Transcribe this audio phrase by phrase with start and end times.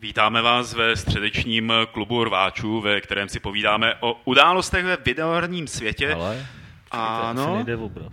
[0.00, 6.14] Vítáme vás ve středečním klubu rváčů, ve kterém si povídáme o událostech ve videoherním světě.
[6.14, 6.46] Ale
[6.90, 7.54] ano.
[7.54, 8.12] nejde v obraz.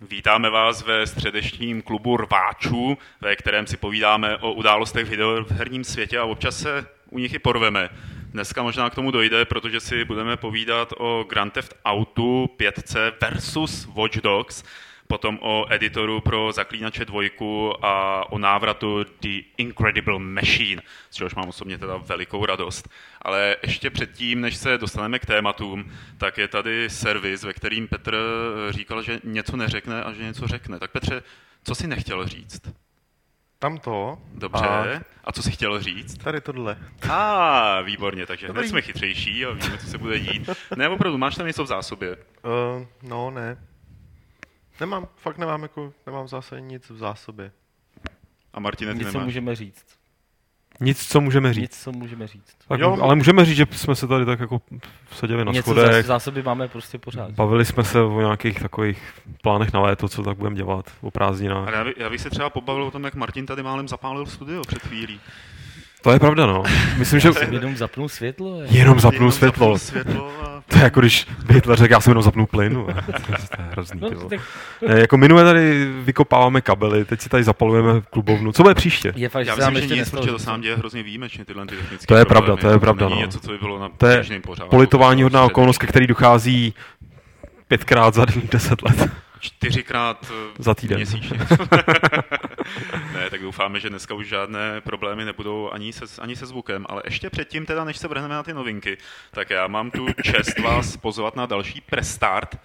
[0.00, 6.18] Vítáme vás ve středečním klubu rváčů, ve kterém si povídáme o událostech v videoherním světě
[6.18, 7.88] a občas se u nich i porveme.
[8.30, 13.88] Dneska možná k tomu dojde, protože si budeme povídat o Grand Theft Auto 5 versus
[13.94, 14.64] Watch Dogs,
[15.08, 21.48] potom o editoru pro Zaklínače dvojku a o návratu The Incredible Machine, z čehož mám
[21.48, 22.88] osobně teda velikou radost.
[23.22, 28.16] Ale ještě předtím, než se dostaneme k tématům, tak je tady servis, ve kterým Petr
[28.70, 30.78] říkal, že něco neřekne a že něco řekne.
[30.78, 31.22] Tak Petře,
[31.64, 32.62] co si nechtěl říct?
[33.58, 34.18] Tam to.
[34.34, 34.66] Dobře.
[34.66, 36.18] A, a co si chtěl říct?
[36.18, 36.78] Tady tohle.
[37.10, 38.60] A, ah, výborně, takže Dobrý.
[38.60, 40.50] hned jsme chytřejší a víme, co se bude dít.
[40.76, 42.16] Ne, opravdu, máš tam něco v zásobě?
[42.16, 43.56] Uh, no, ne.
[44.80, 47.52] Nemám, fakt nemám, jako, nemám zase nic v zásobě.
[48.52, 49.84] A Martine, ty Nic, co můžeme říct.
[50.80, 51.62] Nic, co můžeme říct.
[51.62, 52.56] Nic, co můžeme říct.
[52.68, 54.60] Tak, jo, ale můžeme říct, že jsme se tady tak jako
[55.10, 56.06] vsadili na Něco schodech.
[56.06, 57.30] zásoby máme prostě pořád.
[57.30, 59.12] Bavili jsme se o nějakých takových
[59.42, 61.68] plánech na léto, co tak budeme dělat, o prázdninách.
[61.68, 64.26] Ale já, by, já bych se třeba pobavil o tom, jak Martin tady málem zapálil
[64.26, 65.20] studio před chvílí.
[66.02, 66.62] To je pravda, no.
[66.96, 67.30] Myslím, že...
[67.50, 68.60] Jenom zapnul světlo.
[68.62, 68.66] Je.
[68.78, 69.78] Jenom zapnul Jenom světlo.
[69.78, 70.62] zapnul světlo a...
[70.68, 72.74] To je jako když by Hitler řekl, já jsem jenom zapnul plyn.
[73.16, 73.32] To
[73.62, 74.40] je hrozný, ty No, tak
[74.88, 78.52] Ne, jako minule tady vykopáváme kabely, teď si tady zapalujeme klubovnu.
[78.52, 79.12] Co bude příště?
[79.16, 81.02] je fakt, že Já se nám myslím, že ještě nic, protože to sám děje hrozně
[81.02, 82.46] výjimečně, tyhle ty technické To je problémy.
[82.46, 83.16] pravda, to je pravda, no.
[83.16, 84.24] něco, co by bylo na To je.
[84.70, 86.74] Politování hodná okolnost, ke který dochází
[87.68, 89.10] pětkrát za deset let.
[89.40, 90.96] Čtyřikrát eh, Za týden.
[90.96, 91.38] měsíčně.
[93.12, 97.02] ne, tak doufáme, že dneska už žádné problémy nebudou ani se, ani se zvukem, ale
[97.04, 98.98] ještě předtím, teda, než se vrhneme na ty novinky,
[99.30, 102.58] tak já mám tu čest vás pozvat na další Prestart,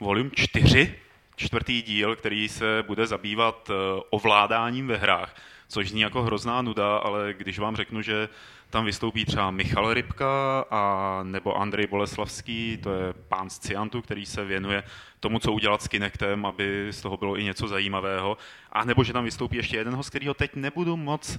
[0.00, 0.94] volume 4,
[1.36, 3.74] čtvrtý díl, který se bude zabývat eh,
[4.10, 5.34] ovládáním ve hrách,
[5.68, 8.28] což zní jako hrozná nuda, ale když vám řeknu, že
[8.72, 14.26] tam vystoupí třeba Michal Rybka a nebo Andrej Boleslavský, to je pán z Ciantu, který
[14.26, 14.82] se věnuje
[15.20, 18.36] tomu, co udělat s Kinectem, aby z toho bylo i něco zajímavého.
[18.72, 21.38] A nebo že tam vystoupí ještě jeden host, kterýho teď nebudu moc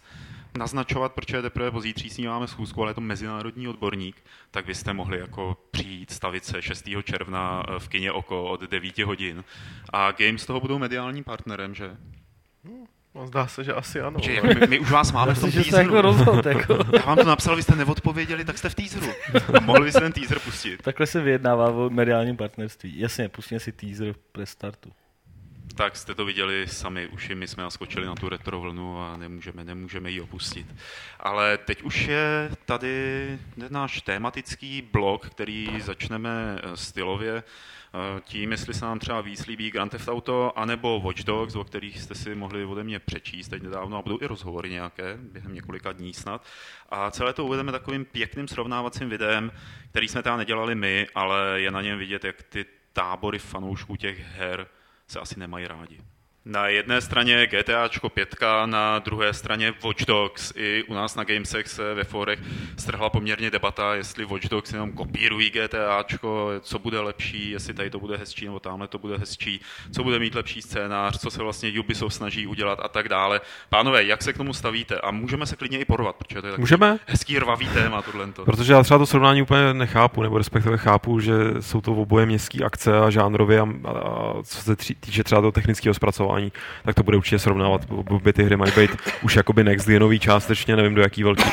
[0.58, 4.94] naznačovat, protože teprve pozítří s ním máme schůzku, ale je to mezinárodní odborník, tak byste
[4.94, 6.90] mohli jako přijít, stavit se 6.
[7.04, 9.44] června v kině Oko od 9 hodin.
[9.94, 11.98] A Games z toho budou mediálním partnerem, že?
[13.16, 14.20] No, zdá se, že asi ano.
[14.24, 16.02] Že ale- my, my, už vás máme v tom se jako teaseru.
[16.02, 16.74] rozhod, jako.
[16.94, 19.08] Já vám to napsal, vy jste neodpověděli, tak jste v teaseru.
[19.62, 20.82] Mohli byste ten teaser pustit.
[20.82, 23.00] Takhle se vyjednává o mediálním partnerství.
[23.00, 24.92] Jasně, pustíme si teaser pre startu.
[25.76, 29.64] Tak jste to viděli sami, už my jsme naskočili na tu retro vlnu a nemůžeme,
[29.64, 30.76] nemůžeme ji opustit.
[31.20, 33.40] Ale teď už je tady
[33.70, 39.72] náš tématický blok, který začneme eh, stylově eh, tím, jestli se nám třeba víc líbí
[39.72, 43.64] Grand Theft Auto, anebo Watch Dogs, o kterých jste si mohli ode mě přečíst teď
[43.64, 46.46] nedávno a budou i rozhovory nějaké, během několika dní snad.
[46.90, 49.52] A celé to uvedeme takovým pěkným srovnávacím videem,
[49.90, 54.20] který jsme teda nedělali my, ale je na něm vidět, jak ty tábory fanoušků těch
[54.20, 54.68] her
[55.14, 56.02] se asi nemají rádi.
[56.46, 60.54] Na jedné straně GTAčko 5, na druhé straně Watch Dogs.
[60.56, 62.40] I u nás na Gamesech se ve forech
[62.78, 68.00] strhla poměrně debata, jestli Watch Dogs jenom kopírují GTAčko, co bude lepší, jestli tady to
[68.00, 69.62] bude hezčí nebo tamhle to bude hezčí,
[69.92, 73.42] co bude mít lepší scénář, co se vlastně Ubisoft snaží udělat a tak dále.
[73.70, 75.00] Pánové, jak se k tomu stavíte?
[75.00, 77.00] A můžeme se klidně i porvat, protože to je Můžeme?
[77.06, 78.28] hezký rvavý téma tohle.
[78.46, 82.64] Protože já třeba to srovnání úplně nechápu, nebo respektive chápu, že jsou to oboje městské
[82.64, 86.33] akce a žánrově a, a, co se týče třeba toho technického zpracování,
[86.86, 87.82] tak to bude určitě srovnávat.
[87.90, 91.44] Obě ty hry mají být už jakoby next genový částečně, nevím do jaký velký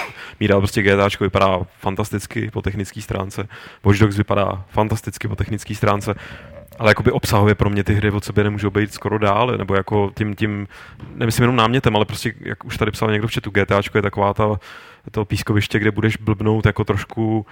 [0.40, 3.48] míry, ale prostě GTAčko vypadá fantasticky po technické stránce,
[3.84, 6.14] Watch Dogs vypadá fantasticky po technické stránce,
[6.78, 10.12] ale jakoby obsahově pro mě ty hry od sebe nemůžou být skoro dál, nebo jako
[10.16, 10.68] tím, tím,
[11.14, 14.34] nemyslím jenom námětem, ale prostě, jak už tady psal někdo v chatu, GTAčko je taková
[14.34, 14.60] ta,
[15.10, 17.46] to pískoviště, kde budeš blbnout jako trošku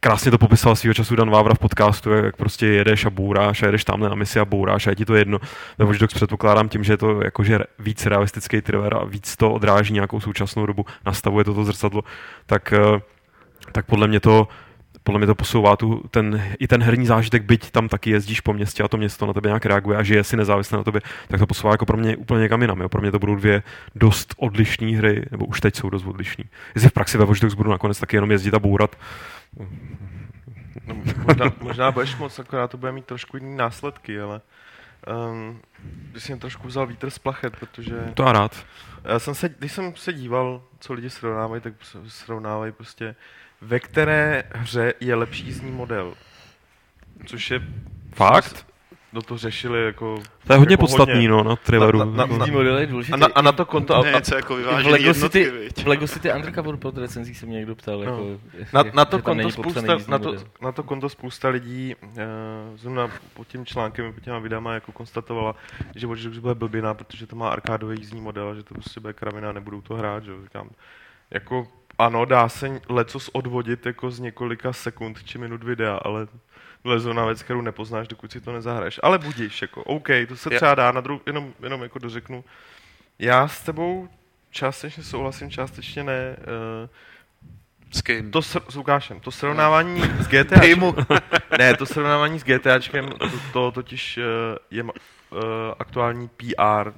[0.00, 3.62] krásně to popisoval svýho času Dan Vávra v podcastu, jak jak prostě jedeš a bouráš
[3.62, 5.38] a jedeš tamhle na misi a bouráš a je ti to jedno.
[5.78, 9.52] Ve Watch Dogs předpokládám tím, že je to jakože víc realistický thriller a víc to
[9.52, 12.02] odráží nějakou současnou dobu, nastavuje toto zrcadlo,
[12.46, 13.00] tak, eh,
[13.72, 14.48] tak podle mě to
[15.02, 18.52] podle mě to posouvá tu, ten, i ten herní zážitek, byť tam taky jezdíš po
[18.52, 21.40] městě a to město na tebe nějak reaguje a žije si nezávisle na tobě, tak
[21.40, 22.80] to posouvá jako pro mě úplně někam jinam.
[22.80, 22.88] Jo.
[22.88, 23.62] Pro mě to budou dvě
[23.94, 26.44] dost odlišné hry, nebo už teď jsou dost odlišné.
[26.74, 28.96] Jestli v praxi ve Watch Dogs budu nakonec taky jenom jezdit a bourat,
[30.86, 30.94] No,
[31.26, 34.40] možná, možná budeš moc, akorát to bude mít trošku jiný následky, ale
[35.30, 38.66] um, by si mě trošku vzal vítr z plachet, protože to já rád.
[39.04, 41.74] já jsem se, když jsem se díval, co lidi srovnávají, tak
[42.08, 43.14] srovnávají prostě,
[43.60, 46.14] ve které hře je lepší jízdní model.
[47.26, 47.60] Což je
[48.14, 48.66] Fakt?
[49.16, 50.22] Do toho řešili jako...
[50.46, 51.98] To je hodně jako podstatný, no, na thrilleru.
[51.98, 53.12] Na- na- na- Jízdní model je důležitý.
[53.12, 53.94] A na, a na to konto...
[53.96, 55.84] A, Ne, a, něco jako v Lego City, viď?
[55.84, 58.04] v Lego City Undercover pod recenzí se mě někdo ptal, No.
[58.04, 58.26] jako,
[58.72, 62.10] na, na, to konto spousta, na, to, na to konto spousta lidí uh,
[62.76, 65.54] zrovna pod tím článkem, pod těma videama jako konstatovala,
[65.94, 69.00] že Watch Dogs bude blbina, protože to má arkádový jízdní model a že to prostě
[69.00, 70.68] bude kravina a nebudou to hrát, že jo, říkám.
[71.30, 71.68] Jako,
[71.98, 76.26] ano, dá se lecos odvodit jako z několika sekund či minut videa, ale
[76.84, 79.00] lezo na věc, kterou nepoznáš, dokud si to nezahraješ.
[79.02, 82.44] Ale budíš, jako, OK, to se třeba dá, na druhou, jenom, jenom jako dořeknu.
[83.18, 84.08] Já s tebou
[84.50, 86.36] částečně souhlasím, částečně ne.
[86.82, 86.88] Uh,
[87.90, 88.30] S kým?
[88.30, 90.60] to s, s Lukášem, to srovnávání s GTA.
[90.60, 90.94] Týmu.
[91.58, 94.22] ne, to srovnávání s GTAčkem, to, to totiž eh,
[94.70, 95.36] je eh,
[95.78, 96.92] aktuální PR,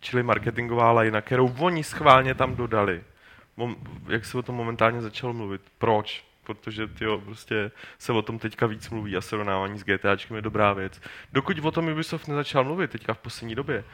[0.00, 3.02] čili marketingová lajna, kterou oni schválně tam dodali.
[3.56, 3.76] Mom,
[4.08, 5.62] jak se o tom momentálně začalo mluvit.
[5.78, 6.27] Proč?
[6.54, 10.72] Protože tyjo, prostě se o tom teďka víc mluví a srovnávání s GTAčkem je dobrá
[10.72, 11.00] věc.
[11.32, 13.84] Dokud o tom Ubisoft nezačal mluvit teďka v poslední době,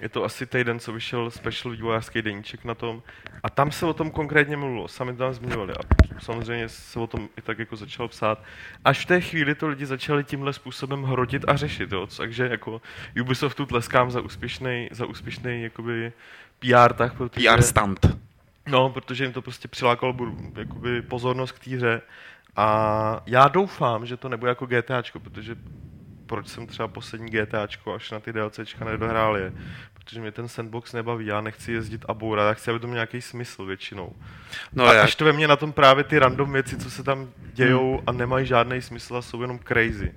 [0.00, 3.02] je to asi týden, co vyšel special vývojářský deníček na tom.
[3.42, 5.72] A tam se o tom konkrétně mluvilo, sami tam zmiňovali.
[5.72, 5.80] A
[6.20, 8.42] samozřejmě se o tom i tak jako začalo psát.
[8.84, 11.92] Až v té chvíli to lidi začali tímhle způsobem hrotit a řešit.
[11.92, 12.06] Jo?
[12.16, 12.82] Takže jako
[13.20, 16.12] Ubisoftu tleskám za úspěšný, za úspěšný jakoby
[16.58, 18.25] PR tak, protože, PR stand.
[18.66, 20.16] No, protože jim to prostě přilákalo
[20.56, 22.02] jakoby pozornost k té hře.
[22.56, 25.56] A já doufám, že to nebude jako GTAčko, protože
[26.26, 29.52] proč jsem třeba poslední GTAčko až na ty DLCčka nedohrál je,
[29.94, 32.94] protože mě ten sandbox nebaví, já nechci jezdit a bourat, já chci, aby to měl
[32.94, 34.12] nějaký smysl většinou.
[34.72, 37.02] No, a já, až to ve mně na tom právě ty random věci, co se
[37.02, 40.14] tam dějou a nemají žádný smysl a jsou jenom crazy.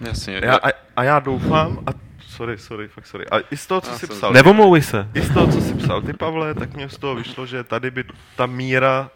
[0.00, 0.40] Jasně.
[0.44, 1.90] Já, a, a já doufám, a
[2.20, 5.08] sorry, sorry, fakt sorry, a i z toho, co Já jsi psal, Nevomlouvej se.
[5.14, 7.90] i z toho, co jsi psal ty, Pavle, tak mě z toho vyšlo, že tady
[7.90, 8.04] by
[8.36, 9.10] ta míra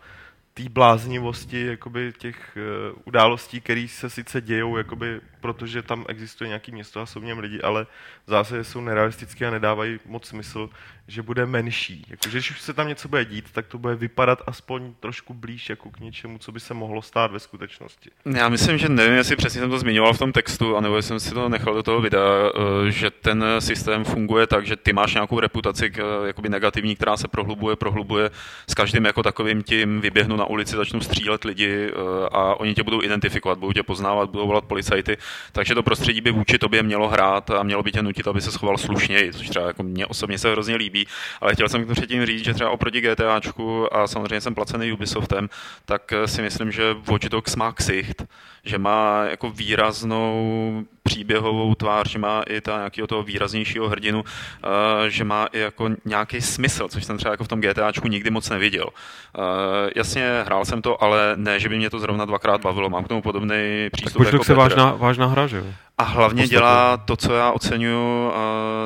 [0.55, 2.57] té bláznivosti jakoby těch
[2.93, 7.25] uh, událostí, které se sice dějou, jakoby, protože tam existuje nějaký město a jsou v
[7.25, 7.87] něm lidi, ale
[8.27, 10.71] v zásadě jsou nerealistické a nedávají moc smysl,
[11.09, 12.07] že bude menší.
[12.09, 15.35] Jako, že když už se tam něco bude dít, tak to bude vypadat aspoň trošku
[15.35, 18.11] blíž jako k něčemu, co by se mohlo stát ve skutečnosti.
[18.37, 21.35] Já myslím, že nevím, jestli přesně jsem to zmiňoval v tom textu, anebo jsem si
[21.35, 25.41] to nechal do toho videa, eh, že ten systém funguje tak, že ty máš nějakou
[25.41, 28.31] reputaci k, jakoby negativní, která se prohlubuje, prohlubuje
[28.67, 31.95] s každým jako takovým tím vyběhnu na ulici, začnu střílet lidi eh,
[32.33, 35.17] a oni tě budou identifikovat, budou tě poznávat, budou volat policajty,
[35.53, 38.53] takže to prostředí by vůči tobě mělo hrát a mělo by tě nutit, aby se
[38.53, 41.07] schoval slušněji, což třeba jako mě osobně se hrozně líbí,
[41.41, 45.49] ale chtěl jsem předtím říct, že třeba oproti GTAčku a samozřejmě jsem placený Ubisoftem,
[45.85, 48.23] tak si myslím, že Watch Dogs má ksicht,
[48.65, 55.11] že má jako výraznou příběhovou tvář, že má i ta nějakého toho výraznějšího hrdinu, eh,
[55.11, 58.51] že má i jako nějaký smysl, což jsem třeba jako v tom GTAčku nikdy moc
[58.51, 58.89] neviděl.
[58.89, 62.91] Eh, Jasně, hrál jsem to, ale ne, že by mě to zrovna dvakrát bavilo.
[62.91, 64.55] Mám k tomu podobný Tak přístup Watch jako Petr.
[64.59, 65.65] vážná, vážná hra, že jo?
[65.99, 68.37] A hlavně dělá to, co já oceňuju eh,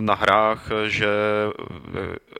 [0.00, 1.08] na hrách, že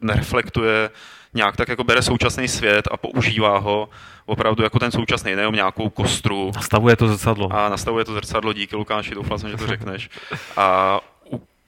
[0.03, 0.91] nereflektuje
[1.37, 3.89] nějak tak jako bere současný svět a používá ho
[4.27, 7.53] opravdu jako ten současný, nejenom nějakou kostru Nastavuje to zrcadlo.
[7.53, 10.11] a nastavuje to zrcadlo, díky Lukáši, doufal jsem, že to řekneš.
[10.57, 11.01] A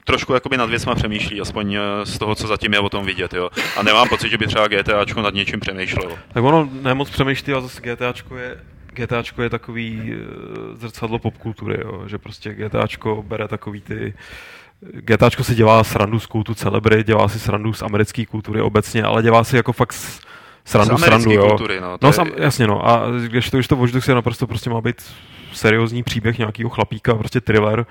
[0.05, 3.33] trošku jakoby nad věcma přemýšlí, aspoň eh, z toho, co zatím je o tom vidět,
[3.33, 3.49] jo.
[3.77, 6.17] A nemám pocit, že by třeba GTAčko nad něčím přemýšlelo.
[6.33, 8.57] Tak ono nemoc přemýšlí, ale zase GTAčko je,
[8.93, 10.17] GTAčko je takový eh,
[10.75, 12.03] zrcadlo popkultury, jo?
[12.07, 14.13] že prostě GTAčko bere takový ty
[14.81, 19.23] GTAčko si dělá srandu z kultu celebry, dělá si srandu z americké kultury obecně, ale
[19.23, 20.19] dělá si jako fakt s-
[20.65, 21.47] srandu, Z srandu, jo.
[21.47, 22.87] kultury, no, no je- sam, jasně, no.
[22.89, 24.95] A když to, když to Dogs je naprosto prostě má být
[25.53, 27.85] seriózní příběh nějakého chlapíka, prostě thriller,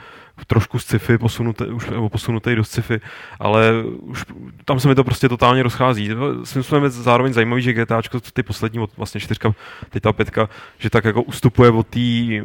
[0.47, 3.01] trošku z sci-fi, posunutý, už, nebo posunutý do sci-fi,
[3.41, 4.25] ale už
[4.65, 6.11] tam se mi to prostě totálně rozchází.
[6.45, 9.55] Svým způsobem je zároveň zajímavý, že GTAčko, ty poslední, od- vlastně čtyřka,
[9.91, 12.45] teď ta pětka, že tak jako ustupuje od té eh,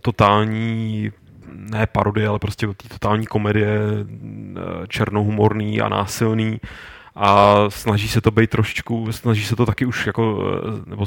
[0.00, 1.10] totální
[1.56, 6.60] ne parodie, ale prostě té totální komedie eh, černohumorný a násilný.
[7.16, 11.06] A snaží se to být trošičku, snaží se to taky už jako, eh, nebo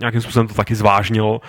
[0.00, 1.40] nějakým způsobem to taky zvážnilo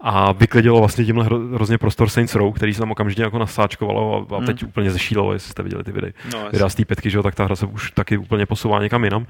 [0.00, 4.26] a vyklidilo vlastně tímhle hro, hrozně prostor Saints Row, který se tam okamžitě jako nasáčkovalo
[4.30, 6.12] a, a teď úplně zešílelo, jestli jste viděli ty videa.
[6.32, 8.82] No, videa z té pětky, že jo, tak ta hra se už taky úplně posouvá
[8.82, 9.26] někam jinam,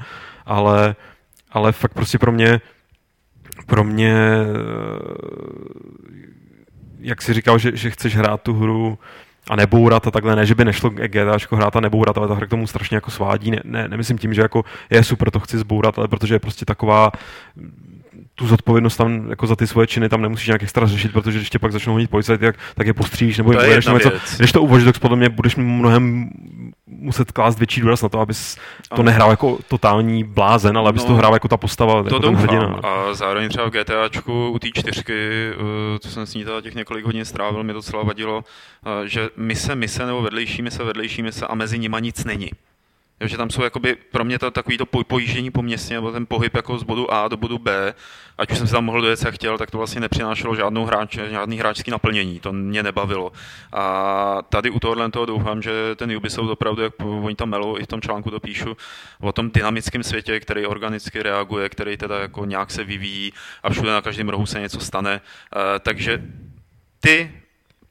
[0.47, 0.97] ale,
[1.53, 2.61] ale fakt prostě pro mě
[3.67, 4.53] pro mě eh,
[7.03, 8.99] jak jsi říkal, že, že chceš hrát tu hru
[9.51, 12.47] a nebourat a takhle, ne, že by nešlo GTAčko hrát a nebourat, ale ta hra
[12.47, 15.59] k tomu strašně jako svádí, ne, ne, nemyslím tím, že jako je super, to chci
[15.59, 17.13] zbourat, ale protože je prostě taková
[18.35, 21.51] tu zodpovědnost tam jako za ty svoje činy tam nemusíš nějak extra řešit, protože když
[21.51, 24.11] tě pak začnou honit policajty, tak, tak je postříš nebo To je jedna něco.
[24.11, 24.37] věc.
[24.39, 26.31] Když to u Watch Dogs podle mě budeš mnohem
[26.87, 28.55] muset klást větší důraz na to, abys
[28.89, 29.03] to Ano.
[29.03, 32.33] nehrál jako totální blázen, ale abys No, to hrál jako ta postava, To jako ten
[32.35, 32.43] doufám.
[32.47, 32.81] hrdina.
[32.83, 35.13] A zároveň třeba v GTAčku u té čtyřky,
[35.53, 38.45] eh, co jsem s ní teda těch několik hodin strávil, mi docela vadilo,
[39.05, 42.51] eh, že mise, mise nebo vedlejší mise, vedlejší mise a mezi nima nic není.
[43.23, 46.13] Jo, že tam jsou jakoby pro mě to takový to poj- pojíždění po městě, nebo
[46.13, 47.95] ten pohyb jako z bodu A do bodu B,
[48.39, 51.19] ať už jsem se tam mohl dojet, jak chtěl, tak to vlastně nepřinášelo žádnou hráč,
[51.31, 53.33] žádný hráčský naplnění, to mě nebavilo.
[53.73, 57.85] A tady u tohohle toho doufám, že ten Ubisoft opravdu, jak oni tam melou, i
[57.85, 58.77] v tom článku to píšu,
[59.21, 63.91] o tom dynamickém světě, který organicky reaguje, který teda jako nějak se vyvíjí a všude
[63.91, 65.21] na každém rohu se něco stane.
[65.21, 66.23] Eh, takže
[67.01, 67.42] ty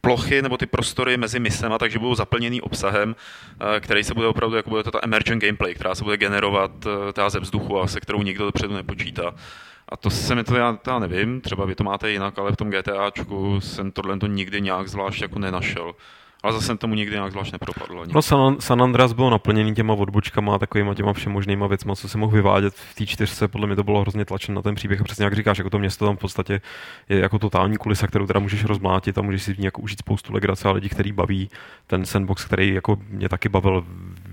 [0.02, 3.16] plochy nebo ty prostory mezi misema, takže budou zaplněný obsahem,
[3.76, 6.72] eh, který se bude opravdu, jako bude to ta emergent gameplay, která se bude generovat
[6.86, 9.34] eh, teda ze vzduchu a se kterou nikdo dopředu nepočítá.
[9.90, 12.52] A to se mi to, já, to já nevím, třeba vy to máte jinak, ale
[12.52, 15.94] v tom GTAčku jsem tohle to nikdy nějak zvlášť jako nenašel.
[16.44, 18.02] Ale zase tomu nikdy nějak zvlášť nepropadl.
[18.02, 18.14] Ani.
[18.14, 22.36] No San, San Andreas bylo naplněný těma odbočkama, takovýma těma všemožnýma věcma, co se mohl
[22.36, 25.26] vyvádět v té čtyřce, podle mě to bylo hrozně tlačen na ten příběh a přesně
[25.26, 26.62] jak říkáš, jako to město tam v podstatě
[27.10, 30.00] je jako totální kulisa, kterou teda můžeš rozmlátit a můžeš si v ní jako užít
[30.00, 31.50] spoustu legrace a lidí, který baví
[31.88, 33.86] ten sandbox, který jako mě taky bavil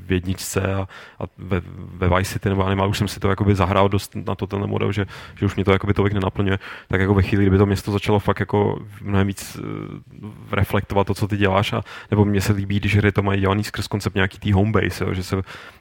[0.07, 0.88] v jedničce a,
[1.21, 4.35] a ve, ve Vice City nebo Animal, už jsem si to jakoby zahrál dost na
[4.35, 7.45] to ten model, že, že už mě to jakoby tolik nenaplňuje, tak jako ve chvíli,
[7.45, 11.83] kdyby to město začalo fakt jako mnohem víc uh, reflektovat to, co ty děláš a
[12.11, 15.14] nebo mně se líbí, když hry to mají dělaný skrz koncept nějaký tý homebase, jo,
[15.14, 15.37] že se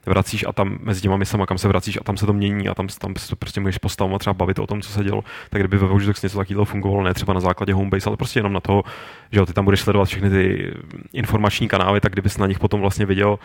[0.05, 2.75] vracíš a tam mezi těma misama, kam se vracíš a tam se to mění a
[2.75, 5.77] tam, tam se prostě můžeš postavovat třeba bavit o tom, co se dělo, tak kdyby
[5.77, 8.83] ve Watch něco takového fungovalo, ne třeba na základě homebase, ale prostě jenom na toho,
[9.31, 10.73] že jo, ty tam budeš sledovat všechny ty
[11.13, 13.39] informační kanály, tak kdybys na nich potom vlastně viděl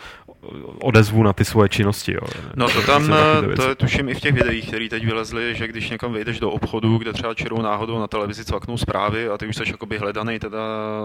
[0.81, 2.13] odezvu na ty svoje činnosti.
[2.13, 2.21] Jo.
[2.55, 5.67] No to tam, eh, to je tuším i v těch videích, které teď vylezly, že
[5.67, 9.47] když někam vejdeš do obchodu, kde třeba čirou náhodou na televizi cvaknou zprávy a ty
[9.47, 10.59] už jsi jakoby hledaný teda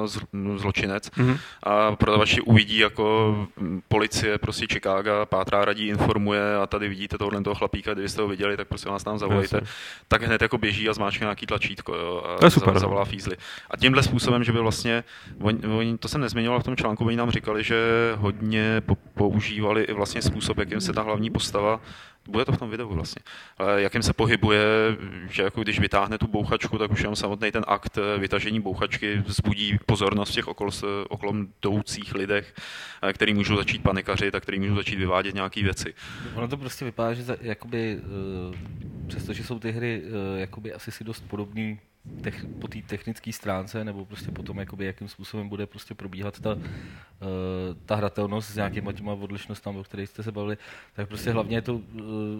[0.04, 1.37] zl- zločinec Mhm.
[1.62, 3.36] A prodavači uvidí jako
[3.88, 8.56] policie prostě Chicago, pátrá radí, informuje a tady vidíte tohle toho chlapíka, kdybyste ho viděli,
[8.56, 9.68] tak prostě nás tam zavolejte, Jasně.
[10.08, 12.80] tak hned jako běží a zmáčkne nějaký tlačítko jo, a To je super, no.
[12.80, 13.36] zavolá fízly.
[13.70, 15.04] A tímhle způsobem, že by vlastně,
[15.40, 17.76] oni, oni, to jsem nezmiňoval v tom článku, oni nám říkali, že
[18.16, 21.80] hodně po, používali i vlastně způsob, jakým se ta hlavní postava
[22.28, 23.23] bude to v tom videu vlastně.
[23.58, 24.64] Ale jakým se pohybuje,
[25.30, 29.23] že jako když vytáhne tu bouchačku, tak už jenom samotný ten akt eh, vytažení bouchačky
[29.26, 32.54] vzbudí pozornost v těch okolo, se- okolom jdoucích lidech,
[33.02, 35.94] eh, který můžou začít panikařit a který můžou začít vyvádět nějaké věci.
[36.35, 38.00] Ono to prostě vypadá, že jakoby,
[38.49, 38.54] uh,
[39.08, 40.02] přestože jsou ty hry
[40.37, 41.78] jakoby asi si dost podobný
[42.22, 46.54] tech, po té technické stránce, nebo prostě potom, jakoby, jakým způsobem bude prostě probíhat ta,
[46.54, 46.62] uh,
[47.86, 50.58] ta hratelnost s nějakýma těma odlišnostmi, o kterých jste se bavili,
[50.92, 51.82] tak prostě hlavně to, uh,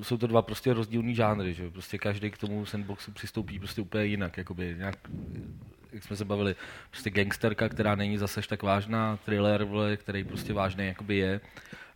[0.03, 4.05] jsou to dva prostě rozdílný žánry, že prostě každý k tomu sandboxu přistoupí prostě úplně
[4.05, 4.99] jinak, jakoby nějak,
[5.93, 6.57] jak jsme se bavili,
[6.91, 11.41] prostě gangsterka, která není zase tak vážná, thriller, vole, který prostě vážný jakoby je,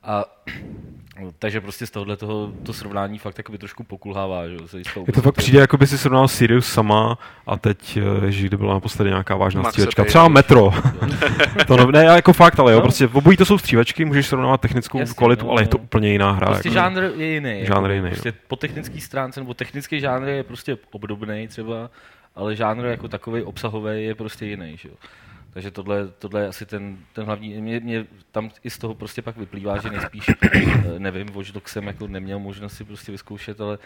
[0.05, 0.25] a
[1.39, 5.13] takže prostě z tohohle toho to srovnání fakt jakoby trošku pokulhává, že jo, se Je
[5.15, 8.75] to fakt přijde, jako by si srovnal Sirius sama a teď, eh, že kdy byla
[8.75, 10.05] naposledy nějaká vážná Maxe střílečka.
[10.05, 10.71] Třeba Metro.
[11.67, 12.83] to no, ne, jako fakt, ale jo, No.
[12.83, 15.85] prostě obojí to jsou střílečky, můžeš srovnávat technickou Jasně, kvalitu, no, ale je to no.
[15.85, 16.47] úplně jiná hra.
[16.47, 17.65] Prostě jako, žánr je jiný.
[17.67, 21.91] Žánr je jako, jiný, Prostě po technické stránce, nebo technický žánr je prostě obdobný třeba,
[22.37, 24.77] ale žánr jako takový obsahový je prostě jiný.
[24.77, 24.95] Že jo.
[25.53, 29.23] Takže tohle, tohle je asi ten, ten hlavní, mě, mě tam i z toho prostě
[29.23, 33.61] pak vyplývá, že nejspíš, eh, nevím, Watch Dogs jsem jako neměl možnost si prostě vyzkoušet,
[33.61, 33.79] ale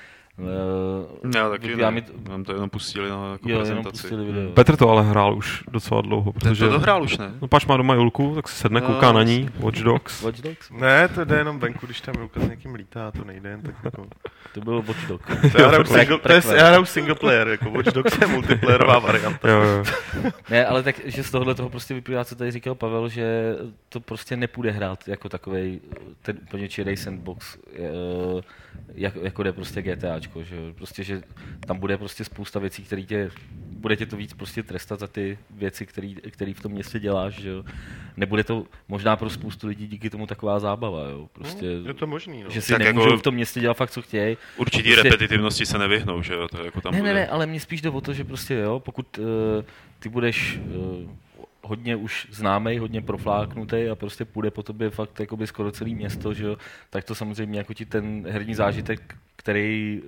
[1.35, 4.03] Já taky vyplývá ne, mi to, nám to jenom pustili na jako jo, prezentaci.
[4.03, 4.51] pustili video.
[4.51, 6.65] Petr to ale hrál už docela dlouho, Ten protože...
[6.65, 7.33] to dohrál už, ne?
[7.43, 10.23] No pač má doma Julku, tak si sedne, No, kouká na ní, Watch Dogs.
[10.23, 10.71] Watch Dogs?
[10.71, 13.75] Ne, to jde jenom venku, když tam Julka s někým lítá, to nejde jen tak
[13.85, 14.07] jako...
[14.55, 15.53] To byl Watch Dogs.
[15.53, 16.19] To já hraju single,
[16.57, 19.49] já hraju single player, jako Watch Dogs je multiplayerová varianta.
[19.51, 19.85] Jo, jo.
[20.51, 23.57] Ne, ale tak, že z tohohle toho prostě vyplývá, co tady říkal Pavel, že
[23.89, 25.81] to prostě nepůjde hrát jako takový
[26.23, 28.43] ten úplně čirý sandbox, eh,
[28.95, 30.63] jak, jako jde prostě GTAčko, že jo.
[30.75, 31.23] prostě, že
[31.67, 33.31] tam bude prostě spousta věcí, které tě,
[33.71, 35.87] bude tě to víc prostě trestat za ty věci,
[36.31, 37.65] které v tom městě děláš, že jo.
[38.17, 41.29] Nebude to možná pro spoustu lidí díky tomu taková zábava, jo.
[41.33, 42.51] Prostě, Je to možný, no.
[42.51, 44.37] že si Tak nemůžou jako- v tom městě dělat fakt, co chtějí.
[44.57, 46.49] Určitý Prostě- repetitivnosti se nevyhnou, že jo?
[46.49, 47.15] To jako tam Ne, bude.
[47.15, 49.25] ne, ne, ale mně spíš jde o to, že prostě jo, pokud uh,
[49.99, 50.59] ty budeš
[51.05, 51.11] uh,
[51.67, 56.35] hodně už známý, hodně profláknutý a prostě půjde po tobě fakt jakoby skoro celý město,
[56.35, 56.57] že jo,
[56.91, 60.03] tak to samozřejmě jako ti ten herní zážitek, který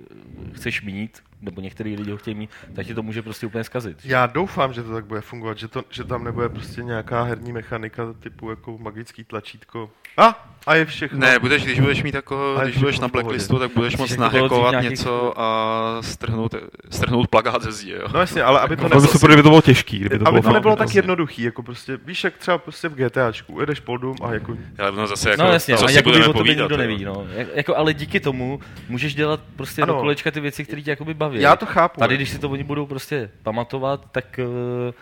[0.53, 4.05] chceš mít, nebo některý lidi ho chtějí mít, tak ti to může prostě úplně zkazit.
[4.05, 7.51] Já doufám, že to tak bude fungovat, že, to, že tam nebude prostě nějaká herní
[7.51, 9.91] mechanika typu jako magický tlačítko.
[10.19, 11.19] A, a je všechno.
[11.19, 15.33] Ne, budeš, když budeš mít jako, když budeš na blacklistu, tak budeš nahackovat nějakých- něco
[15.41, 16.55] a strhnout,
[16.89, 18.07] strhnout plagát ze zdi, jo.
[18.13, 19.99] No jasně, ale aby to To by nebylo, super, kdyby to bylo těžký.
[19.99, 20.97] Kdyby to aby bylo to nebylo tak jasně.
[20.97, 24.91] jednoduchý, jako prostě, víš, jak třeba prostě v GTAčku, jedeš po dům a jako Ale
[24.91, 27.25] no zase jako, no jasně, co a si jako budeme povídat, nikdo neví, no.
[27.35, 28.59] Jak- Jako, ale díky tomu
[28.89, 29.93] můžeš dělat prostě Ano.
[29.93, 31.41] do kolečka ty věci, které tě jakoby baví.
[31.41, 31.99] Já to chápu.
[31.99, 34.93] Tady, když si to oni budou prostě pamatovat, tak eh,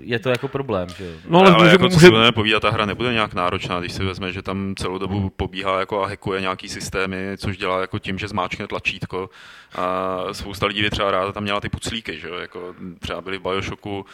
[0.00, 1.12] je to jako problém, že jo.
[1.28, 3.80] No ale, ale, může, jako, co může, si budeme povídat, ta hra nebude nějak náročná,
[3.80, 7.80] když si vezme, že tam celou dobu pobíhá jako a hackuje nějaký systémy, což dělá
[7.80, 9.30] jako tím, že zmáčkne tlačítko.
[9.74, 12.34] A spousta lidí by třeba ráda tam měla ty puclíky, že jo?
[12.34, 14.06] Jako třeba byli v Bioshocku,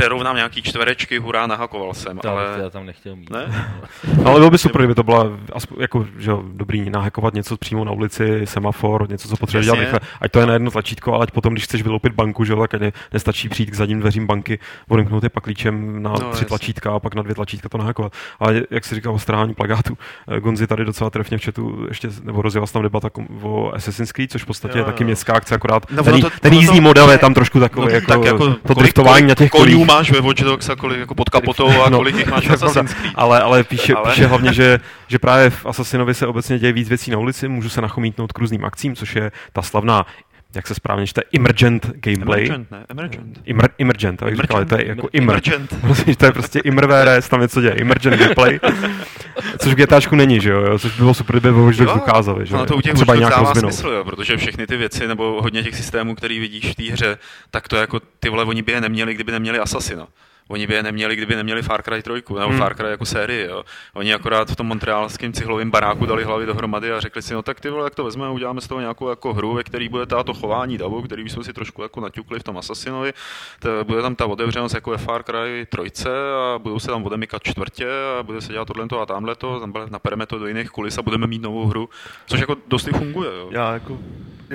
[0.00, 2.48] přerovnám nějaký čtverečky, hurá, nahakoval jsem, To ale...
[2.48, 2.62] ale...
[2.62, 3.30] já tam nechtěl mít.
[3.30, 3.66] Ne?
[4.24, 7.84] ale bylo by super, kdyby to byla aspoň, jako, že jo, dobrý nahakovat něco přímo
[7.84, 10.00] na ulici, semafor, něco, co potřebuješ dělat rychle.
[10.20, 12.60] Ať to je na jedno tlačítko, ale ať potom, když chceš vyloupit banku, že jo,
[12.66, 16.26] tak ne, nestačí přijít k zadním dveřím banky, odemknout je pak klíčem na No, tři
[16.30, 16.46] jasně.
[16.46, 18.12] tlačítka a pak na dvě tlačítka to nahakovat.
[18.40, 19.98] Ale jak si říkal o strhání plagátu,
[20.36, 23.08] eh, Gonzi tady docela trefně v chatu ještě, nebo rozjela se tam debata
[23.42, 25.06] o Assassin's Creed, což v podstatě Jo, je taky jo.
[25.06, 27.92] městská akce, akorát No, ten, to- ten jízdní to- model je tam trošku takový, No,
[27.92, 29.74] jako, tak jako to kolik- driftování na těch kolích.
[29.94, 32.52] Máš ve Watch Dogs a kolik jako pod kapotou a No, kolik jich máš v.
[32.52, 33.12] Assassin's Creed.
[33.16, 34.10] Ale, ale píše, ale...
[34.10, 37.68] píše hlavně, že, že právě v Assassinovi se obecně děje víc věcí na ulici, můžu
[37.68, 40.06] se nachomítnout k různým akcím, což je ta slavná,
[40.54, 42.40] jak se správně čte, emergent gameplay.
[42.46, 42.86] Emergent, ne?
[42.88, 43.40] Emergent.
[43.44, 45.30] Immer, emergent, abych říkal, ale to je jako immer.
[45.34, 45.80] Emergent.
[45.80, 48.60] Prostě, to je prostě immervere, tam něco děje, emergent gameplay,
[49.58, 52.54] což v GTAčku není, že jo, což by bylo super, kdyby Dogs Jo, ukázali, že
[52.54, 53.72] No jo, to u těch třeba nějak dává rozvinout.
[53.72, 57.18] smysl, jo, protože všechny ty věci, nebo hodně těch systémů, který vidíš v té hře,
[57.50, 60.06] tak to jako ty vole, oni by je neměli, kdyby neměli Assassina.
[60.50, 62.58] Oni by je neměli, kdyby neměli Far Cry 3, nebo Hmm.
[62.58, 63.46] Far Cry jako sérii.
[63.46, 63.64] Jo.
[63.94, 67.60] Oni akorát v tom montrealském cihlovém baráku dali hlavy dohromady a řekli si, no tak
[67.60, 70.34] ty vole, jak to vezmeme, uděláme z toho nějakou jako hru, ve který bude táto
[70.34, 73.12] chování davu, který jsme si trošku jako naťukli v tom Assassinovi.
[73.58, 77.42] To bude tam ta otevřenost jako je Far Cry 3 a budou se tam odemykat
[77.42, 77.88] čtvrtě
[78.18, 81.26] a bude se dělat tohle a tamhle to, napereme to do jiných kulis a budeme
[81.26, 81.88] mít novou hru,
[82.26, 83.30] což jako dost funguje.
[83.36, 83.48] Jo.
[83.52, 83.98] Já jako,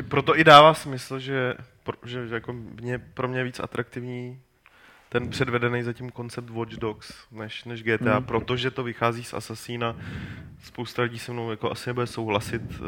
[0.08, 4.40] proto i dává smysl, že, pro, že, že jako mě, pro mě je víc atraktivní
[5.16, 8.26] ten předvedený zatím koncept Watch Dogs než, než GTA, mm.
[8.26, 9.96] protože to vychází z Assassina.
[10.64, 12.88] Spousta lidí se mnou jako asi nebude souhlasit, uh,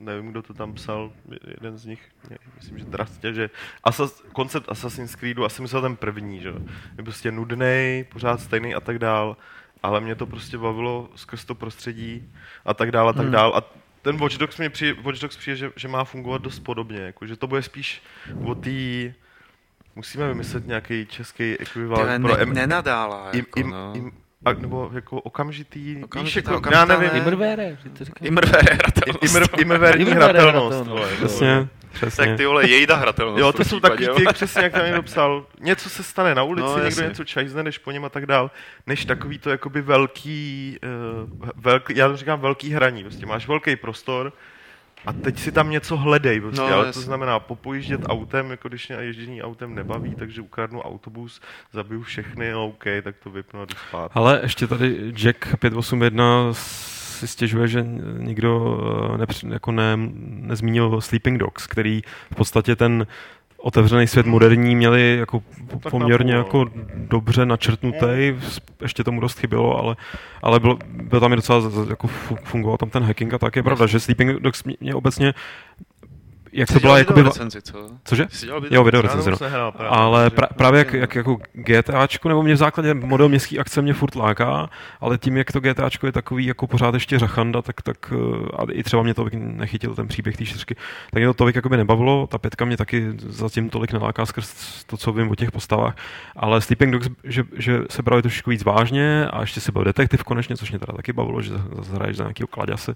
[0.00, 1.12] nevím, kdo to tam psal,
[1.46, 2.08] jeden z nich,
[2.56, 3.50] myslím, že Drastě, že
[3.84, 6.52] Asas, koncept Assassin's Creedu, asi myslel ten první, že
[6.98, 9.36] je prostě nudný, pořád stejný a tak dál,
[9.82, 12.32] ale mě to prostě bavilo skrz to prostředí
[12.64, 13.32] a tak dál a tak Hmm.
[13.32, 13.52] dál.
[13.56, 13.62] A
[14.02, 17.26] ten Watch Dogs mi přijde, Watch Dogs přijde že, že má fungovat dost podobně, jako,
[17.26, 18.02] že to bude spíš
[18.44, 19.14] o té
[19.98, 23.92] Musíme vymyslet nějaký český ekvivalent pro ne, M- nenadálá, im, jako, im, no.
[23.96, 24.12] im,
[24.44, 27.18] a, nebo jako okamžitý, víš, Okamžitá, jako, okamžitá já nevím, ne.
[27.18, 28.26] Immervere, že to říkám.
[28.26, 29.24] Immervere hratelnost.
[29.24, 30.76] Immer, imerverní Immerverní hratelnost.
[30.76, 31.16] hratelnost, vole, jo.
[31.16, 32.26] Přesně, přesně.
[32.26, 33.40] Tak ty vole, jejda hratelnost.
[33.40, 36.66] Jo, to jsou takový ty, přesně jak tam někdo psal, něco se stane na ulici,
[36.66, 37.06] No, někdo jasně.
[37.08, 38.50] něco čajzne, jdeš po něm a tak dál,
[38.86, 40.78] než takový to jakoby velký,
[41.22, 44.32] uh, velký, já to říkám velký hraní, prostě máš velký prostor
[45.06, 47.02] a teď si tam něco hledej, prostě, No, ale to jasně.
[47.02, 51.40] znamená popojíždět autem, jako když mě ježdění autem nebaví, takže ukradnu autobus,
[51.72, 54.10] zabiju všechny, no, OK, tak to vypnu a jdu spát.
[54.14, 57.82] Ale ještě tady Jack 581 si stěžuje, že
[58.18, 58.80] nikdo
[59.14, 63.06] eh, nepř, jako ne, nezmínil Sleeping Dogs, který v podstatě ten
[63.58, 65.42] otevřený svět moderní měli jako
[65.90, 68.34] poměrně napůl, jako dobře načrtnutý,
[68.82, 69.96] ještě tomu dost chybělo, ale,
[70.42, 73.56] ale bylo, byl tam i docela, jako fu- fungoval tam ten hacking a tak.
[73.56, 75.34] Je pravda, že Sleeping Dogs mě obecně
[76.52, 77.20] jak Jsi to byla dělal jakoby...
[77.20, 77.90] videorecenzi, co?
[78.04, 78.26] Cože?
[78.30, 79.46] Jsi dělal Jo, video Já recenze, to no.
[79.46, 83.58] nehrál právě, Ale pra, právě jak, jak jako GTAčko, nebo mě v základě model městský
[83.58, 87.62] akce mě furt láká, ale tím, jak to GTAčko je takový jako pořád ještě řachanda,
[87.62, 90.74] tak, tak eh, a i třeba mě to nechytil ten příběh té čtyřky,
[91.10, 94.96] tak mě to tolik jakoby nebavilo, ta pětka mě taky zatím tolik neláká skrz to,
[94.96, 95.96] co vím o těch postavách,
[96.36, 100.24] ale Sleeping Dogs, že, že se brali trošku víc vážně a ještě si byl detektiv
[100.24, 102.94] konečně, což mě teda taky bavilo, že zase hraješ za nějakého kladěse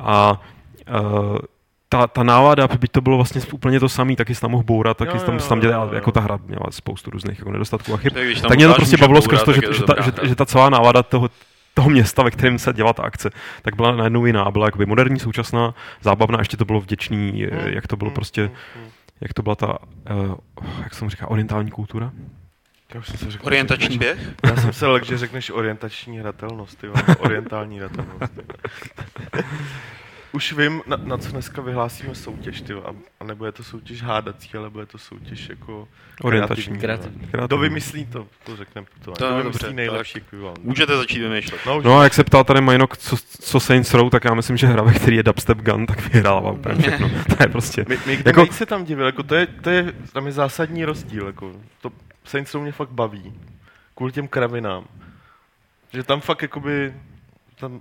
[0.00, 0.42] a
[0.90, 1.38] uh,
[1.92, 4.96] ta, ta nálada, byť to bylo vlastně úplně to samé, taky se tam mohl bourat,
[4.96, 5.90] taky Jo, tam, jo, tam jo.
[5.92, 8.12] jako ta hra měla spoustu různých jako nedostatků a chyb.
[8.12, 10.70] Tak, Tak mě to prostě bavilo skrz to, že, že, ta, že, že ta celá
[10.70, 11.30] nálada toho,
[11.74, 13.30] toho města, ve kterém se dělá ta akce,
[13.62, 14.50] tak byla najednou jiná.
[14.50, 18.42] Byla jakoby moderní, současná, zábavná, ještě to bylo vděčný, eh, jak to bylo Mm, prostě,
[18.42, 18.88] mm, mm.
[19.20, 19.78] jak to byla ta,
[20.10, 20.34] uh,
[20.82, 22.12] jak jsem říká, orientální kultura.
[22.94, 24.18] Já už jsem se řekl, Orientační běh?
[24.46, 28.32] Já jsem se lek, že řekneš orientační hratelnost, ty orientální hratelnost.
[30.32, 34.50] už vím, na, na co dneska vyhlásíme soutěž, ty, a, a nebude to soutěž hádací,
[34.58, 35.88] ale bude to soutěž jako
[36.22, 36.78] Orientační.
[36.78, 37.20] kreativní.
[37.26, 37.46] Kreativní.
[37.46, 39.14] Kdo vymyslí to, to řekneme potom.
[39.14, 40.64] To je dobře, nejlepší ekvivalent.
[40.64, 41.60] Můžete začít vymýšlet.
[41.66, 44.56] No, No a jak se ptal tady Majnok, co, co Saints Row, tak já myslím,
[44.56, 47.10] že hra, ve který je dubstep gun, tak vyhrává úplně všechno.
[47.36, 47.84] To je prostě...
[47.88, 48.52] My, my Jako- jako...
[48.52, 51.90] se tam divil, jako to je, to je, tam je zásadní rozdíl, jako to
[52.24, 53.32] Saints Row mě fakt baví,
[53.94, 54.84] kvůli těm kravinám.
[55.92, 56.94] Že tam fakt jakoby,
[57.60, 57.80] tam,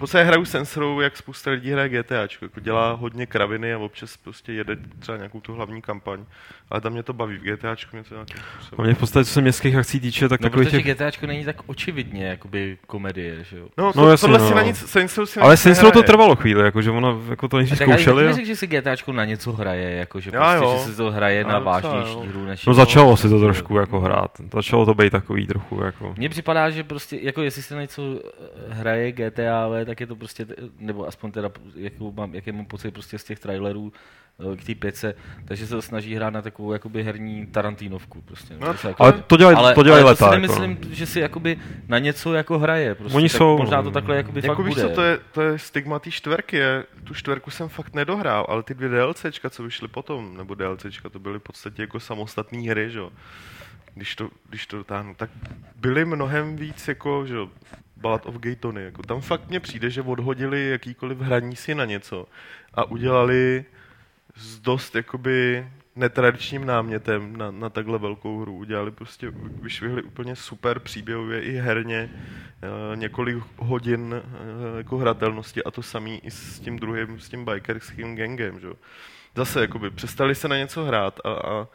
[0.00, 0.44] podstatě hraju
[0.76, 5.18] Row, jak spousta lidí hraje GTAčko, jako dělá hodně kraviny a občas prostě jede třeba
[5.18, 6.24] nějakou tu hlavní kampaň,
[6.70, 8.86] ale tam mě to baví, v GTAčku mě to nějakým A způsobem.
[8.86, 10.94] mě v podstatě, co se městských akcí týče, tak No, takových protože těch...
[10.94, 13.68] GTAčko není tak očividně jakoby komedie, že jo?
[13.78, 14.48] No, to, No, jasně, tohle no.
[14.48, 17.56] si na nic, Saints si na Ale Saints to trvalo chvíli, jakože ona jako to
[17.58, 18.16] Tak já zkoušeli.
[18.16, 20.82] bych a- neřekl, že si GTAčko na něco hraje, jako že, Já prostě, jo.
[20.86, 22.44] že si to hraje na Ale docela, vážnější hru.
[22.44, 24.30] Než No začalo si to trošku jako hrát.
[24.52, 26.14] Začalo to být takový trochu jako...
[26.16, 30.06] Mně připadá, že prostě, jako jestli se na něco eh, hraje GTA, ale, tak je
[30.06, 30.46] to prostě,
[30.78, 33.92] nebo aspoň teda, jakou mám, jaký mám pocit prostě z těch trailerů
[34.60, 38.54] k té pětce, takže se to snaží hrát na takovou jakoby herní Tarantínovku prostě.
[38.60, 40.26] No, To se jako- Ale to dělají, ale, to dělají ale leta.
[40.26, 40.60] to si jako.
[40.62, 42.94] nemyslím, že si jakoby na něco jako hraje.
[42.94, 44.88] Prostě, Oni tak jsou- Možná to takhle jakoby Jako fakt víš bude.
[44.88, 48.62] co, to je, to je stigma té čtverky, je, tu čtverku jsem fakt nedohrál, ale
[48.62, 52.90] ty dvě DLCčka, co vyšly potom, nebo DLCčka, to byly v podstatě jako samostatné hry,
[52.90, 53.10] že jo.
[53.94, 55.30] Když to, když to dotáhnu, tak
[55.76, 57.48] byly mnohem víc jako, že jo,
[57.96, 61.84] Ballad of Gay Tony, jako tam fakt mně přijde, že odhodili jakýkoliv hraní si na
[61.84, 62.26] něco
[62.74, 63.64] a udělali
[64.36, 65.66] s dost jakoby
[65.96, 68.56] netradičním námětem na, na takhle velkou hru.
[68.56, 75.70] Udělali prostě, vyšvihli úplně super příběhově i herně eh, několik hodin eh, jako hratelnosti a
[75.70, 78.68] to samý i s tím druhým, s tím bikerským gangem, že?
[79.36, 81.68] Zase, jakoby, přestali se na něco hrát a, a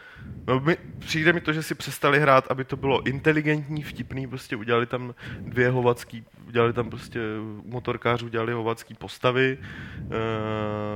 [0.47, 4.55] no, mi, přijde mi to, že si přestali hrát, aby to bylo inteligentní, vtipný, prostě
[4.55, 7.19] udělali tam dvě hovacký, udělali tam prostě
[7.65, 10.07] motorkářů udělali hovacký postavy, eh,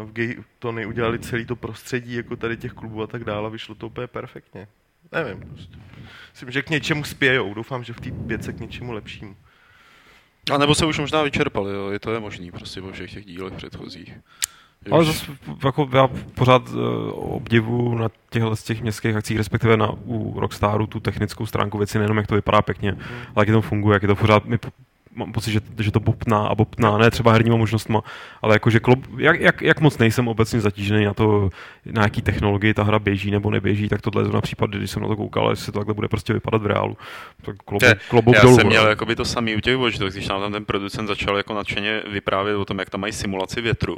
[0.06, 3.50] v Gay Tony udělali celý to prostředí, jako tady těch klubů a tak dále, a
[3.50, 4.68] vyšlo to úplně perfektně.
[5.12, 5.78] Nevím, prostě.
[6.32, 9.36] Myslím, že k něčemu spějou, doufám, že v té pětce k něčemu lepšímu.
[10.54, 13.26] A nebo se už možná vyčerpali, jo, i to je možný prostě po všech těch
[13.26, 14.14] dílech předchozích.
[14.86, 15.26] Že Ale zase
[15.66, 20.88] jako já pořád uh, obdivu na těchto z těch městských akcích, respektive na, u Rockstaru
[20.88, 22.96] tu technickou stránku věci, nejenom jak to vypadá pěkně,
[23.36, 24.60] ale jak to funguje, jak je to pořád, my
[25.16, 28.02] mám pocit, že, že to bobtná a bobtná, ne třeba herníma možnostma,
[28.42, 31.50] ale jakože klob, jak, jak, jak, moc nejsem obecně zatížený na to,
[31.86, 35.02] na jaký technologii ta hra běží nebo neběží, tak tohle je na případ, když jsem
[35.02, 36.98] na to koukal, jestli to takhle bude prostě vypadat v reálu.
[37.42, 38.56] Tak klobouk, Je, klobouk Já dolů.
[38.56, 41.54] jsem měl jakoby to samý u těch Watch když nám tam ten producent začal jako
[41.54, 43.98] nadšeně vyprávět o tom, jak tam mají simulaci větru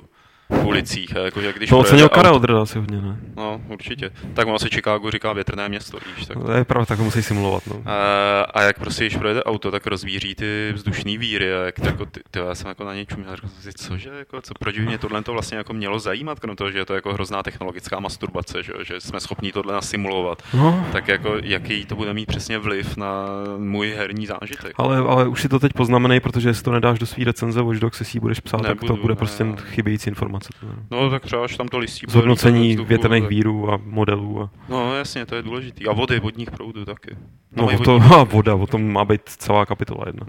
[0.51, 1.17] v ulicích.
[1.17, 3.17] A jako, že když To ocenil Karel Drda asi hodně, ne?
[3.35, 4.11] No, určitě.
[4.33, 6.25] Tak ono se Chicago říká větrné město, víš.
[6.25, 6.37] Tak.
[6.37, 7.63] To je pravda, tak to musí simulovat.
[7.67, 7.81] No.
[7.85, 11.85] A, a jak prostě, když projede auto, tak rozvíří ty vzdušný víry a jak to
[11.85, 14.79] jako, ty, ty, já jsem jako na něj čuměl, jsem si, cože, jako, co, proč
[14.79, 17.43] by mě tohle to vlastně jako mělo zajímat, krom toho, že je to jako hrozná
[17.43, 20.87] technologická masturbace, že, že jsme schopni tohle nasimulovat, no.
[20.91, 23.25] tak jako jaký to bude mít přesně vliv na
[23.57, 24.73] můj herní zážitek.
[24.77, 27.79] Ale, ale už si to teď poznamenej, protože jestli to nedáš do svý recenze Watch
[27.79, 29.55] Dogs, si ji budeš psát, tak Nebudu, to bude prostě ne.
[29.57, 30.40] chybějící informace.
[30.59, 30.73] To je.
[30.91, 32.05] No tak třeba, až tam to listí.
[32.09, 34.41] Zhodnocení větrných tak- vírů a modelů.
[34.41, 35.87] A, No jasně, to je důležitý.
[35.87, 37.17] A vody, vodních proudů taky.
[37.55, 40.25] no, mají o to, a voda, o tom má být celá kapitola jedna.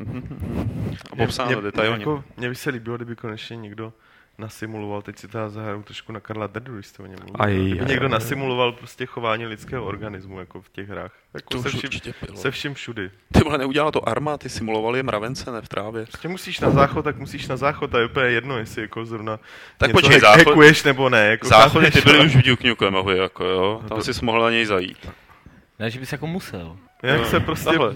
[1.12, 1.98] A popsáno detailně.
[2.02, 3.92] Jako, mě by se líbilo, kdyby konečně někdo
[4.38, 7.36] nasimuloval, teď si teda zahraju trošku na Karla Drdu, když jste o něm mluvil.
[7.38, 8.10] Aj, Kdyby aj, někdo aj.
[8.12, 11.12] nasimuloval prostě chování lidského organismu jako v těch hrách.
[11.34, 11.70] Jako To se,
[12.26, 12.36] bylo.
[12.38, 13.10] se vším všudy.
[13.32, 16.02] Ty vole, neudělala to arma, ty simulovali mravence, ne v trávě.
[16.06, 19.38] Prostě musíš na záchod, tak musíš na záchod a je úplně jedno, jestli jako zrovna
[19.78, 21.26] Tak něco počkej, záchod- hackuješ nebo ne.
[21.26, 23.82] Jako Záchody ty byly už v Duke Nukem, jako jo.
[23.88, 25.08] Tam to- jsi mohl na něj zajít.
[25.78, 26.76] Ne, že bys jako musel.
[27.02, 27.64] Jak se prostě...
[27.64, 27.94] Takhle.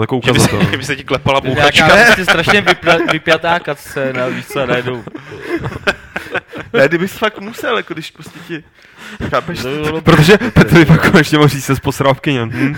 [0.00, 0.68] Takovou Kdyby se, ukazatel.
[0.68, 2.04] kdyby se ti klepala je nějaká bouchačka.
[2.06, 5.04] prostě strašně vypla- vypjatá scéna, víš co, najednou.
[6.72, 8.64] Ne, kdybys fakt musel, jako když prostě ti...
[9.30, 9.62] Chápeš?
[9.62, 12.42] To by bylo Protože Petr pak konečně mohl říct, se posral v kyně.
[12.44, 12.76] Hm?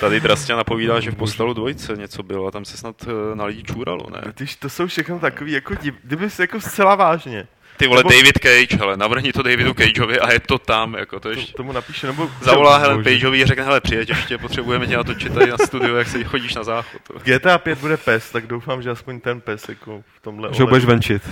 [0.00, 3.44] Tady Drastě napovídá, že v postalu dvojce něco bylo a tam se snad eh, na
[3.44, 4.32] lidi čůralo, ne?
[4.32, 5.94] Tyž, to jsou všechno takový jako div...
[6.04, 7.46] Kdybys jako zcela vážně.
[7.80, 11.16] Ty vole, Nebo- David Cage, hele, navrhni to Davidu Cageovi a je to tam, jako
[11.20, 11.52] to To, ještě.
[11.52, 12.30] tomu napíše, nebo...
[12.40, 13.04] Zavolá Helen.
[13.04, 16.54] Pageovi a řekne, hele, přijeď ještě, potřebujeme tě natočit tady na studiu, jak se chodíš
[16.54, 17.02] na záchod.
[17.24, 20.66] GTA 5 bude pes, tak doufám, že aspoň ten pes jako v tomhle Že ho
[20.68, 21.22] budeš venčit.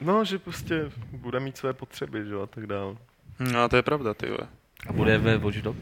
[0.00, 2.94] No, že prostě bude mít své potřeby, že jo, a tak dále.
[3.38, 4.48] No, to je pravda, ty vole.
[4.88, 5.78] A bude ve Watch Dogs?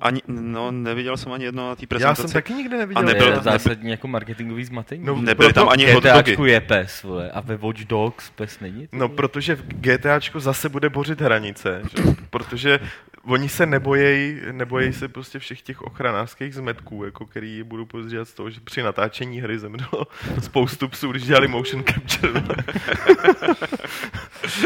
[0.00, 2.22] Ani, no, neviděl jsem ani jedno na té Já prezentaci.
[2.22, 3.02] jsem taky nikdy neviděl.
[3.02, 5.04] A nebyl to- zásadní jako marketingový zmatení.
[5.04, 6.12] No, Nebyly tam ani hot dogy.
[6.22, 8.88] GTAčku je pes, vole, a ve Watch Dogs pes není?
[8.92, 12.02] No, protože v GTAčko zase bude bořit hranice, že?
[12.30, 12.80] protože
[13.28, 18.34] oni se nebojejí, nebojejí se prostě všech těch ochranářských zmetků, jako který budou pozřívat z
[18.34, 20.06] toho, že při natáčení hry zemřelo
[20.40, 22.42] spoustu psů, když dělali motion capture.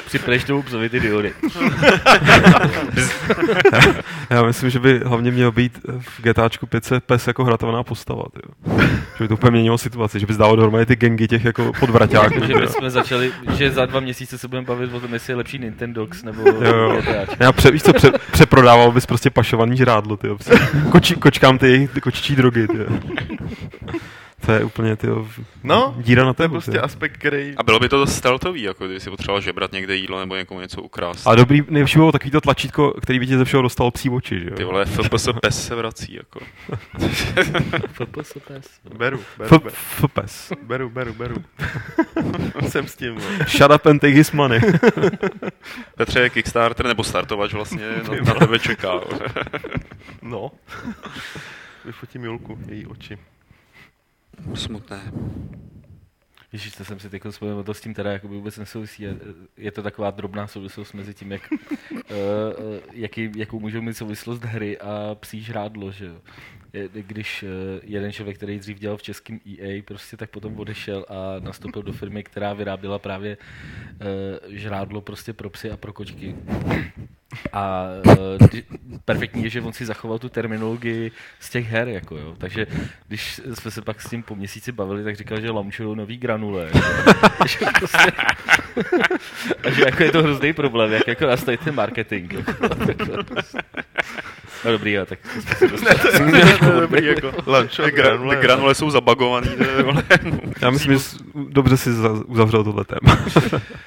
[0.06, 1.32] Připleš tomu psovi ty diody.
[4.30, 8.22] Já myslím, že by hlavně měl být v GTAčku 5 pes jako hratelná postava.
[8.32, 8.78] Tyjo.
[9.18, 12.46] Že by to úplně měnilo situaci, že by zdalo dohromady ty gengy těch jako podvraťáků.
[12.46, 15.58] že bychom začali, že za dva měsíce se budeme bavit o tom, jestli je lepší
[15.58, 17.02] Nintendox nebo Jo, jo.
[17.40, 18.12] Já pře, víš co, pře,
[18.52, 20.28] přeprodával bys prostě pašovaný žrádlo, ty
[20.90, 22.78] Koči, kočkám ty kočičí drogy, ty
[24.46, 25.06] To je úplně, ty
[25.64, 26.82] No, díra na to je prostě tyjo.
[26.84, 27.54] aspekt, který...
[27.56, 30.60] A bylo by to dost stealthový, jako kdyby si potřeboval žebrat někde jídlo nebo někomu
[30.60, 31.26] něco ukrást.
[31.26, 34.40] A dobrý, nejlepší bylo takový to tlačítko, který by ti ze všeho dostal psí oči,
[34.40, 34.68] že Ty jo?
[34.68, 36.40] vole, FPS pes se vrací, jako.
[37.92, 38.80] FPS, PS.
[38.96, 40.52] Beru, beru, F- beru, pes.
[40.62, 41.36] beru, beru, beru.
[42.68, 43.16] Jsem s tím.
[43.48, 44.60] Shut up and take his money.
[45.96, 48.92] Petře, Kickstarter nebo startovač vlastně na, na tebe čeká.
[50.22, 50.50] No.
[51.84, 53.18] Vyfotím Julku, její oči.
[54.54, 55.12] Smutné.
[56.52, 59.02] Ježíš, to jsem si teď vzpomněl, to s tím teda jakoby vůbec nesouvisí.
[59.02, 59.16] Je,
[59.56, 61.58] je to taková drobná souvislost mezi tím, jak, uh,
[62.92, 66.16] jaký, jakou můžou mít souvislost hry a psí žrádlo, že jo.
[66.92, 67.48] Když uh,
[67.82, 71.92] jeden člověk, který dřív dělal v českém EA, prostě tak potom odešel a nastoupil do
[71.92, 76.36] firmy, která vyráběla právě uh, žrádlo prostě pro psy a pro kočky.
[77.52, 78.14] A uh,
[79.04, 82.34] perfektní je, že on si zachoval tu terminologii z těch her, jako jo.
[82.38, 82.66] Takže
[83.08, 86.64] když jsme se pak s tím po měsíci bavili, tak říkal, že launchují nový granule.
[86.74, 86.78] Jako.
[87.48, 88.12] že prostě,
[89.64, 92.32] a že jako je to hrozný problém, jak jako nastavit ten marketing.
[92.32, 92.52] Jako.
[93.24, 93.58] Prostě.
[94.64, 95.98] No dobrý, jo, tak jsme si dostali.
[96.80, 97.32] Dobrý, jako
[97.94, 98.36] granule.
[98.36, 99.48] ty granule jsou zabagovaný.
[99.48, 100.02] ty vole.
[100.62, 101.04] Já myslím, že
[101.48, 103.18] dobře si za- uzavřel tohle téma.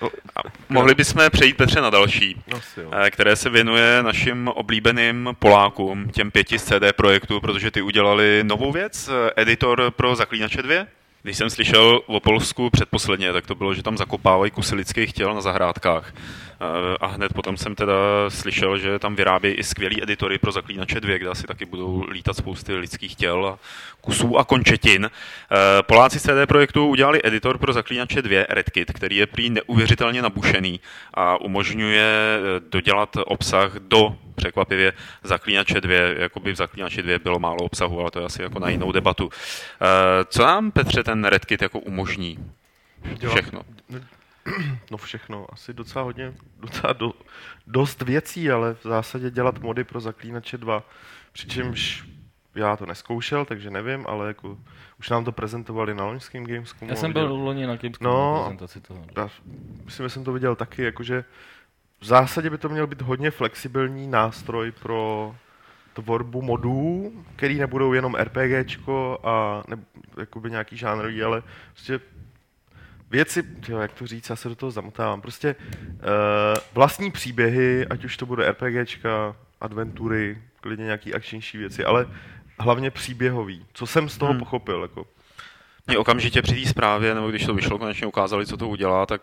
[0.69, 2.91] Mohli bychom přejít Petře na další, asi jo.
[3.06, 8.43] eh, které se věnuje našim oblíbeným Polákům, těm pěti z CD projektu, protože ty udělali
[8.43, 10.86] novou věc, eh, editor pro Zaklínače 2.
[11.23, 15.34] Když jsem slyšel o Polsku předposledně, tak to bylo, že tam zakopávají kusy lidských těl
[15.34, 16.13] na zahrádkách.
[16.61, 17.93] Eh, A hned potom jsem teda
[18.29, 22.37] slyšel, že tam vyrábějí i skvělý editory pro Zaklínače 2, kde asi taky budou lítat
[22.37, 23.59] spousty lidských těl a
[24.01, 25.05] kusů a končetin.
[25.11, 30.21] Eh, Poláci z CD Projektu udělali editor pro Zaklínače 2, RedKit, který je prý neuvěřitelně
[30.21, 30.79] nabušený
[31.13, 37.39] a umožňuje eh, dodělat obsah do překvapivě Zaklínače 2, jako by v Zaklínači 2 bylo
[37.39, 39.29] málo obsahu, ale to je asi jako na jinou debatu.
[40.29, 42.39] Co nám, Petře, ten RedKit jako umožní?
[43.29, 43.61] Všechno.
[44.91, 47.13] No všechno, asi docela hodně, docela do,
[47.67, 50.84] dost věcí, ale v zásadě dělat mody pro Zaklínače 2.
[51.31, 52.03] Přičemž
[52.55, 54.58] já to neskoušel, takže nevím, ale jako
[54.99, 56.91] už nám to prezentovali na loňském Gamescomu.
[56.91, 58.41] Já jsem byl loni na Gamescomu No.
[58.43, 59.05] prezentaci toho.
[59.17, 59.29] Já
[59.86, 61.23] myslím, že jsem to viděl taky, jakože
[61.99, 65.36] v zásadě by to měl být hodně flexibilní nástroj pro
[65.93, 69.77] tvorbu modů, který nebudou jenom RPGčko a ne,
[70.19, 71.99] jakoby nějaký žánrový, ale prostě
[73.09, 75.95] věci, tyjo, jak to říct, já se do toho zamotávám, prostě uh,
[76.73, 82.07] vlastní příběhy, ať už to bude RPGčka, adventury, klidně nějaký akčnější věci, ale
[82.59, 84.39] hlavně příběhový, co jsem z toho Hmm.
[84.39, 85.05] pochopil, jako?
[85.87, 89.21] Mě okamžitě při té zprávě, nebo když to vyšlo, konečně ukázali, co to udělá, tak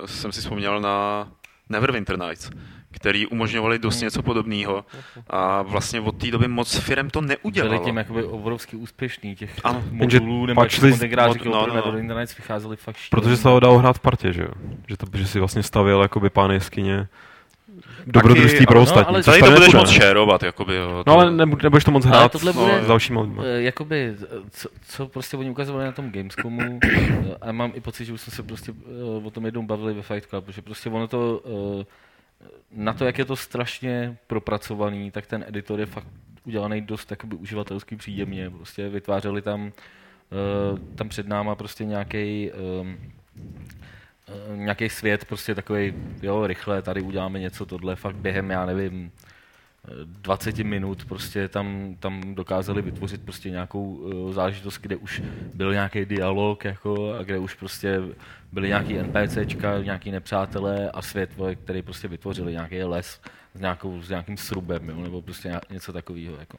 [0.00, 1.28] uh, jsem si vzpomněl na
[1.68, 2.50] Neverwinter Nights,
[2.96, 4.84] který umožňovali dost něco podobného
[5.30, 7.84] a vlastně od té doby moc firem to Byli neudělalo.
[7.84, 9.82] tím jakoby obrovsky úspěšný těch Ano.
[9.90, 10.64] modulů, nebo
[10.98, 11.92] tenkrát mod- no, no, no, no, no.
[11.92, 13.10] do Internet vycházeli fakt šílený.
[13.22, 14.48] Protože se to dalo hrát v partě, že jo?
[14.88, 17.08] Že, to, že si vlastně stavil jakoby pán jeskyně
[18.06, 19.08] dobrodružství pro ale- no, ostatní.
[19.14, 20.90] ale což Tady to budeš moc šérovat, jakoby, jo.
[20.92, 23.42] No to- ale nebu- nebudeš to moc Ale hrát tohle s- bude- s dalšíma lidma.
[23.46, 27.80] Eh, Jakoby, eh, co, co prostě oni ukazovali na tom Gamescomu, eh, a mám i
[27.80, 28.72] pocit, že už jsme se prostě
[29.24, 31.40] o tom jednou bavili ve Fight Club, že prostě ono to,
[31.80, 31.84] eh,
[32.70, 36.06] na to, jak je to strašně propracovaný, tak ten editor je fakt
[36.44, 42.50] udělaný dost jakoby uživatelsky příjemně, prostě vytvářeli tam, eh, tam před náma prostě nějaký
[44.54, 49.12] nějaký svět, prostě takový, jo, rychle, tady uděláme něco, tohle, fakt během, já nevím,
[50.04, 55.22] 20 minut prostě tam, tam dokázali vytvořit prostě nějakou uh, záležitost, kde už
[55.54, 58.00] byl nějaký dialog jako, a kde už prostě
[58.52, 61.30] byly nějaký NPCčka, nějaký nepřátelé a svět,
[61.64, 63.20] který prostě vytvořili nějaký les
[63.54, 66.36] s, nějakou, s nějakým srubem, jo, nebo prostě něco takového.
[66.40, 66.58] Jako.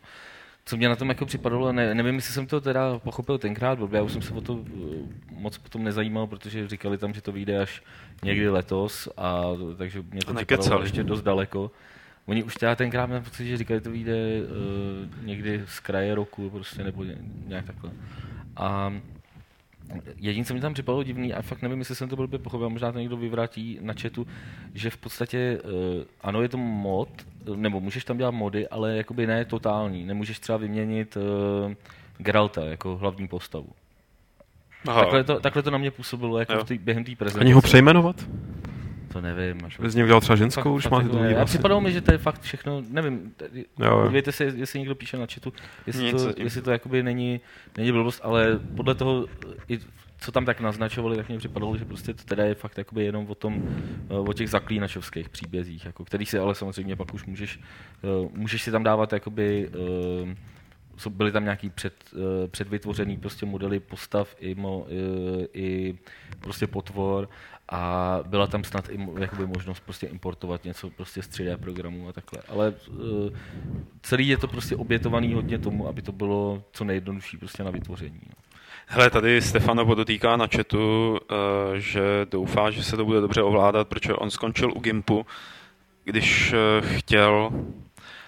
[0.66, 3.98] Co mě na tom jako připadalo, ne, nevím, jestli jsem to teda pochopil tenkrát, blbě,
[3.98, 4.66] já už jsem se o to uh,
[5.32, 7.84] moc potom nezajímal, protože říkali tam, že to vyjde až
[8.24, 9.44] někdy letos, a
[9.78, 11.72] takže mě to A připadalo ještě dost daleko.
[12.28, 16.16] Oni už teda tenkrát mám pocit, že říkali, že to vyjde uh, někdy z kraje
[16.16, 17.92] roku, prostě, nebo ně- nějak takhle.
[18.56, 18.94] A
[20.18, 22.92] Jediné, co mi tam připadalo divný, a fakt nevím, jestli jsem to blbě pochopil, možná
[22.92, 24.28] to někdo vyvrátí na chatu,
[24.74, 25.72] že v podstatě, uh,
[26.22, 27.10] ano, je to mod,
[27.56, 30.06] nebo můžeš tam dělat mody, ale jakoby ne totální.
[30.06, 31.74] Nemůžeš třeba vyměnit uh,
[32.18, 33.70] Geralta jako hlavní postavu.
[34.88, 35.02] Aha.
[35.02, 37.42] Takhle to, takhle to na mě působilo jako v tý, během té prezentace.
[37.46, 38.26] Ani ho přejmenovat?
[39.18, 39.58] To nevím.
[39.80, 41.34] Bys z něj udělal třeba Fakt- ženskou, už fakt máte dlouhý ne.
[41.34, 41.50] A vlasy.
[41.50, 43.34] připadalo mi, že to je fakt všechno, nevím,
[44.02, 45.54] podívejte se, jestli někdo píše na chatu,
[45.88, 47.42] jestli Nic to, jestli to jakoby není,
[47.78, 49.26] není blbost, ale podle toho,
[49.70, 49.80] i
[50.20, 53.26] co tam tak naznačovali, tak mi připadalo, že prostě to teda je fakt jakoby jenom
[53.30, 53.64] o tom,
[54.10, 57.60] eh, o těch zaklínačovských příbězích, jako, který si ale samozřejmě pak už můžeš,
[58.04, 60.36] eh, můžeš si tam dávat jakoby, eh,
[61.10, 65.98] byly tam nějaký před, eh, předvytvořený prostě modely postav i, mo, i, i
[66.40, 67.30] prostě potvor
[67.70, 72.14] a byla tam snad i jakoby možnost prostě importovat něco prostě z 3D programů a
[72.14, 72.42] takhle.
[72.50, 72.98] Ale uh,
[74.02, 78.22] celý je to prostě obětovaný hodně tomu, aby to bylo co nejjednodušší prostě na vytvoření.
[78.26, 78.48] No.
[78.90, 83.88] Hele, tady Stefano podotýká na chatu, eh, že doufá, že se to bude dobře ovládat,
[83.88, 85.26] protože on skončil u Gimpu,
[86.04, 87.52] když eh, chtěl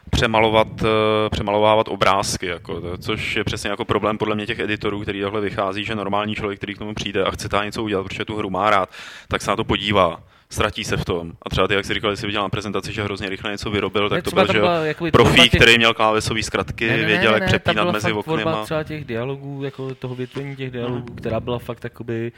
[0.09, 5.01] přemalovat, eh, přemalovávat obrázky, jako, to, což je přesně jako problém podle mě těch editorů,
[5.01, 8.03] který tohle vychází, že normální člověk, který k tomu přijde a chce tam něco udělat,
[8.03, 8.89] protože tu hru má rád,
[9.27, 10.19] tak se na to podívá,
[10.49, 11.31] ztratí se v tom.
[11.43, 14.09] A třeba ty, jak jsi říkal, jsi viděl na prezentaci, že hrozně rychle něco vyrobil,
[14.09, 17.47] tak Ne, to byl, že jakoby profík, těch- který měl klávesové zkratky, věděl, jak tam
[17.47, 18.63] přepínat byla mezi tvorba oknama.
[18.65, 22.31] třeba těch dialogů, jako toho větvení těch dialogů, která byla fakt jakoby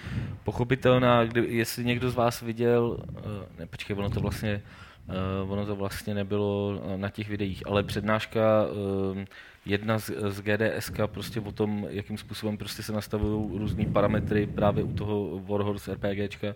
[0.43, 4.62] pochopitelná, kdy, jestli někdo z vás viděl, uh, ne, počkej, ono to vlastně,
[5.07, 9.23] uh, ono to vlastně nebylo eh, na těch videích, ale přednáška uh,
[9.65, 14.83] jedna z, z GDSK prostě o tom, jakým způsobem prostě se nastavují různý parametry právě
[14.83, 16.55] u toho Warhorse RPGčka,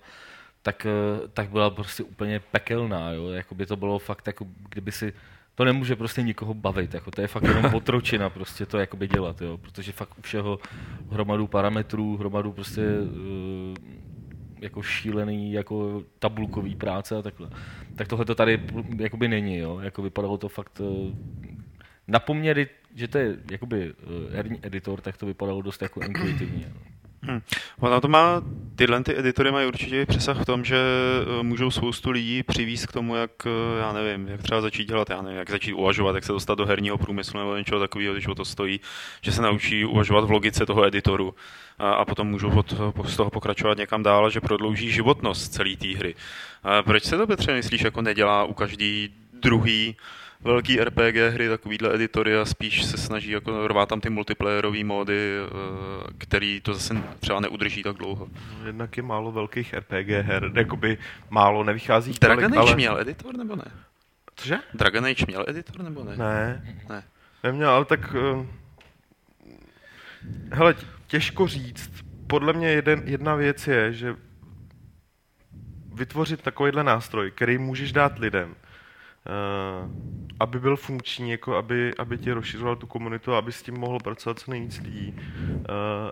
[0.62, 3.30] tak, eh, tak byla prostě úplně pekelná, jo?
[3.30, 5.14] Jakoby to bylo fakt jako, kdyby si,
[5.56, 9.42] to nemůže prostě nikoho bavit, jako to je fakt jenom otročina prostě to jakoby dělat,
[9.42, 9.58] jo?
[9.58, 10.60] protože fakt u všeho
[11.12, 14.05] hromadu parametrů, hromadu prostě eh,
[14.66, 17.50] jako šílený, jako tabulkový práce a takhle.
[17.96, 18.60] Tak tohle to tady
[18.98, 19.80] jakoby není, jo?
[19.80, 21.16] Jako vypadalo to fakt eh,
[22.08, 26.72] na poměry, že to je jakoby eh, herní editor, tak to vypadalo dost jako intuitivně.
[26.76, 26.95] No.
[27.28, 27.42] Hmm.
[27.80, 28.42] Ono to má,
[28.76, 32.92] tyhle ty editory mají určitě přesah v tom, že eh, můžou spoustu lidí přivízt k
[32.92, 36.24] tomu, jak, eh, já nevím, jak třeba začít dělat, já nevím, jak začít uvažovat, jak
[36.24, 38.80] se dostat do herního průmyslu nebo něčeho takového, když o to stojí,
[39.22, 41.36] že se naučí uvažovat v logice toho editoru
[41.80, 42.74] a, a potom můžou od,
[43.06, 46.16] z toho pokračovat někam dál, že prodlouží životnost celé té hry.
[46.64, 49.96] A proč se to, Petře, myslíš, jako nedělá u každý druhý
[50.46, 55.38] velký RPG hry, takovýhle editory a spíš se snaží jako rvát tam ty multiplayerové módy,
[55.38, 58.28] eh, který to zase třeba neudrží tak dlouho.
[58.66, 60.98] Jednak je málo velkých RPG her, jakoby
[61.30, 62.76] málo nevychází Dragon tolik, Age ale...
[62.76, 63.72] měl editor nebo ne?
[64.36, 64.58] Cože?
[64.74, 66.18] Dragon Age měl editor nebo ne?
[66.18, 66.76] Ne.
[66.90, 67.04] Ne.
[67.44, 68.16] Neměl, ale tak...
[68.16, 68.46] Uh,
[70.52, 71.92] hele, tě- těžko říct.
[72.28, 74.16] Podle mě jeden, jedna věc je, že
[75.94, 78.56] vytvořit takovýhle nástroj, který můžeš dát lidem,
[80.40, 84.40] aby byl funkční, jako aby, aby ti rozšiřoval tu komunitu, aby s tím mohl pracovat
[84.40, 85.14] co nejvíc lidí.
[85.50, 85.64] Uh,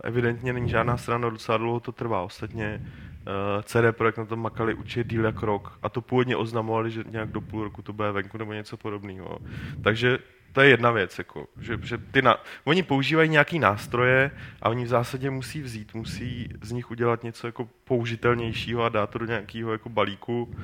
[0.03, 2.21] evidentně není žádná strana, docela dlouho to trvá.
[2.21, 6.91] Ostatně uh, CD Projekt na tom makali určitě díl jak rok a to původně oznamovali,
[6.91, 9.39] že nějak do půl roku to bude venku nebo něco podobného.
[9.83, 10.19] Takže
[10.53, 14.85] to je jedna věc, jako, že, že ty na, oni používají nějaký nástroje a oni
[14.85, 19.25] v zásadě musí vzít, musí z nich udělat něco jako použitelnějšího a dát to do
[19.25, 20.55] nějakého jako balíku,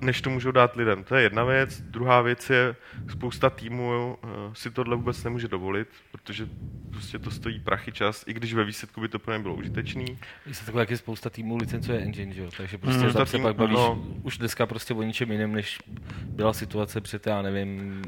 [0.00, 1.04] než to můžou dát lidem.
[1.04, 1.80] To je jedna věc.
[1.80, 2.76] Druhá věc je,
[3.10, 6.48] spousta týmů uh, si tohle vůbec nemůže dovolit, protože
[6.90, 10.18] prostě to stojí prachy čas, i když ve výsledku by to pro ně bylo užitečný.
[10.44, 12.50] Když se takhle, jak je spousta týmů licencuje engine, že jo?
[12.56, 14.04] takže prostě tam se týmů- pak bavíš no.
[14.22, 15.78] už dneska prostě o ničem jiném, než
[16.24, 18.02] byla situace před, já nevím,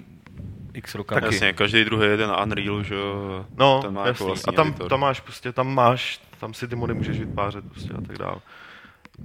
[0.75, 1.20] x rokama.
[1.20, 1.35] Taky.
[1.35, 3.47] Jasně, každý druhý jede na Unreal, že jo.
[3.57, 4.11] No, ten má jasný.
[4.11, 4.88] jako vlastní a tam, editor.
[4.88, 8.37] tam máš prostě, tam máš, tam si ty mody můžeš vytvářet prostě a tak dále.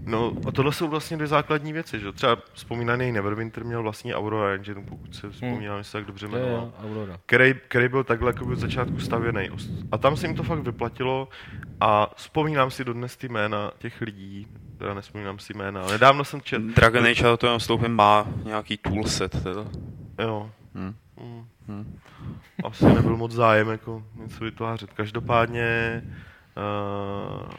[0.06, 2.12] No a tohle jsou vlastně dvě základní věci, že?
[2.12, 6.72] Třeba vzpomínaný Neverwinter měl vlastní Aurora Engine, pokud se vzpomínám, jestli tak dobře jmenoval.
[7.26, 9.50] který, který byl takhle jako od začátku stavěný.
[9.92, 11.28] A tam se jim to fakt vyplatilo
[11.82, 14.48] a vzpomínám si dodnes ty jména těch lidí,
[14.78, 18.78] teda nespomínám si jména, ale nedávno jsem čet, Dragon Age, to jenom vstoupím, má nějaký
[18.78, 19.44] toolset.
[19.44, 19.66] Teda.
[20.20, 20.96] jo, Hm.
[21.22, 21.98] mm, Hm.
[22.64, 24.94] asi nebyl moc zájem jako něco vytvářet.
[24.94, 26.02] Každopádně
[26.58, 27.50] uh,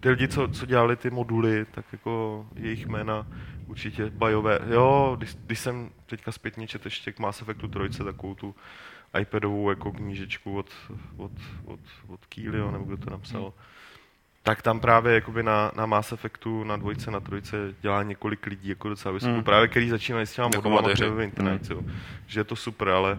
[0.00, 3.26] ty lidi, co, co dělali ty moduly, tak jako jejich jména
[3.66, 4.58] určitě bajové.
[4.70, 8.54] Jo, když, když jsem teďka zpětně čet ještě k Mass Effectu 3, takovou tu
[9.20, 10.70] iPadovou jako knížečku od,
[11.16, 11.32] od,
[11.64, 13.52] od, od Keelio, nebo kdo to napsal, Hmm.
[14.42, 18.68] tak tam právě jakoby na, na Mass Effectu, na dvojce, na trojce dělá několik lidí
[18.68, 19.44] jako docela vysokou, Hmm.
[19.44, 21.82] právě který začínají s těma Jako modulama v internetu, jo.
[22.26, 23.18] že je to super, ale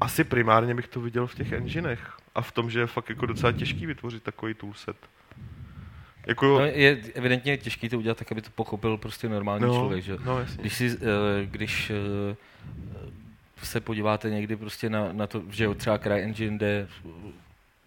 [0.00, 3.26] asi primárně bych to viděl v těch enginech a v tom, že je fakt jako
[3.26, 4.96] docela těžký vytvořit takový toolset.
[6.26, 10.04] Jako, No, je evidentně těžké to udělat tak, aby to pochopil prostě normální no, člověk,
[10.04, 10.16] že?
[10.24, 10.60] no, jasně.
[10.60, 12.36] Když, si, eh, když eh,
[13.62, 16.88] se podíváte někdy prostě na, na to, že třeba CryEngine jde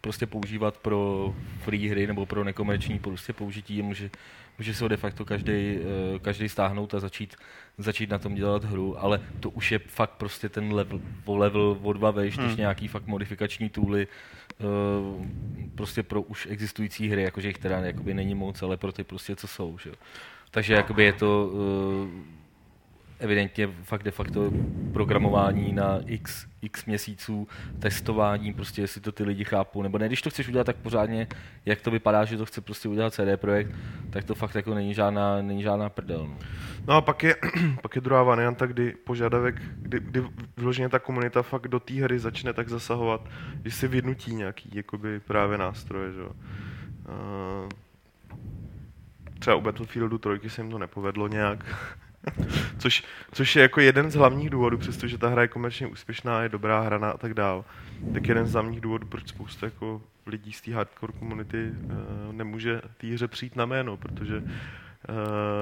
[0.02, 4.10] prostě používat pro free hry nebo pro nekomerční prostě použití, může,
[4.58, 7.36] může se ho de facto každý, eh, každý stáhnout a začít,
[7.78, 11.78] začít na tom dělat hru, ale to už je fakt prostě ten level, o level
[11.84, 12.58] o dva vejš, než Hmm.
[12.58, 14.08] nějaký fakt modifikační tooly
[15.76, 19.36] prostě pro už existující hry, jakože jich teda jakoby není moc, ale pro ty prostě
[19.36, 19.92] co jsou, že.
[20.52, 22.10] Takže jakoby je to eh,
[23.20, 24.52] evidentně fakt de facto
[24.94, 27.48] programování na x, x měsíců,
[27.80, 31.28] testování, prostě jestli to ty lidi chápou, nebo ne, když to chceš udělat tak pořádně,
[31.66, 33.72] jak to vypadá, že to chce prostě udělat CD Projekt,
[34.10, 36.28] tak to fakt jako není žádná, není žádná prdel.
[36.28, 36.38] No.
[36.88, 37.36] No a pak je,
[37.82, 40.24] pak je druhá varianta, kdy požadavek, kdy, kdy
[40.58, 43.30] vyloženě ta komunita fakt do té hry začne tak zasahovat,
[43.62, 46.32] když si vynutí nějaký jakoby právě nástroje, že jo.
[47.08, 47.70] Uh,
[49.40, 51.66] třeba u Battlefieldu 3 se jim to nepovedlo nějak.
[52.78, 56.50] což, což je jako jeden z hlavních důvodů, přestože ta hra je komerčně úspěšná, je
[56.50, 57.66] dobrá hra a tak dál,
[58.14, 62.82] tak jeden z hlavních důvodů, proč spousta jako lidí z té hardcore komunity uh, nemůže
[62.98, 64.46] té hře přijít na jméno, protože uh,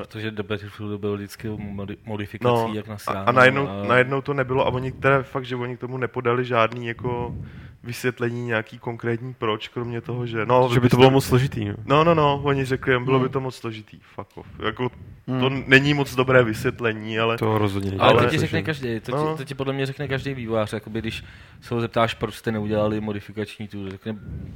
[0.01, 3.29] Protože do Battlefieldu byl vždycky modi- modifikací, No, jak na a, stránu.
[3.29, 6.87] a najednou, najednou to nebylo a oni teda fakt, že oni k tomu nepodali žádný
[6.87, 7.35] jako
[7.85, 11.65] vysvětlení nějaký konkrétní proč, kromě toho, že no, Že by to bylo moc složitý.
[11.65, 11.75] No.
[11.85, 13.33] No, no, no, oni řekli, bylo by Hmm.
[13.33, 14.47] to moc složitý, fuck off.
[14.65, 14.89] Jako,
[15.39, 17.99] to není moc dobré vysvětlení, ale To rozhodně není.
[18.01, 19.37] Ale, Ale- to ti řekne každý, to, ti, No.
[19.37, 21.23] to ti podle mě řekne každý vývojář, jakoby když
[21.61, 24.15] se ho zeptáš, proč jste neudělali modifikační tool, řekne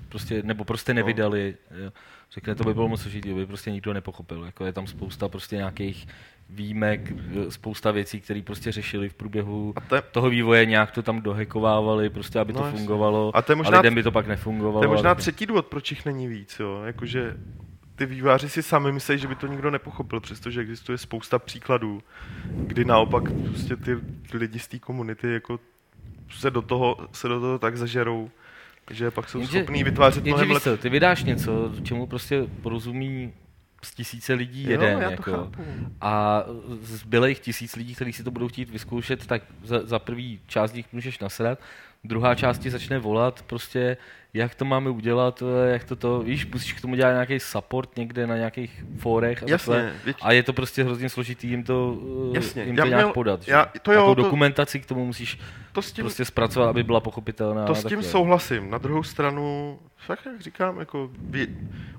[0.10, 1.92] prostě, nebo proč jste nevydali, jo.
[2.32, 5.56] Řekne, to by bylo moc složitý, by prostě nikdo nepochopil, jako je tam spousta prostě
[5.56, 6.08] nějakých
[6.50, 7.14] výjimek,
[7.50, 11.22] spousta věcí, které prostě řešili v průběhu a to je, toho vývoje, nějak to tam
[11.22, 12.78] dohekovávali, prostě aby No, to jasně.
[12.80, 14.80] fungovalo, A to je a možná- lidem by to pak nefungovalo.
[14.80, 16.82] to je možná a- třetí důvod, proč jich není víc, jo.
[16.86, 17.38] Jakože
[17.96, 22.02] ty výváři si sami myslí, že by to nikdo nepochopil, přestože existuje spousta příkladů,
[22.46, 23.96] kdy naopak prostě ty,
[24.32, 25.60] ty lidi z té komunity jako
[26.30, 28.30] se do toho, se do toho tak zažerou,
[28.90, 30.82] že pak jsou Jenže- schopní vytvářet Jenže mnohem lepší.
[30.82, 33.34] ty vydáš něco, čemu prostě porozumí
[33.84, 35.32] z tisíce lidí jeden, jo, já to jako.
[35.32, 35.64] chápu.
[36.02, 36.44] A
[36.82, 40.86] zbylejch tisíc lidí, kteří si to budou chtít vyzkoušet, tak za, za prvý část jich
[40.94, 41.60] můžeš nasrat,
[42.04, 43.98] druhá část ti začne volat, prostě
[44.34, 47.98] jak to máme udělat, eh, jak to to, víš, musíš k tomu dělat nějaký support
[47.98, 49.78] někde na nějakých fórech a takhle.
[49.78, 51.98] Jasně, věč, A je to prostě hrozně složitý jim to,
[52.32, 53.42] eh, Jasně, jim já to nějak měl- podat.
[53.44, 53.52] že?
[53.52, 55.40] já- to jo, Takovou to- dokumentaci k tomu musíš
[55.72, 57.66] to s tím, prostě zpracovat, aby byla pochopitelná.
[57.66, 58.04] To s tím takhle.
[58.04, 58.70] souhlasím.
[58.70, 61.48] Na druhou stranu, fakt jak říkám, jako vě,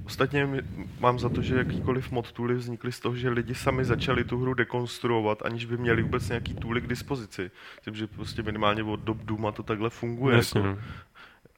[0.06, 0.64] ostatně
[1.00, 4.38] mám za to, že jakýkoliv mod tooly vznikly z toho, že lidi sami začali tu
[4.40, 7.50] hru dekonstruovat, aniž by měli vůbec nějaký tooly k dispozici.
[7.76, 10.36] Myslím, že prostě minimálně od dob Duma to takhle funguje.
[10.36, 10.78] Jasně, Jako, no.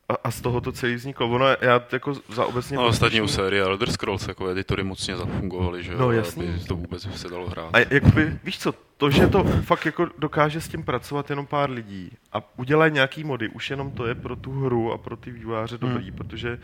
[0.08, 1.28] a, a, z toho to celý vzniklo.
[1.28, 2.76] Ono, já jako za obecně...
[2.76, 6.48] No, ostatně u série Elder Scrolls jako editory mocně zafungovaly, že jo, No, jasný.
[6.48, 7.70] aby to vůbec se dalo hrát.
[7.72, 11.70] A jakoby, víš co, to, že to fakt jako dokáže s tím pracovat jenom pár
[11.70, 15.30] lidí a udělají nějaký mody, už jenom to je pro tu hru a pro ty
[15.30, 16.16] výváře dobrý, Hmm.
[16.16, 16.58] protože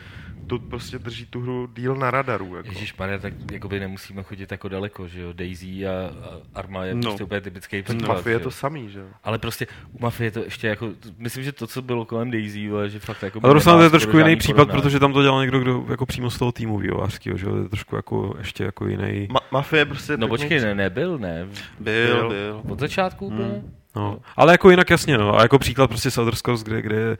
[0.47, 2.55] to prostě drží tu hru díl na radaru.
[2.55, 2.69] Jako.
[2.69, 7.01] Ježíš tak jakoby nemusíme chodit jako daleko, že jo, Daisy a, a Arma je No.
[7.01, 8.07] prostě úplně typický příklad.
[8.15, 9.05] Mafie je to samý, že jo?
[9.23, 12.69] Ale prostě u Mafie je to ještě jako, myslím, že to, co bylo kolem Daisy,
[12.69, 14.81] vole, že fakt jako Ale Ruslan to je trošku jiný případ, porovnání.
[14.81, 17.57] protože tam to dělal někdo, kdo jako přímo z toho týmu vývojářského, že jo, to
[17.63, 19.27] je trošku jako ještě jako jiný.
[19.31, 20.17] Ma- Mafie je prostě...
[20.17, 21.47] No počkej, ne, nebyl, ne,
[21.79, 22.28] Byl, byl.
[22.29, 22.61] Byl.
[22.69, 23.43] od začátku úplně?
[23.47, 23.73] Hmm.
[23.95, 24.17] No.
[24.35, 25.39] Ale jako jinak jasně, no.
[25.39, 27.17] A jako příklad prostě z Elder Scrolls, kde, kde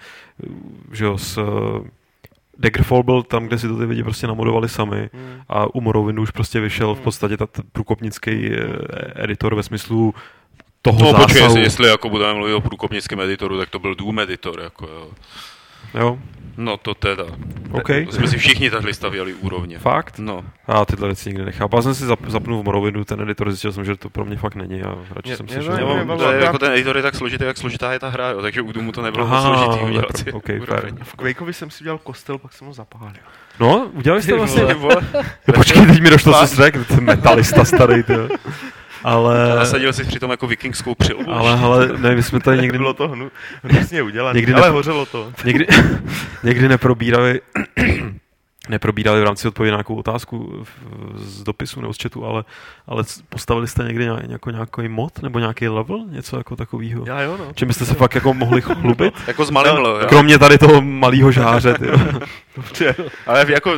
[0.92, 1.88] že jo, s uh,
[2.58, 5.42] Daggerfall byl tam, kde si to ty lidi prostě namodovali sami Hmm.
[5.50, 7.04] a u Morrowindu už prostě vyšel v Hmm.
[7.04, 8.64] podstatě ta t- průkopnický eh,
[9.24, 10.14] editor ve smyslu
[10.82, 11.24] toho No zásahu.
[11.24, 14.88] počkej, jestli, jestli jako budeme mluvit o průkopnickém editoru, tak to byl Doom editor, jako
[14.88, 15.08] jo.
[15.94, 16.18] Jo,
[16.62, 17.24] No to teda.
[17.72, 17.88] OK.
[18.06, 19.80] To jsme si všichni takhle stavěli úrovně.
[19.80, 20.20] Fakt?
[20.20, 20.44] No.
[20.68, 21.76] A tyhle věci nikdy nechápu.
[21.76, 24.38] Já jsem si zap, zapnul v Morrowindu ten editor, zjistil jsem, že to pro mě
[24.38, 27.04] fakt není a radši Mě- jsem si nevím, nevím, to je, jako ten editor je
[27.04, 29.56] tak složitý, jak složitá je ta hra, jo, takže u Doomu to nebylo moc Aha,
[29.56, 30.96] složitý udělat si OK, úroveň.
[30.96, 31.04] fair.
[31.04, 33.14] V Quakeovi jsem si udělal kostel, pak jsem ho zapálil.
[33.60, 34.64] No, udělali jste vlastně...
[35.56, 38.14] počkej, teď mi došlo, co jsi řekl, ten metalista starý, ty.
[39.04, 41.32] Ale, Nasadil jsi přitom jako vikingskou přilohu.
[41.32, 43.32] ale, ale ne, my jsme tady někdy, Bylo to hnu,
[43.64, 45.32] hnusně udělané, Někdy ale ne- hořelo to.
[45.46, 45.68] někdy,
[46.44, 47.42] někdy neprobírali,
[48.70, 50.66] neprobírali v rámci odpovědi na nějakou otázku
[51.16, 52.44] z dopisu nebo z chatu, ale,
[52.88, 57.04] ale postavili jste někdy nějak, jako nějaký mod nebo nějaký level, něco jako takového?
[57.08, 57.52] Já jo, no.
[57.56, 59.14] Čím byste se fakt jako mohli chlubit?
[59.28, 60.00] Jako z malým No.
[60.10, 61.76] Kromě tady toho malého žáře.
[62.56, 62.96] Dobře.
[63.28, 63.72] Ale jako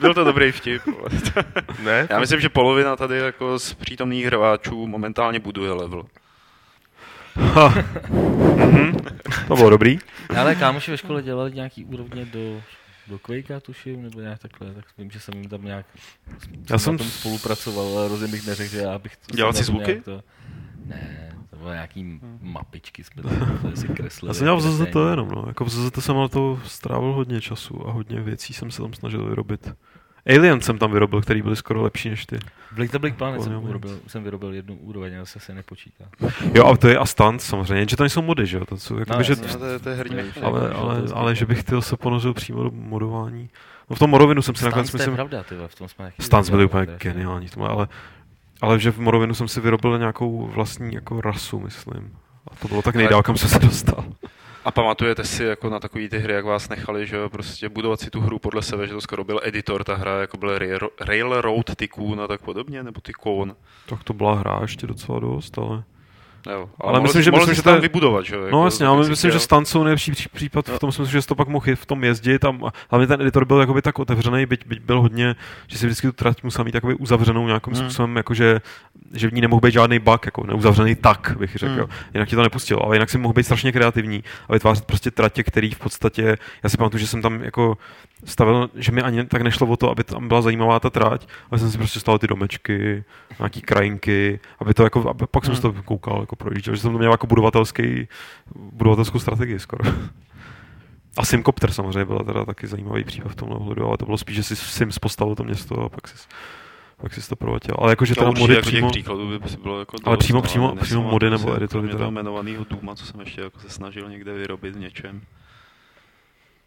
[0.00, 0.82] byl to dobrý vtip.
[1.82, 2.06] Ne?
[2.10, 6.02] Já myslím, že polovina tady jako z přítomných hráčů momentálně buduje level.
[7.36, 7.74] Ha.
[8.56, 8.96] Mhm.
[9.48, 9.98] To bylo dobrý.
[10.36, 12.60] Ale kámoši ve škole dělali nějaký úrovně do
[13.08, 15.86] do Quakea tuším, nebo nějak takhle, tak vím, že jsem jim tam nějak
[16.70, 19.16] Já jsem tom spolupracoval, ale rozhodně bych neřekl, že já bych...
[19.34, 20.00] Dělal tom zvuky?
[20.04, 20.22] To...
[20.84, 24.30] Ne, to bylo nějaký mapičky, jsme tam si kreslili.
[24.30, 24.60] Já jsem dělal v.
[24.60, 25.44] ZZT jenom, no.
[25.46, 28.94] Jako v ZZT jsem na to strávil hodně času a hodně věcí jsem se tam
[28.94, 29.74] snažil vyrobit.
[30.26, 32.38] Alien jsem tam vyrobil, který byly skoro lepší než ty.
[32.72, 36.04] V Little Big Planet jsem, vyrobil, jsem vyrobil jednu úroveň, ale se se nepočítá.
[36.54, 38.64] Jo, a to je a stunt samozřejmě, jenže to nejsou mody, že jo?
[38.64, 39.46] To jsou, jakoby, No, že, jasně.
[39.52, 40.18] No, to, je, to je herní.
[40.42, 43.50] Ale, ale, že ale, že bych tyhl se ponořil přímo do modování.
[43.90, 45.74] No v tom Morovinu jsem si nakonec Stans, to je myslím, pravda, ty vole, v
[45.74, 47.88] tom jsme Stans byly úplně geniální, tomu, ale,
[48.60, 52.16] ale že v Morovinu jsem si vyrobil nějakou vlastní jako rasu, myslím.
[52.50, 54.04] A to bylo tak nejdál, kam jsem se dostal.
[54.66, 58.10] A pamatujete si jako na takové ty hry, jak vás nechali, že prostě budovat si
[58.10, 61.74] tu hru podle sebe, že to skoro byl editor, ta hra, jako byl Rail- Railroad
[61.76, 63.56] Tycoon a tak podobně, nebo Tycoon.
[63.88, 65.84] Tak to byla hra ještě docela dost, ale...
[66.52, 68.40] Jo, Ale mohl myslím, jsi- že- mohl myslím, jsi že to tam vybudovat, že jo.
[68.40, 69.44] No jako, jasně, ale si myslím, že chtěl.
[69.44, 72.44] Stan jsou nejlepší pří- případ v tom smyslu, že to pak mohl v tom jezdit
[72.44, 72.54] a
[72.90, 75.34] hlavně ten editor byl jakoby tak otevřený, byť, byť byl hodně,
[75.66, 77.82] že si vždycky tu trať musel mít jakoby uzavřenou nějakým Hmm.
[77.82, 78.60] způsobem, jakože
[79.12, 81.86] že v ní nemohl být žádný bug, jako neuzavřený tak, bych řekl, Hmm.
[82.14, 85.42] jinak ti to nepustilo, ale jinak si mohl být strašně kreativní a vytvářet prostě tratě,
[85.42, 87.78] který v podstatě, já si pamatuju, že jsem tam jako
[88.24, 91.58] stavil, že mi ani tak nešlo o to, aby tam byla zajímavá ta trať, ale
[91.60, 93.04] jsem si prostě stavil ty domečky,
[93.38, 95.56] nějaký krajinky, aby to jako, aby pak jsem Hmm.
[95.56, 98.08] si to koukal, jako projížděl, že jsem to měl jako budovatelský,
[98.56, 99.84] budovatelskou strategii skoro.
[101.16, 104.36] A Simcopter samozřejmě byla teda taky zajímavý případ v tomhle ohledu, ale to bylo spíš,
[104.36, 106.28] že si Sims postavil to město a pak si,
[107.02, 107.74] pak si to provatil.
[107.78, 111.02] Ale jakože teda mody jako přímo, příkladů by bylo jako Ale přímo- no, přímo- přímo
[111.02, 111.98] mody nebo editory kromě teda.
[111.98, 115.20] toho jmenovaného Duma, co jsem ještě jako se snažil někde vyrobit v něčem.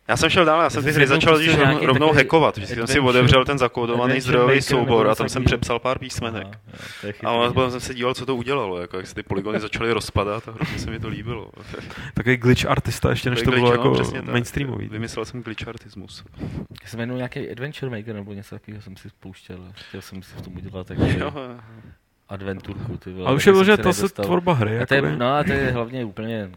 [0.09, 2.57] Já jsem šel dál, já jsem si začal prostě když rovnou takový hackovat.
[2.57, 6.47] Vždycky jsem si otevřel ten zakódovaný zdrojový soubor a tam jsem přepsal pár písmenek.
[6.47, 6.51] No,
[7.01, 7.53] to A chytrý.
[7.53, 10.51] potom jsem se díval, co to udělalo, jako jak se ty polygony začaly rozpadat a
[10.51, 11.49] hrozně se mi to líbilo.
[12.13, 14.31] takový glitch artista ještě než to Glitch, bylo no, jako přesně tak.
[14.31, 14.89] mainstreamový.
[14.89, 16.23] Vymyslel jsem glitchartismus.
[16.83, 19.57] Já jsem jmenul nějaký Adventure Maker nebo něco takového jsem si spouštěl.
[19.69, 21.21] a Chtěl jsem si v tom udělat takže
[22.29, 22.97] adventurku.
[22.97, 24.79] Ty vole, Ale už je jsem že to se tvorba hry.
[24.79, 26.49] A to je, no a to je hlavně úplně,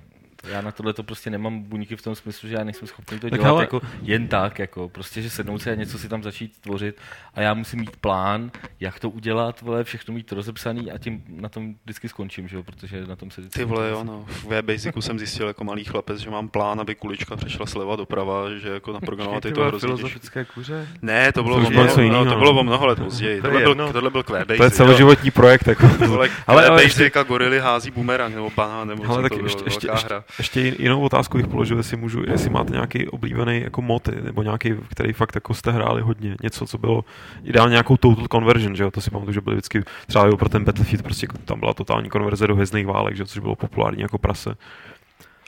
[0.48, 3.30] já na tohle to prostě nemám buňky v tom smyslu, že já nejsem schopný to
[3.30, 6.22] Tak dělat hele- jako jen tak, jako prostě, že sednout si a něco si tam
[6.22, 6.96] začít tvořit
[7.34, 11.48] a já musím mít plán, jak to udělat, vole, všechno mít rozepsaný a tím na
[11.48, 14.24] tom vždycky skončím, že jo, protože na tom se vždycky Ty vole, jo, no.
[14.28, 18.50] V V-Basicu jsem zjistil jako malý chlapec, že mám plán, aby kulička přešla sleva doprava,
[18.58, 20.88] že jako naprogramovat je to hrozně filozofické kuře.
[21.02, 23.42] Ne, to bylo, To bylo no, jiného, to bylo o mnoho let později.
[23.42, 24.56] Tohle byl, tohle byl Quebec.
[24.58, 25.66] To je celoživotní projekt.
[25.66, 25.86] Jako.
[26.12, 26.82] Ale, Ale- ale
[27.14, 30.06] a gorily hází bumerang nebo banán, nebo Ale co tak to bylo, ještě, ještě, ještě,
[30.06, 30.24] hra.
[30.38, 34.74] Ještě jinou otázku bych položil, jestli můžu, jestli máte nějaký oblíbený jako mod, nebo nějaký,
[34.90, 37.04] který fakt jako jste hráli hodně, něco, co bylo
[37.42, 40.48] ideálně nějakou total conversion, že jo, to si pamatuju, že byly vždycky třeba jo, pro
[40.48, 44.02] ten Battlefield, prostě tam byla totální konverze do hvězdných válek, že jo, což bylo populární
[44.02, 44.50] jako prase.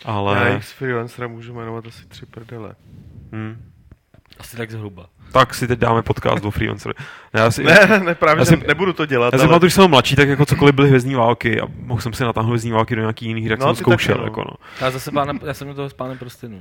[0.05, 2.75] Já Ale, jich z freelancera můžu jmenovat asi tři prdele.
[3.33, 3.57] hm,
[4.39, 5.07] asi tak zhruba.
[5.33, 6.95] Tak si teď dáme podcast o freelancer.
[7.33, 9.49] Já si, Ne, ne, právě, Já si- nebudu to dělat, já si ale...
[9.49, 12.51] pamatuju, že jsem mladší, tak jako cokoliv byly hvězdní války a mohl jsem si natáhnout
[12.51, 14.15] hvězdní války do nějaký jiný hry, jak No, jsem ty zkoušel.
[14.15, 14.27] taky, no.
[14.27, 14.57] Jako, no.
[14.81, 16.59] Já zase pánem, já jsem do toho s pánem prstenů.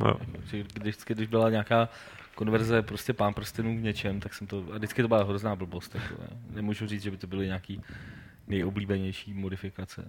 [0.74, 1.90] Když, když byla nějaká
[2.36, 5.96] konverze prostě pán prstenů v něčem, tak jsem to, a vždycky to byla hrozná blbost.
[5.96, 6.16] Jako,
[6.54, 7.82] nemůžu říct, že by to byly nějaký
[8.48, 10.06] nejoblíbenější modifikace.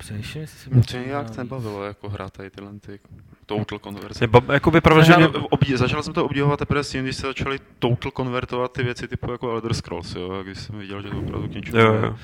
[0.00, 0.82] Přemýšlím, jestli jsem...
[0.82, 3.00] To mě nějak nebavilo, jako hrát tady tyhle ty
[3.46, 4.24] total converse.
[4.24, 6.90] Je ba- Jako by pravda, že mě, Začal, obdě, začal jsem to obdivovat teprve s
[6.90, 10.78] tím, když se začali total konvertovat ty věci typu jako Elder Scrolls, jo, když jsem
[10.78, 12.16] viděl, že to opravdu k něčemu jo, jo.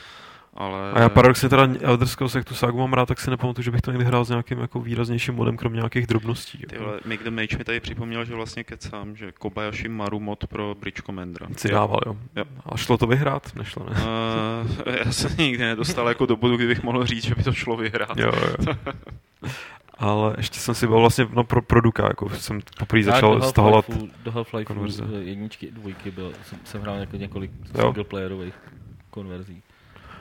[0.58, 0.92] Ale...
[0.92, 3.70] A já paradoxně teda Elder Scrolls, jak tu ságu mám rád, tak si nepamatuju, že
[3.70, 6.58] bych to někdy hrál s nějakým jako výraznějším modem, kromě nějakých drobností.
[6.58, 10.46] Ty vole, Make the Mage mi tady připomněl, že vlastně kecám, že Kobayashi Maru mod
[10.46, 11.46] pro Bridge Commandera.
[11.56, 12.16] Si dával, jo.
[12.36, 12.44] Jo.
[12.66, 13.56] A šlo to vyhrát?
[13.56, 13.96] Nešlo, ne?
[13.96, 17.76] Uh, já jsem nikdy nedostal jako do bodu, kdybych mohl říct, že by to šlo
[17.76, 18.16] vyhrát.
[18.18, 18.74] Jo, jo.
[19.98, 23.42] Ale ještě jsem si byl vlastně no, pro, pro Duka, jako jsem poprvé začal do
[23.42, 23.90] stahovat.
[24.24, 25.04] Do Half-Life konverze.
[25.18, 27.82] jedničky, dvojky byl, jsem, jsem hrál jako několik Jo.
[27.82, 28.54] singleplayerových
[29.10, 29.62] konverzí.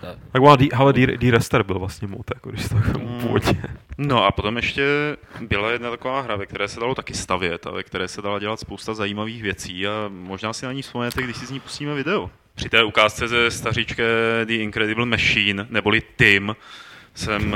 [0.02, 0.18] Tak.
[0.32, 3.20] Tak má D, ale D, D Rester byl vlastně mod, jako když to tak Mm.
[3.22, 3.64] původně.
[3.98, 4.84] No a potom ještě
[5.42, 8.40] byla jedna taková hra, ve které se dalo taky stavět a ve které se dala
[8.40, 11.96] dělat spousta zajímavých věcí a možná si na ní vzpomenete, když si z ní pustíme
[11.96, 12.30] video.
[12.56, 14.04] Při té ukázce ze staříčké
[14.46, 16.56] The Incredible Machine, neboli Tim,
[17.16, 17.56] jsem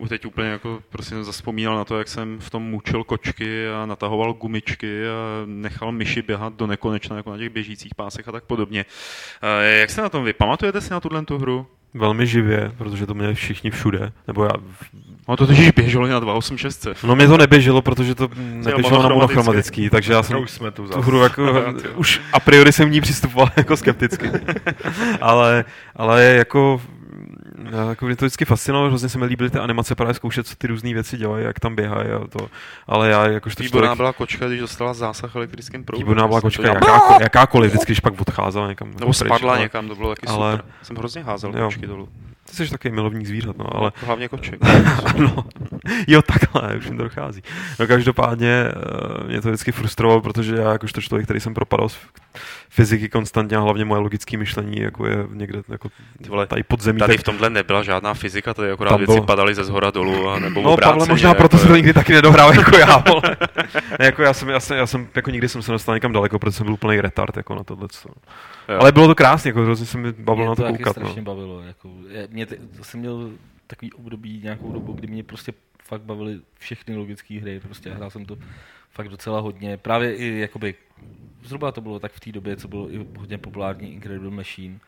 [0.00, 3.86] uh, teď úplně jako prostě zaspomínal na to, jak jsem v tom mučil kočky a
[3.86, 8.44] natahoval gumičky a nechal myši běhat do nekonečna jako na těch běžících pásech a tak
[8.44, 8.84] podobně.
[9.42, 10.32] Uh, jak se na tom vy?
[10.32, 11.66] Pamatujete si na tuhle tu hru?
[11.94, 14.12] Velmi živě, protože to měli všichni všude.
[14.26, 14.52] Nebo já,
[15.28, 17.04] No to totiž běželo i na 286.
[17.04, 20.88] no mě to neběželo, protože to neběželo na monochromatický, takže já jsem už jsme tu
[20.88, 21.64] tu hru jako,
[21.96, 24.30] už a priori jsem v ní přistupoval jako skepticky.
[25.20, 25.64] ale,
[25.96, 26.80] ale jako
[27.88, 30.66] jako mě to vždycky fascinovalo, hrozně se mi líbily ty animace právě zkoušet, co ty
[30.66, 32.48] různé věci dělají, jak tam běhají a to.
[32.86, 36.04] Ale já jakožto Výborná člověk, byla kočka, když dostala zásah elektrickým proudem.
[36.06, 36.76] výborná byla Já kočka, dělal.
[36.76, 38.88] jakákoliv, jakákoliv, vždycky, když pak odcházela někam.
[38.88, 40.70] Nebo pryč, spadla ale někam, to bylo taky ale- super.
[40.82, 41.64] Jsem hrozně házel Jo.
[41.64, 42.08] kočky dolů.
[42.50, 44.60] Ty jsi taky milovník zvířat, no, ale Hlavně koček.
[45.18, 45.44] no,
[46.06, 47.42] jo, takhle, už mi to dochází.
[47.78, 51.88] No každopádně eh, mě to vždycky frustrovalo, protože já jakožto člověk, který jsem propadal
[52.72, 55.88] fyziky konstantně a hlavně moje logické myšlení jako je někde jako
[56.22, 56.98] Ty vole, tady pod zemí.
[56.98, 59.90] Tady tak- v tomhle nebyla žádná fyzika, tady akorát Tam věci bylo- padaly ze zhora
[59.90, 62.98] dolů a nebo No, Pavle, možná proto jako se to nikdy taky nedohrál jako já,
[62.98, 63.22] vole.
[63.98, 66.38] ne, jako já jsem, já jsem, já jsem, jako nikdy jsem se nedostal někam daleko,
[66.38, 67.88] protože jsem byl úplný retard, jako na tohle.
[68.78, 71.02] Ale bylo to krásně, jako hrozně se mi bavilo mě na to taky koukat, no.
[71.02, 71.60] strašně bavilo.
[71.60, 73.30] Jako, já- mě te, to jsem měl
[73.66, 75.52] takový období nějakou dobu, kdy mě prostě
[75.84, 77.60] fakt bavily všechny logické hry.
[77.60, 78.36] Prostě hrál jsem to
[78.92, 79.76] fakt docela hodně.
[79.76, 80.74] Právě i jakoby,
[81.42, 84.78] zhruba to bylo tak v té době, co bylo i hodně populární Incredible Machine.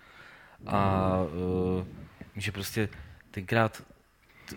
[0.67, 1.87] A uh,
[2.37, 2.89] že prostě
[3.31, 3.83] tenkrát
[4.49, 4.57] t-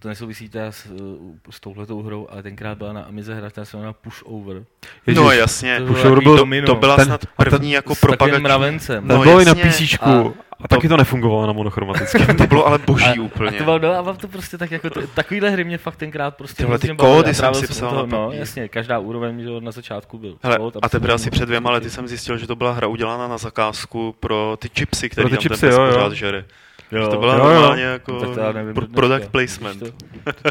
[0.00, 3.64] to nesouvisí teda s, uh, s touhletou hrou, ale tenkrát byla na Amize hra, která
[3.64, 4.64] se jmenuje Pushover.
[5.06, 6.66] Ježiš, No jasně, To to, bylo Pushover takový byl- domino.
[6.66, 8.42] to byla Ten- snad a ten- první jako propagační.
[8.42, 9.08] mravencem.
[9.08, 9.54] no byl i na.
[9.54, 10.24] PC A-
[10.64, 12.36] a, taky to nefungovalo na monochromatickém.
[12.36, 13.52] To bylo ale boží A úplně.
[13.58, 16.62] to bylo, no, a to prostě tak jako, t- takovýhle hry mě fakt tenkrát prostě
[16.62, 19.70] Tyhle ty kódy a jsem si psal toho, na No, jasně, každá úroveň, že na
[19.70, 20.36] začátku byl.
[20.42, 22.72] Hele, kód, a teprve absolutně asi před dvěma lety prostě- jsem zjistil, že to byla
[22.72, 26.44] hra udělána na zakázku pro ty chipsy, které ty tam chipsy, ten pořád žere.
[26.92, 27.52] Jo, Že to byla jo, jo.
[27.54, 29.78] normálně jako No, tak to já nevím, pro- product placement.
[29.80, 29.86] to?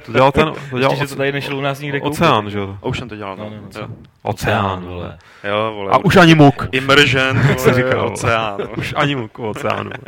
[0.01, 2.11] To dělal ten, to dělal Ještě, že to tady nešlo u nás nikde koupit.
[2.21, 2.77] Oceán, že jo?
[2.93, 3.43] Jsem to dělal, no.
[3.43, 3.87] No, no, no, jo.
[4.21, 5.17] Oceán, vole.
[5.43, 5.91] jo, vole.
[5.91, 6.67] A už ani muk.
[6.71, 8.07] Immersion, Jak se vole, říkal.
[8.07, 8.57] oceán.
[8.77, 9.89] Už ani muk oceánu.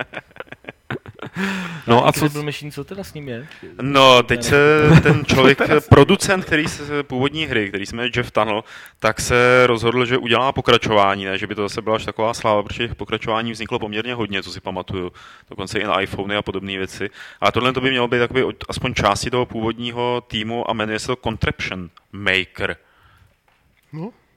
[1.87, 3.47] No a co, Byl Machine, co teda s ním je?
[3.81, 5.59] No, teď se ten člověk,
[5.89, 8.63] producent, který se původní hry, který se jmenuje Jeff Tunnel,
[8.99, 12.63] tak se rozhodl, že udělá pokračování, ne, že by to zase byla až taková sláva,
[12.63, 15.11] protože těch pokračování vzniklo poměrně hodně, co si pamatuju,
[15.49, 17.09] dokonce i na iPhony a podobné věci.
[17.41, 21.07] A tohle to by mělo být takový aspoň části toho původního týmu a jmenuje se
[21.07, 22.75] to Contraption Maker.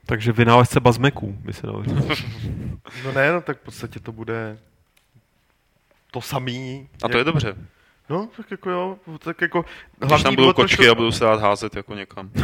[0.05, 2.23] takže vynálezce bazmeků, by se dalo říct.
[3.05, 4.57] No ne, no tak v podstatě to bude
[6.15, 6.87] to samý.
[7.03, 7.55] A to je dobře.
[8.09, 9.65] No, tak jako jo, tak jako...
[9.99, 12.29] Když tam budou kočky to- a budou se dát házet jako někam.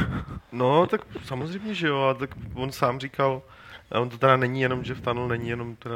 [0.51, 3.41] No, tak samozřejmě, že jo, a tak on sám říkal,
[3.91, 5.95] a on to teda není jenom, že v Tunnel není jenom teda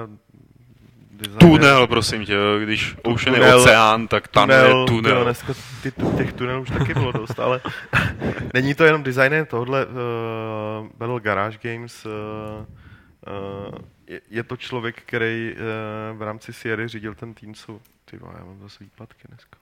[1.11, 1.39] designer.
[1.39, 5.23] Tunel, prosím tě, jo, když Ocean je Tunel- oceán, tak tunnel je Jo, tunel.
[5.23, 5.53] dneska
[5.83, 7.61] ty, těch tunelů už taky bylo dost, ale
[8.53, 9.91] není to jenom designer tohle, uh,
[10.97, 12.11] Battle Garage Games, uh,
[13.71, 13.75] uh,
[14.07, 18.33] je, je, to člověk, který uh, v rámci Sierry řídil ten tým, co ty vole,
[18.37, 19.57] já mám zase výpadky dneska.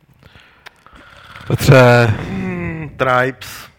[1.48, 3.70] Petře, Hmm, Tribes,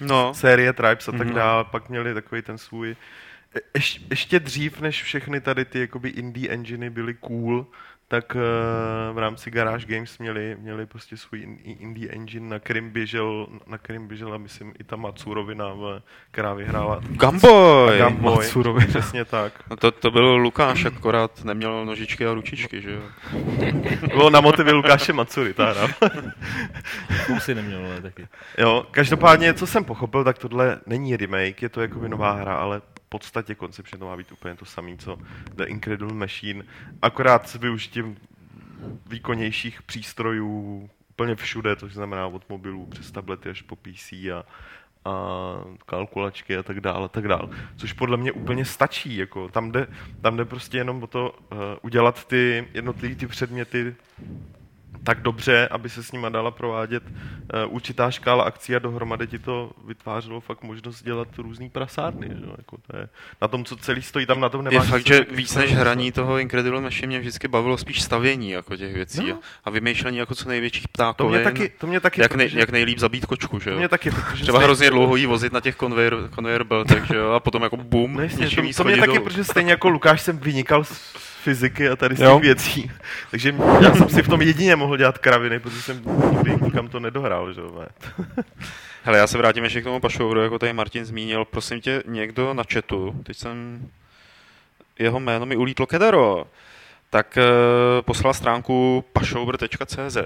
[0.00, 1.34] No, série Tribes a tak Mhm.
[1.34, 2.96] dále, pak měli takový ten svůj
[3.54, 7.66] je- ješ, ještě dřív, než všechny tady ty jakoby indie enginy byly cool,
[8.08, 13.46] tak uh, v rámci Garage Games měli, měli prostě svůj indie engine, na kterým běžel,
[13.66, 15.66] na kterým běžela, myslím, i ta Matsurovina,
[16.30, 17.98] která vyhrála Gamboy.
[17.98, 18.36] Gamboy.
[18.36, 18.86] Matsurovina.
[18.86, 19.52] Přesně tak.
[19.70, 23.02] No to, to byl Lukáš, akorát neměl nožičky a ručičky, že jo?
[24.06, 25.88] Bylo na motivy Lukáše Matsury, ta hra.
[27.26, 28.28] Kusy neměl, ale taky.
[28.58, 32.80] Jo, každopádně, co jsem pochopil, tak tohle není remake, je to jakoby nová hra, ale
[33.08, 35.18] podstatě koncepčně to má být úplně to samé, co
[35.54, 36.64] The Incredible Machine,
[37.02, 38.16] akorát s využitím
[39.06, 44.44] výkonnějších přístrojů úplně všude, to znamená od mobilů přes tablety až po PC a,
[45.04, 45.14] a
[45.86, 47.48] kalkulačky a tak dále, tak dále.
[47.76, 49.86] Což podle mě úplně stačí, jako tam jde,
[50.20, 53.96] tam jde prostě jenom o to uh, udělat ty jednotlivé ty předměty
[55.04, 59.38] tak dobře, aby se s nima dala provádět uh, určitá škála akcí a dohromady ti
[59.38, 62.28] to vytvářelo fakt možnost dělat různý prasárny.
[62.28, 62.44] Že?
[62.58, 63.08] Jako to je,
[63.42, 64.88] na tom, co celý stojí, tam na tom Je nemáš...
[64.88, 68.94] fakt, že víc než hraní toho Incredible Machine mě vždycky bavilo spíš stavění jako těch
[68.94, 69.38] věcí No.
[69.64, 71.34] a, vymýšlení jako co největších To ptákovin.
[71.34, 73.78] mě taky, to mě taky, jak, nej, jak nejlíp zabít kočku, že to jo?
[73.78, 77.30] mě taky, protože Třeba hrozně dlouho jí vozit na těch conveyor, conveyor beltech, že jo?
[77.30, 79.24] A potom jako bum, No to, to mě taky, dolů.
[79.24, 80.84] protože stejně jako Lukáš jsem vynikal
[81.42, 82.34] fyziky a tady z Jo.
[82.34, 82.90] těch věcí.
[83.30, 87.00] Takže já jsem si v tom jedině mohl dělat kraviny, protože jsem nikdy nikam to
[87.00, 87.52] nedohrál.
[87.52, 87.60] Že?
[89.02, 91.44] Hele, já se vrátím ještě k tomu pašouru, jako tady Martin zmínil.
[91.44, 93.88] Prosím tě, někdo na chatu, teď jsem,
[94.98, 96.46] jeho jméno mi ulítlo Kedaro,
[97.10, 100.16] tak uh, poslal stránku pashover.cz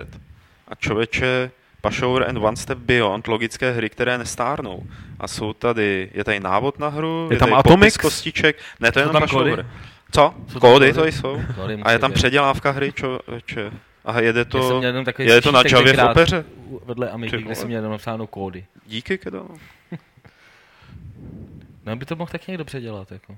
[0.68, 1.50] a člověče
[1.80, 4.82] Pashover and One Step Beyond, logické hry, které nestárnou.
[5.20, 7.96] A jsou tady, je tady návod na hru, Je tam tady Atomix?
[7.96, 9.22] kostiček, ne, to je Jsou jenom tam?
[9.22, 9.66] Pashover.
[10.12, 10.34] Co?
[10.48, 11.40] Jsou Kódy to jsou.
[11.54, 12.14] Kódy A je tam být.
[12.14, 13.70] předělávka hry, člověče.
[14.04, 16.44] A jede Já jsem to, měl jenom takový je to na Javě v opeře?
[16.84, 18.66] Vedle Ty Amigy, kde jsem měl jenom napsáno kódy.
[18.86, 19.48] Díky, Kedo.
[21.86, 23.36] No by to mohl taky někdo předělat, jako.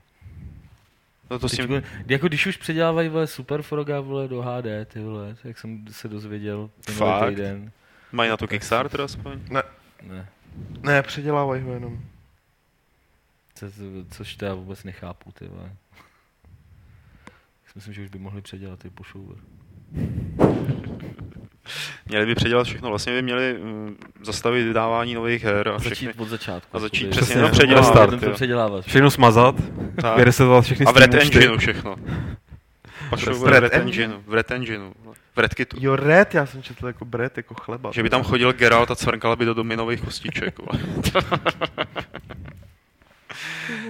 [1.31, 4.67] No to s Teď, tím, jako když už předělávají vole Super Froga vole do HD,
[4.93, 6.71] ty vole, jak jsem se dozvěděl
[7.01, 7.71] minulý týden.
[8.13, 9.41] mají na to Kickstarter aspoň.
[9.51, 9.63] Ne,
[10.83, 11.99] Ne, předělávají ho jenom.
[13.55, 13.67] co,
[14.11, 15.71] což to já vůbec nechápu, ty vole.
[17.75, 19.37] Myslím, že už by mohli předělat i pushover.
[22.07, 26.07] Měli by předělat všechno, vlastně by měli mm, zastavit vydávání nových her a všechny.
[26.07, 26.77] Začít od začátku.
[26.77, 28.23] A začít přesně Přesně, jenom restart, předělávat.
[28.23, 28.85] Jen to předělávat.
[28.85, 29.55] Všechno smazat,
[30.17, 31.15] vyresetovat všechny A v Red.
[31.15, 31.97] Engineu všechno.
[33.11, 34.05] Pak V šlo v Red Red Engine?
[34.05, 34.23] Engineu.
[34.27, 34.93] V Red Engineu.
[35.37, 35.77] V Red Kitu.
[35.81, 37.91] Jo, red, já jsem četl jako bread, jako chleba.
[37.93, 40.59] Že by tam chodil Geralt a cvrnkala by do dominových kostiček.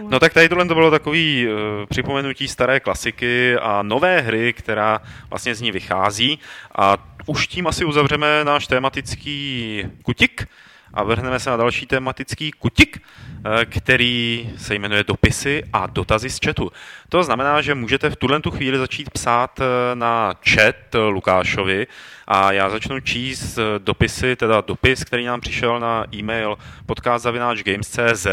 [0.08, 1.54] No tak tady tohle to bylo takový uh,
[1.86, 5.00] připomenutí staré klasiky a nové hry, která
[5.30, 6.38] vlastně z ní vychází.
[6.78, 6.96] A
[7.26, 10.46] už tím asi uzavřeme náš tematický kutik
[10.94, 16.38] a vrhneme se na další tematický kutik, eh, který se jmenuje dopisy a dotazy z
[16.44, 16.72] chatu.
[17.08, 19.64] To znamená, že můžete v tuhle tu chvíli začít psát eh,
[19.94, 20.76] na chat
[21.08, 21.86] Lukášovi
[22.28, 26.56] a já začnu číst eh, dopisy, teda dopis, který nám přišel na e-mail
[26.86, 28.26] podcast.games.cz,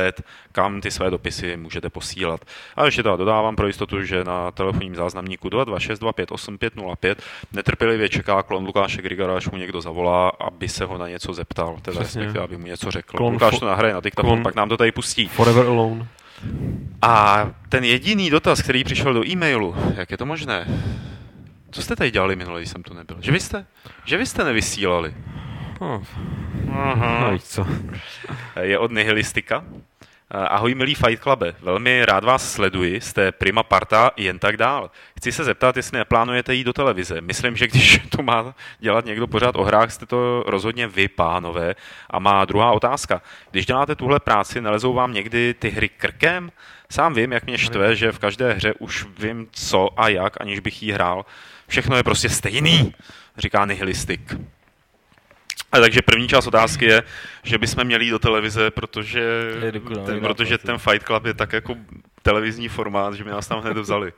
[0.51, 2.41] kam ty své dopisy můžete posílat.
[2.75, 7.15] A ještě teda dodávám pro jistotu, že na telefonním záznamníku 226258505
[7.53, 11.77] netrpělivě čeká klon Lukáše Grigara, až mu někdo zavolá, aby se ho na něco zeptal,
[11.81, 13.17] teda respektive, aby mu něco řekl.
[13.17, 15.27] Klon Lukáš to nahraje na diktafon, pak nám to tady pustí.
[15.27, 16.07] Forever Alone.
[17.01, 20.67] A ten jediný dotaz, který přišel do e-mailu, jak je to možné?
[21.71, 23.17] Co jste tady dělali minule, když jsem tu nebyl?
[23.19, 23.65] Že vy jste,
[24.05, 25.13] že vy jste nevysílali?
[25.81, 26.03] No,
[26.73, 27.31] Aha.
[27.31, 27.67] no co.
[28.61, 29.63] Je od Nihilistika.
[30.33, 34.91] Ahoj milý Fight Clube, velmi rád vás sleduji, jste prima parta, jen tak dál.
[35.17, 37.21] Chci se zeptat, jestli neplánujete jít do televize.
[37.21, 41.75] Myslím, že když to má dělat někdo pořád o hrách, jste to rozhodně vy, pánové.
[42.09, 43.21] A má druhá otázka.
[43.51, 46.51] Když děláte tuhle práci, nelezou vám někdy ty hry krkem?
[46.91, 50.59] Sám vím, jak mě štve, že v každé hře už vím co a jak, aniž
[50.59, 51.25] bych jí hrál.
[51.71, 52.93] Všechno je prostě stejný,
[53.37, 54.35] říká Nihilistik.
[55.71, 57.03] A takže první část otázky je,
[57.43, 59.51] že bychom měli jít do televize, protože,
[60.05, 60.57] ten, protože jo.
[60.57, 61.75] ten Fight Club je tak jako
[62.21, 64.13] televizní formát, že by nás tam hned vzali.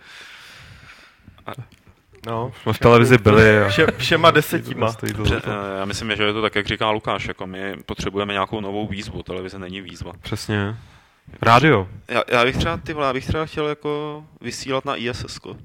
[2.28, 3.70] No, Jsme v televizi byli a...
[3.70, 4.94] vše, všema desetima.
[5.24, 8.62] Pře- eh, Já myslím, že je to tak, jak říká Lukáš, jako my potřebujeme nějakou
[8.62, 10.12] novou výzvu, televize není výzva.
[10.22, 10.76] Přesně.
[11.42, 11.88] Rádio.
[12.08, 15.40] Já, já bych třeba, ty vole, já bych třeba chtěl jako vysílat na ISS.
[15.40, 15.58] -ko.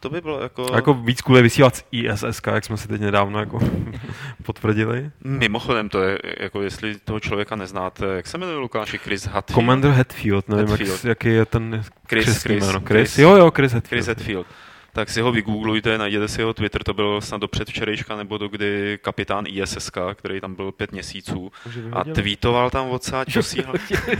[0.00, 0.72] To by bylo jako...
[0.72, 3.58] A jako víc je vysílat z ISSK, jak jsme si teď nedávno jako
[4.42, 5.10] potvrdili.
[5.24, 9.54] Mimochodem to je, jako jestli toho člověka neznáte, jak se jmenuje Lukáši, Chris Hatfield?
[9.54, 11.04] Commander Hatfield, nevím, Hatfield.
[11.04, 12.80] Jak, jaký je ten Chris, Chris, jméno.
[12.80, 12.88] Chris.
[12.88, 13.18] Chris.
[13.18, 13.88] Jo, jo, Chris Hatfield.
[13.88, 14.46] Chris Hetfield.
[14.92, 18.48] Tak si ho vygooglujte, najděte si jeho Twitter, to byl snad do předvčerejška, nebo do
[18.48, 21.52] kdy kapitán ISSK, který tam byl pět měsíců
[21.92, 23.74] a tweetoval tam odsáď, posílal.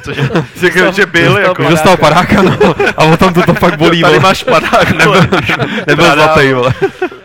[0.05, 0.31] Cože?
[0.57, 1.63] Řekl, že byl, Dostal jako.
[1.63, 2.59] Dostal padáka, no.
[2.97, 5.15] A o tom to, to fakt bolí, Tady máš padák, Nebyl,
[5.87, 6.75] nebyl zlatý, vole.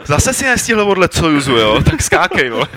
[0.06, 1.82] Zase si nestihl odle Sojuzu, jo?
[1.84, 2.68] Tak skákej, vole.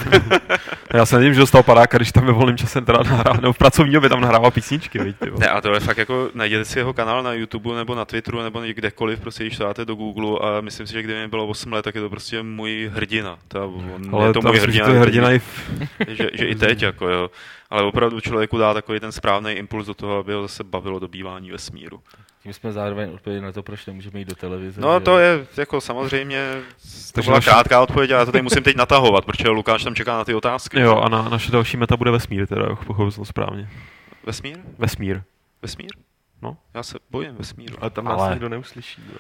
[0.94, 3.58] Já se nevím, že dostal padáka, když tam ve volném čase teda nahrál, nebo v
[3.58, 5.14] pracovní době tam nahrával písničky, vole.
[5.38, 8.42] Ne, a to je fakt jako, najděte si jeho kanál na YouTube nebo na Twitteru
[8.42, 11.46] nebo kdekoliv, prostě když to dáte do Google a myslím si, že kdyby mi bylo
[11.46, 13.38] 8 let, tak je to prostě můj hrdina.
[13.48, 15.70] To, on, Ale je to můj hrdina, to je hrdina i v...
[16.08, 17.30] že, že, i teď, jako jo.
[17.70, 21.50] Ale opravdu člověku dá takový ten správný impuls do toho, aby ho zase bavilo dobývání
[21.50, 22.02] vesmíru.
[22.42, 24.80] Tím jsme zároveň odpověděli na to, proč nemůžeme jít do televize.
[24.80, 26.62] No že to je jako samozřejmě,
[27.14, 29.94] to byla naše- krátká odpověď, ale já to tady musím teď natahovat, protože Lukáš tam
[29.94, 30.80] čeká na ty otázky.
[30.80, 33.68] Jo, a na, naše další meta bude vesmír, teda, pochopil jsem to správně.
[34.26, 34.58] Vesmír?
[34.78, 35.22] Vesmír.
[35.62, 35.90] Vesmír?
[36.42, 36.56] No.
[36.74, 37.76] Já se bojím vesmíru.
[37.80, 39.02] Ale tam nás Ale- nikdo neuslyší.
[39.12, 39.18] Jo.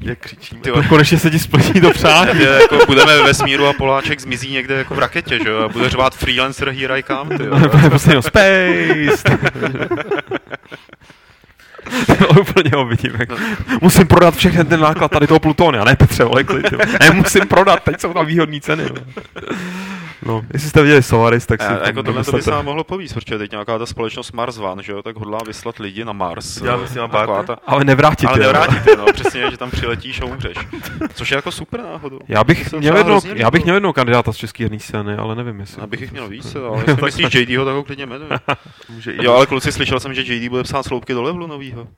[0.00, 0.60] Jak křičíme.
[0.60, 2.40] Ty konečně se ti splní to přání.
[2.40, 5.58] Jako budeme ve vesmíru a Poláček zmizí někde jako v raketě, že jo?
[5.58, 7.60] A bude řvát freelancer here I come, ty jo.
[7.88, 9.38] prostě jenom space.
[12.18, 13.12] to úplně ho vidím.
[13.18, 13.28] Jak...
[13.82, 15.84] Musím prodat všechny ten náklad tady toho plutonia.
[15.84, 16.78] Ne Petře, vole, klid, jo.
[17.00, 18.82] Ne, musím prodat, teď jsou tam výhodné ceny.
[18.82, 18.94] Jo.
[20.26, 22.84] No, jestli jste viděli Solaris, tak si tam jako tohle to by se nám mohlo
[22.84, 26.12] povíct, protože teď nějaká ta společnost Mars One, že jo, tak hodlá vyslat lidi na
[26.12, 26.62] Mars.
[26.62, 27.44] Děláme s nima barter?
[27.46, 28.52] ta- Ale nevrátit Ale je, jo.
[28.52, 30.56] nevrátíte, no, přesně, že tam přiletíš a umřeš.
[31.14, 32.18] Což je jako super náhodou.
[32.28, 35.60] Já bych, měl jednou, já bych měl jednou kandidáta z české herní scény, ale nevím,
[35.60, 35.82] jestli.
[35.82, 38.30] Abych jich měl víc, ale jestli myslíš JDho, tak ho klidně jmenuji.
[39.22, 41.88] Jo, ale kluci, slyšel jsem, že JD bude psát sloupky do levelu novýho.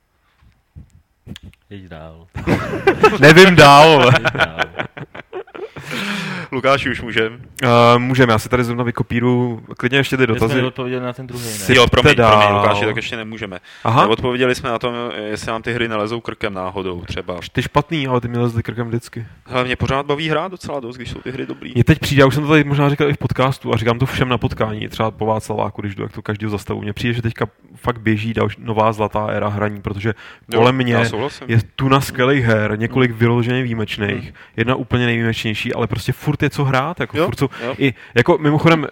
[1.71, 2.27] Jeď dál.
[3.21, 4.11] Nevím dál.
[4.35, 4.59] dál.
[6.53, 7.33] Lukáši, už můžem.
[7.63, 7.69] Uh,
[7.99, 10.55] můžeme, já si tady zrovna vykopíru klidně ještě ty dotazy.
[10.55, 11.51] jsme odpověděli na ten druhý, ne?
[11.51, 12.31] Si- Jo, promiň, dál.
[12.41, 13.59] promiň, Lukáši, tak ještě nemůžeme.
[13.85, 14.95] Aha, Odpověděli jsme na tom,
[15.31, 17.35] jestli nám ty hry nelezou krkem náhodou třeba.
[17.53, 19.27] ty špatný, ale ty měl zde krkem vždycky.
[19.47, 21.73] Ale mě pořád baví hrát docela dost, když jsou ty hry dobrý.
[21.75, 23.99] Mně teď přijde, já už jsem to tady možná říkal i v podcastu a říkám
[23.99, 26.83] to všem na potkání, třeba po Václaváku, když jdu, jak to každý zastavu.
[26.83, 30.15] Mně přijde, že teďka fakt běží další, nová zlatá éra hraní, protože
[30.55, 30.97] kolem mě
[31.47, 36.65] je tuna skvělých her, několik vyloženě výjimečných, jedna úplně nejvýjimečnější, ale prostě furt je co
[36.65, 37.75] hrát, jako Jo, furt jsou, jo.
[37.79, 38.87] i, jako mimochodem,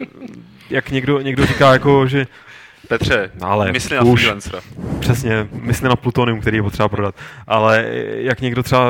[0.70, 2.26] jak někdo, někdo říká, jako, že
[2.89, 4.20] Petře, No ale mysli na už.
[4.20, 4.61] freelancera.
[5.01, 7.14] Přesně, myslím na plutonium, který je potřeba prodat.
[7.47, 7.84] Ale
[8.16, 8.87] jak někdo třeba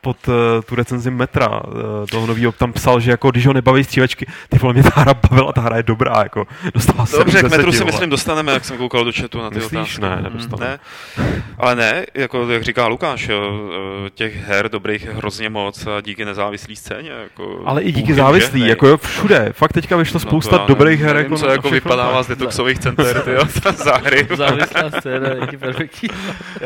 [0.00, 0.34] pod uh,
[0.66, 1.72] tu recenzi metra uh,
[2.10, 5.14] toho nového tam psal, že jako když ho nebaví střílečky, ty vole mě ta hra
[5.14, 8.64] bavila, ta hra je dobrá, jako dostala se Dobře, k metru si myslím dostaneme, jak
[8.64, 9.72] jsem koukal do chatu na ty Myslíš?
[9.98, 10.00] otázky.
[10.02, 10.78] Ne, Mm, nedostaneme.
[11.18, 11.32] ne.
[11.58, 13.70] Ale ne, jako jak říká Lukáš, jo,
[14.06, 17.10] eh, těch her dobrých je hrozně moc a díky nezávislý scéně.
[17.22, 19.48] Jako Ale i díky závislý, jako jo, všude.
[19.52, 21.14] Fakt teďka vyšlo spousta No dobrých her.
[21.16, 22.24] nevím, Jako co na jako všechno vypadává tak.
[22.24, 23.42] z detoxových center, ty jo,
[23.76, 24.28] za hry.
[24.36, 26.08] Závislá scéna, jaký perfektní.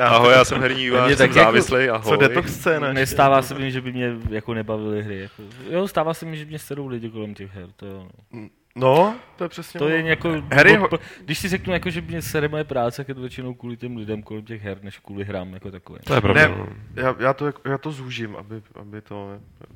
[0.00, 2.18] Ahoj, já jsem herní vývojář, Mě jsem tak jako- závislý, Co ahoj.
[2.18, 2.92] detox scéna?
[3.36, 5.20] Nestává se mi, že by mě jako nebavily hry.
[5.20, 5.42] Jako.
[5.70, 7.68] Jo, stává se mi, že mě sedou lidi kolem těch her.
[7.76, 8.48] To, jo, no.
[8.76, 12.22] No, to je přesně to je jako, Hry od- když si řeknu, jako, že mě
[12.22, 15.24] sere moje práce, tak je to většinou kvůli těm lidem kolem těch her, než kvůli
[15.24, 15.98] hrám jako takové.
[16.04, 16.48] To je pravda.
[16.48, 16.56] Ne,
[16.94, 19.30] já, já, to, já to zúžím, aby, aby to...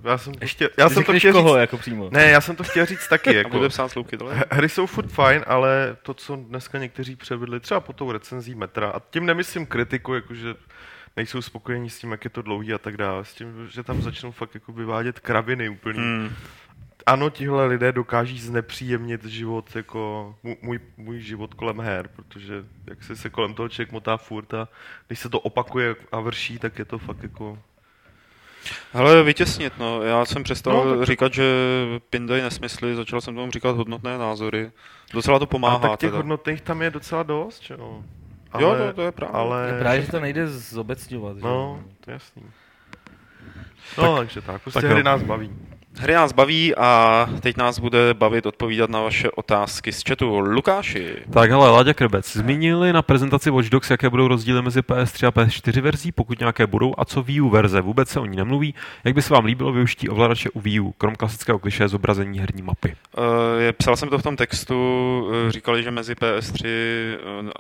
[0.05, 2.09] Já jsem ještě, já jsem to chtěl koho, říct, jako přímo.
[2.13, 3.93] ne, já jsem to chtěl říct taky, A jako, bude psát?
[4.31, 8.55] H- Hry jsou furt fajn, ale to, co dneska někteří převedli, třeba po tou recenzí
[8.55, 10.55] metra, a tím nemyslím kritiku, jakože
[11.17, 14.03] nejsou spokojení s tím, jak je to dlouhý a tak dále, s tím, že tam
[14.03, 16.01] začnou fakt jako vyvádět kraviny úplně.
[16.01, 16.31] Hmm.
[17.07, 23.17] Ano, tihle lidé dokáží znepříjemnit život, jako můj, můj, život kolem her, protože jak se
[23.17, 24.69] se kolem toho člověk motá furt a
[25.07, 27.59] když se to opakuje a vrší, tak je to fakt jako...
[28.93, 30.03] Hele, vytěsnit, no.
[30.03, 31.45] Já jsem přestal No, tak- říkat, že
[32.11, 34.73] pindají nesmysly, začal jsem tomu říkat hodnotné názory.
[35.13, 36.17] Docela to pomáhá a tak těch teda.
[36.17, 37.77] hodnotných tam je docela dost, že
[38.59, 38.75] jo?
[38.75, 39.39] Jo, to, to je pravda.
[39.39, 39.69] ale...
[39.73, 41.37] Je právě, že to nejde zobecňovat.
[41.37, 42.43] že No, je jasný.
[43.99, 45.05] No, tak, takže tak, prostě tak hry jo.
[45.05, 45.53] nás baví.
[45.99, 50.41] Hry nás baví a teď nás bude bavit odpovídat na vaše otázky z chatu.
[50.41, 55.27] Lukáši, Tak hele, Láďa Krbec, zmínili na prezentaci Watch Dogs, jaké budou rozdíly mezi PS3
[55.27, 58.37] a PS4 verzí, pokud nějaké budou, a co Wii U verze, vůbec se o ní
[58.37, 58.75] nemluví.
[59.05, 62.63] Jak by se vám líbilo využití ovladače u Wii U, krom klasického kliše zobrazení herní
[62.63, 62.97] mapy?
[63.19, 63.25] Uh,
[63.61, 64.75] je, psal jsem to v tom textu,
[65.27, 66.67] uh, říkali, že mezi PS3
[67.41, 67.53] uh, uh,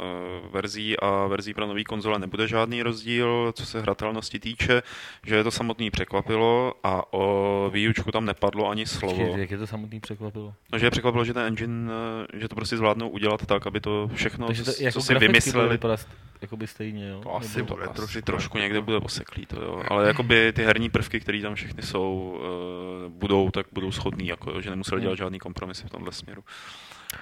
[0.53, 4.83] verzí a verzí pro nový konzole nebude žádný rozdíl, co se hratelnosti týče,
[5.27, 9.17] že je to samotný překvapilo a o Wii Učku tam nepadlo ani slovo.
[9.17, 10.55] Počkej, Jak je to samotný překvapilo?
[10.73, 13.81] No, že je překvapilo, že ten engine, uh, že to prostě zvládnou udělat tak, aby
[13.81, 16.07] to všechno, Takže to co, jako co si to vymysleli, st-
[16.41, 17.21] jakoby stejně, jo?
[17.23, 19.83] To asi Nebo- to bude asi trošku trošku někde bude oseklý, to jo.
[19.89, 22.39] Ale jakoby ty herní prvky, které tam všechny jsou,
[23.07, 26.45] uh, budou, tak budou schodný, jako, jo, že nemuseli dělat žádný kompromisy v tomhle směru.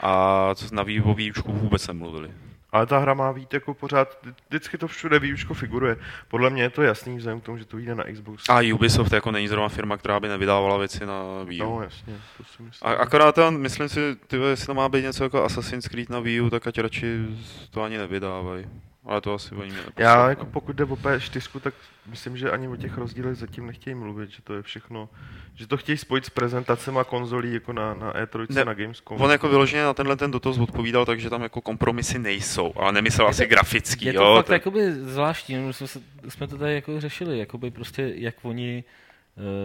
[0.01, 2.31] A co na o Wii Učku vůbec nemluvili.
[2.75, 5.97] Ale ta hra má být jako pořád, vždy- vždycky to všude výučko figuruje.
[6.29, 8.45] Podle mě je to jasný, vzhledem k tomu, že to vyjde na Xbox.
[8.49, 11.65] A Ubisoft jako není zrovna firma, která by nevydávala věci na Wii U.
[11.65, 12.91] No, jasně, to si myslím.
[12.91, 16.21] A, akorát tam, myslím si, ty, jestli to má být něco jako Assassin's Creed na
[16.21, 17.27] Wii U, tak ať radši
[17.71, 18.67] to ani nevydávají.
[19.07, 21.75] Ale to asi oni mě Já jako pokud jde o P4, tak
[22.07, 25.09] myslím, že ani o těch rozdílech zatím nechtějí mluvit, že to je všechno,
[25.55, 29.21] že to chtějí spojit s prezentacemi konzolí jako na, na E3, Ne, na Gamescom.
[29.21, 33.29] On jako vyloženě na tenhle ten dotaz odpovídal, takže tam jako kompromisy nejsou, ale nemyslel
[33.29, 34.37] asi grafický, Je to jo.
[34.37, 38.35] fakt to- jakoby zvláštní, no, jsme, se, jsme to tady jako řešili, jakoby prostě jak
[38.43, 38.85] oni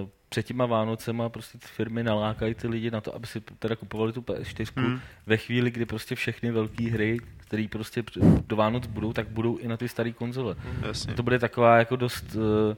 [0.02, 3.76] uh, před těma Vánocema prostě ty firmy nalákají ty lidi na to, aby si teda
[3.76, 4.86] kupovali tu PS4 Hmm.
[4.88, 5.00] hmm.
[5.26, 7.18] ve chvíli, kdy prostě všechny velké hry,
[7.50, 8.04] které prostě
[8.48, 10.56] do Vánoc budou, tak budou i na ty staré konzole.
[10.88, 11.14] Jasně.
[11.14, 12.36] To bude taková jako dost...
[12.36, 12.76] Uh,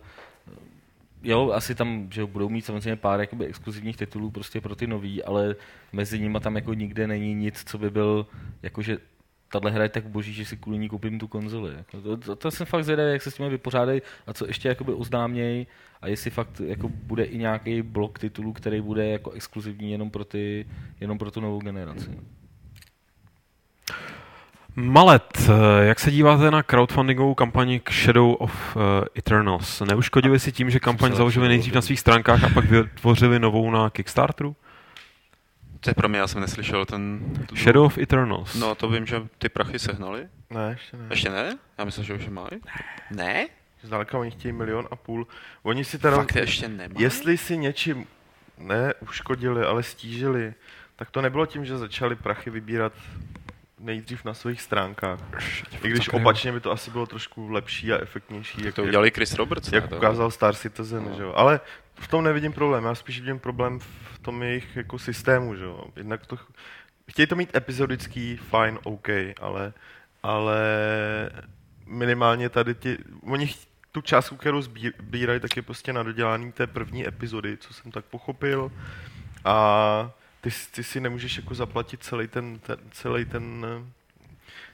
[1.24, 5.24] jo, asi tam že budou mít samozřejmě pár jakoby exkluzivních titulů prostě pro ty nový,
[5.24, 5.56] ale
[5.94, 8.28] mezi nimi tam jako nikde není nic, co by byl
[8.64, 8.98] jakože
[9.52, 11.74] tahle hra je tak boží, že si kvůli ní koupím tu konzoli.
[11.78, 14.68] Jako to, to, to, jsem fakt zvědavý, jak se s tím vypořádají a co ještě
[14.68, 15.68] jakoby oznámějí
[16.02, 20.26] a jestli fakt jako bude i nějaký blok titulů, který bude jako exkluzivní jenom pro,
[20.26, 20.66] ty,
[21.00, 22.10] jenom pro tu novou generaci.
[24.76, 28.82] Malet, eh, jak se díváte na crowdfundingovou kampani k Shadow of uh,
[29.18, 29.82] Eternals?
[29.82, 33.90] Neuškodili si tím, že kampaň založili nejdřív na svých stránkách a pak vytvořili novou na
[33.90, 34.56] Kickstarteru?
[35.80, 37.20] To je pro mě, já jsem neslyšel ten...
[37.46, 38.56] Tu, Shadow of Eternals.
[38.56, 40.28] No to vím, že ty prachy sehnali.
[40.50, 41.06] Ne, ještě ne.
[41.10, 41.58] Ještě ne?
[41.78, 42.50] Já myslím, že už je mají.
[43.12, 43.48] Ne?
[43.84, 45.28] Zdaleka oni chtějí milion a půl.
[45.64, 47.04] Oni si teda, Fakt ještě nemají?
[47.04, 48.06] jestli si něčím
[48.58, 50.54] ne uškodili, ale stížili,
[50.96, 52.94] tak to nebylo tím, že začali prachy vybírat
[53.82, 55.20] nejdřív na svých stránkách.
[55.84, 58.64] I když opačně by to asi bylo trošku lepší a efektnější.
[58.66, 59.72] Jak, To udělali Chris Roberts.
[59.72, 59.76] ne?
[59.78, 61.16] jak To- ukázal Star Citizen, No.
[61.18, 61.34] že jo.
[61.36, 61.60] Ale
[61.96, 63.80] v tom nevidím problém, já spíš vidím problém
[64.14, 65.84] v tom jejich jako systému, že jo.
[65.96, 66.52] Jednak to, ch-
[67.10, 69.08] chtějí to mít episodický, fajn, OK,
[69.42, 69.74] ale,
[70.24, 70.60] ale
[71.86, 73.54] minimálně tady ti, oni
[73.92, 78.06] tu částku, kterou sbírají, tak je prostě na dodělání té první epizody, co jsem tak
[78.06, 78.72] pochopil.
[79.46, 80.12] A
[80.42, 83.66] ty, ty si nemůžeš jako zaplatit celý ten, ten celý ten,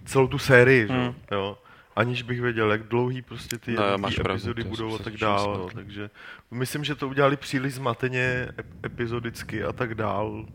[0.06, 0.94] celou tu sérii, že?
[0.94, 1.04] Hmm.
[1.04, 1.58] jo, jo.
[1.96, 4.98] Aniž bych věděl, jak dlouhý prostě ty No, jednotlivé máš pravdu, epizody to budou a
[4.98, 5.76] tak taky.
[5.76, 6.10] Takže
[6.52, 10.46] myslím, že to udělali příliš zmateně, ep- epizodicky a tak dál.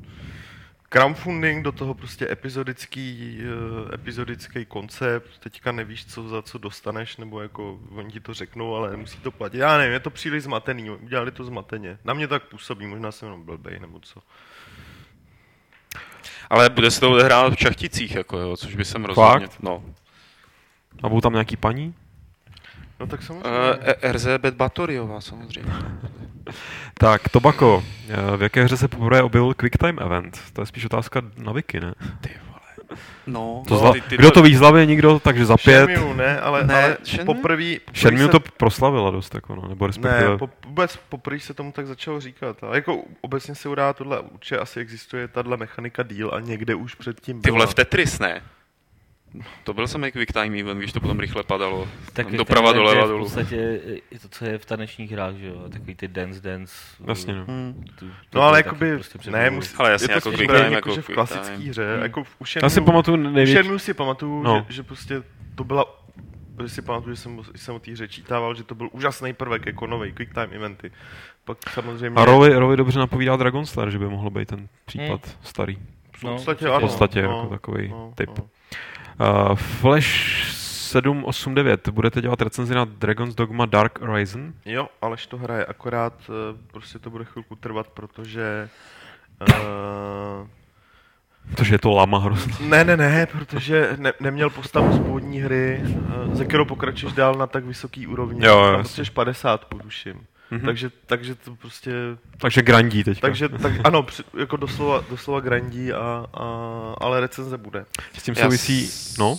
[0.89, 7.41] Crowdfunding, do toho prostě epizodický, eh, epizodický koncept, teďka nevíš, co za co dostaneš, nebo
[7.41, 9.59] jako oni ti to řeknou, ale nemusí to platit.
[9.59, 11.99] Já nevím, je to příliš zmatený, udělali to zmateně.
[12.05, 14.21] Na mě tak působí, možná jsem jenom blbej, nebo co.
[16.53, 19.47] Ale bude se to odehrát v Čachticích, jako jo, což by jsem rozhodně...
[19.47, 19.63] Fakt?
[19.63, 19.83] No.
[21.03, 21.95] A budou tam nějaký paní?
[23.01, 23.49] No tak samozřejmě.
[23.49, 25.63] Uh, RZ Batoriová samozřejmě.
[26.99, 30.41] Tak, Tobako, eh, v jaké hře se poprvé objevil QuickTime Event?
[30.53, 31.95] To je spíš otázka na Wiki, ne?
[32.21, 32.31] Ty.
[33.27, 33.93] No, To no, zla...
[33.93, 35.85] ty, ty Kdo to ví z hlavy, nikdo, takže za pět.
[35.91, 37.25] Shenmue ne, ale, Ne, ale Shenmue?
[37.35, 37.75] poprvé...
[37.95, 40.31] Shenmue to proslavila dost, jako no, nebo respektive...
[40.31, 42.65] Ne, po, vůbec poprvé se tomu tak začalo říkat.
[42.65, 46.95] A jako obecně se udá tohle, určitě asi existuje tahle mechanika díl a někde už
[46.95, 47.71] předtím ty vole byla.
[47.71, 48.43] v Tetris, ne?
[49.65, 51.89] To byl samý quick time event, když to potom rychle padalo.
[52.13, 53.25] Tak doprava doleva je v dolů.
[53.25, 53.81] podstatě
[54.11, 56.75] i to, co je v tanečních hrách, že jo, takový ty dance dance.
[57.07, 57.45] Jasně, no.
[57.49, 57.85] Hmm.
[57.99, 60.73] Tu, tu, No ale jakoby, prostě ne, musí, Ale jasně, je to jako quick time,
[60.73, 62.03] jako, jako že v klasické hře, Hmm.
[62.03, 63.53] jako v u Já si pamatuju největší...
[63.53, 64.65] Shenmue si pamatuju, No.
[64.69, 65.23] že, že, prostě
[65.55, 65.85] to byla,
[66.63, 69.33] že si pamatuju, že jsem, že jsem o té hře čítával, že to byl úžasný
[69.33, 70.91] prvek, jako nový quick time eventy.
[71.45, 72.21] Pak samozřejmě...
[72.21, 75.79] A Rovi, Rovi dobře napovídá Dragon Slayer, že by mohl být ten případ starý.
[76.23, 76.79] V no, podstatě, v ano.
[76.79, 78.31] V podstatě no, jako takový no, typ.
[78.39, 78.45] no.
[79.51, 80.63] Uh, Flash
[80.93, 84.53] 789, budete dělat recenzi na Dragon's Dogma Dark Horizon?
[84.65, 88.69] Jo, Aleš to hraje, akorát eh, prostě to bude chvilku trvat, protože...
[89.41, 90.47] Uh,
[91.51, 92.55] Protože je to lama hrozně.
[92.61, 97.35] ne, ne, ne, protože ne, neměl postavu z původní hry, uh, ze kterou pokračuješ dál
[97.35, 98.47] na tak vysoký úrovni.
[98.47, 100.27] Jo, jo, prostě 50, tuším.
[100.53, 100.67] Mhm.
[100.67, 101.93] Takže, takže to prostě...
[102.39, 103.21] Takže grandí teďka.
[103.21, 106.45] Takže, tak, ano, při- jako doslova, doslova grandí, a, a,
[107.01, 107.85] ale recenze bude.
[108.19, 108.87] S tím Já souvisí...
[108.87, 109.39] s- No,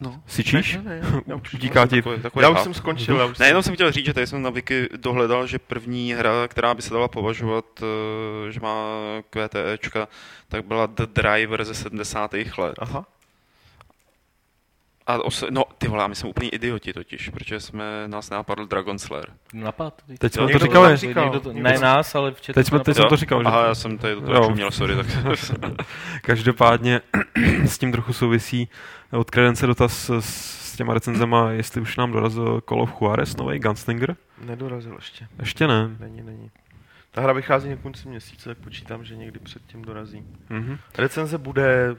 [0.00, 0.22] No.
[0.26, 0.76] sičíš?
[0.76, 1.96] Ne, ne, ne, já už- Utíká ti...
[1.96, 3.16] Takový, takový Já už jsem skončil.
[3.18, 5.58] Já už Ne, jsem, jenom jsem chtěl říct, že tady jsem na Wiki dohledal, že
[5.58, 8.84] první hra, která by se dala považovat, eh, že má
[9.30, 10.08] QTEčka,
[10.48, 12.34] tak byla The Driver ze 70.
[12.58, 12.74] let.
[12.78, 13.06] Aha.
[15.06, 18.98] A os, no, ty vole, my jsme úplně idioti totiž, protože jsme, nás nenapadl Dragon
[18.98, 19.26] Slayer.
[19.54, 20.02] Napad.
[20.18, 20.88] Teď jsme to to říkali.
[20.88, 21.24] tam říkal.
[21.24, 23.42] Někdo to, ne to- nás, ale v chatu Teď jsme- to teď jsem to říkal,
[23.42, 24.44] že- Aha, já jsem tady do toho Jo.
[24.46, 24.94] čuměl, sorry.
[24.96, 25.06] Tak...
[26.22, 27.00] Každopádně
[27.64, 28.68] s tím trochu souvisí
[29.12, 30.20] od Credence dotaz s,
[30.72, 34.16] s těma recenzema, jestli už nám dorazil Call of Juarez, nový Gunslinger.
[34.44, 35.26] Nedorazil ještě.
[35.38, 35.88] Ještě ne.
[36.00, 36.50] Není, není.
[37.10, 40.24] Ta hra vychází na konci měsíce, tak počítám, že někdy předtím dorazí.
[40.50, 40.78] Mhm.
[40.98, 41.96] Recenze bude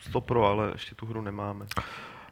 [0.00, 1.66] 100 pro, ale ještě tu hru nemáme.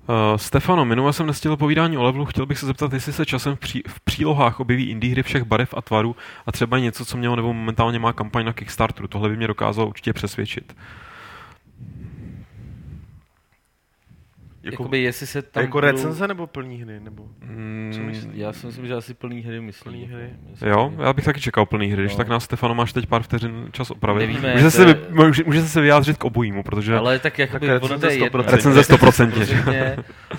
[0.08, 3.56] Uh, Stefano, minule jsem nestihl povídání o levelu, chtěl bych se zeptat, jestli se časem
[3.56, 7.16] v, pří, v přílohách objeví indie hry všech barev a tvarů a třeba něco, co
[7.16, 9.08] mělo nebo momentálně má kampaň na Kickstarteru.
[9.08, 10.76] Tohle by mě dokázalo určitě přesvědčit.
[14.70, 17.00] Jako, Jakoby jestli se tam jako budou- recenze nebo plní hry?
[17.00, 18.30] Nebo Mm, Co myslíš?
[18.34, 19.82] Já si myslím, že asi plný hry myslí.
[19.90, 20.30] Plný hry?
[20.50, 22.16] Myslím, Jo, já bych taky čekal plný hry, když No.
[22.18, 24.20] tak nás Stefano máš teď pár vteřin čas opravit.
[24.26, 27.38] Nevíme, může, to se, je- vy- může, může se vyjádřit k obojímu, protože Ale tak
[27.38, 28.26] jakoby Tak recenze to je jedno.
[28.42, 28.52] 100%.
[28.56, 28.84] Recenze 100%.
[29.44, 29.96] Stoprocentně.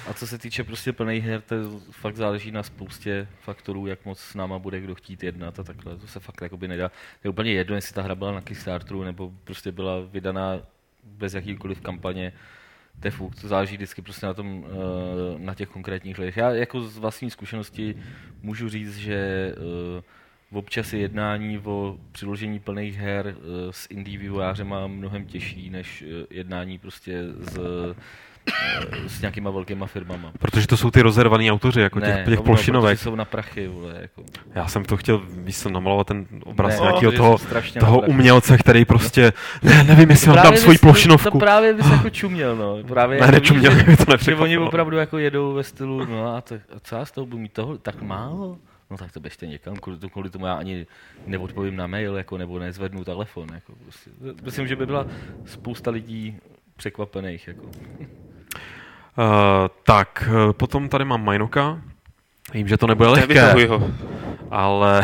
[0.09, 1.55] A co se týče prostě plných her, to
[1.91, 5.95] fakt záleží na spoustě faktorů, jak moc s náma bude kdo chtít jednat a takhle.
[5.97, 6.91] To se fakt jakoby nedá.
[7.23, 10.59] Je úplně jedno, jestli ta hra byla na Kickstarteru nebo prostě byla vydaná
[11.03, 12.33] bez jakýkoliv kampaně.
[12.99, 16.37] To je fuk, to záleží vždycky prostě na tom, eh, na těch konkrétních lidech.
[16.37, 17.95] Já jako z vlastní zkušenosti
[18.41, 20.03] můžu říct, že eh,
[20.51, 26.77] občas je jednání o přiložení plných her eh, s indie vývojářema mnohem těžší, než jednání
[26.77, 27.59] prostě s,
[29.07, 30.31] s nějakýma velkýma firmama.
[30.39, 32.97] protože to jsou ty rozervaný autoři, jako těch, těch no, plošinovek.
[32.97, 34.23] protože jsou na prachy, vole, jako.
[34.55, 37.37] Já jsem to chtěl, víš, jsem namalovat ten obraz Ne, nějakého toho,
[37.79, 39.33] toho umělce, který prostě,
[39.63, 41.39] ne, nevím, jestli mám tam svoji bys- To plošinovku.
[41.39, 42.77] právě bys jako čuměl, no.
[42.87, 44.43] Právě Ne, jako nečuměl, že- mě to Že nepřekvapilo.
[44.43, 47.37] oni opravdu jako jedou ve stylu, no a, to, a co já z toho budu
[47.37, 48.57] mít toho, tak málo?
[48.91, 50.85] No tak to běžte někam, kvůli, to- kvůli tomu já ani
[51.27, 53.47] neodpovím na mail, jako, nebo nezvednu telefon.
[53.53, 54.09] Jako, prostě.
[54.43, 55.05] Myslím, že by byla
[55.45, 56.37] spousta lidí
[56.77, 57.47] překvapených.
[57.47, 57.61] Jako.
[59.17, 59.23] Uh,
[59.83, 61.81] tak, eh, potom tady mám Majnoka.
[62.53, 63.91] Vím, že to nebude lehké, ho.
[64.51, 65.01] ale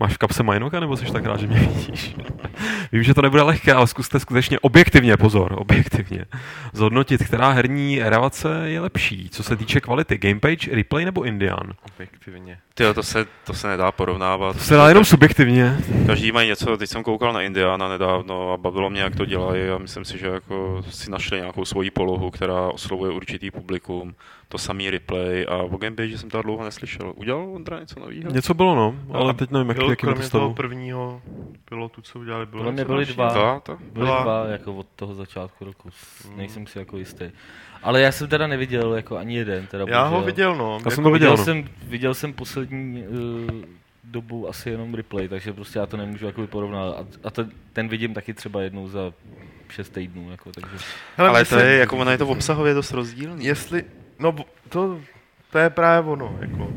[0.00, 2.16] Máš v kapse Majnoka, nebo jsi tak rád, že mě vidíš?
[2.92, 6.24] Vím, že to nebude lehké, ale zkuste skutečně objektivně, pozor, objektivně,
[6.72, 10.18] zhodnotit, která herní relace je lepší, co se týče kvality.
[10.18, 11.72] Gamepage, replay nebo Indian?
[11.94, 12.58] Objektivně.
[12.74, 14.56] Tyjo, to se, to se nedá porovnávat.
[14.56, 15.76] To se dá jenom subjektivně.
[16.06, 19.68] Každý mají něco, teď jsem koukal na Indiana nedávno a bavilo mě, jak to dělají
[19.68, 24.14] a myslím si, že jako si našli nějakou svoji polohu, která oslovuje určitý publikum.
[24.50, 27.12] To samý replay a o Gamepage jsem to dlouho neslyšel.
[27.16, 28.30] Udělal Ondra něco nového?
[28.32, 30.54] Něco bylo, no, ale A teď nevím, jak, Byl, jakým kromě toho stavu.
[30.54, 31.22] prvního
[31.64, 33.28] pilotu, co udělali, bylo Podle mě něco byly dva.
[33.32, 33.76] Dva, to?
[33.76, 37.30] Byly Byla- dva jako od toho začátku roku, s- nejsem si jako jistý.
[37.82, 39.66] Ale já jsem teda neviděl jako ani jeden.
[39.66, 40.72] Teda Já ho viděl, no.
[40.84, 41.44] Já jsem Jako to viděl, Viděl no.
[41.44, 43.50] jsem, viděl jsem poslední uh,
[44.04, 46.94] dobu asi jenom replay, takže prostě já to nemůžu jako porovnat.
[46.96, 49.12] A, a to, ten vidím taky třeba jednou za
[49.68, 50.76] šest týdnů, jako, takže...
[51.16, 53.44] Hele, Ale to je, jako ono je to obsahově dost rozdílný.
[53.44, 53.84] Jestli,
[54.20, 54.34] no
[54.68, 55.00] to,
[55.50, 56.62] to je právě ono, jako.
[56.64, 56.72] Uh,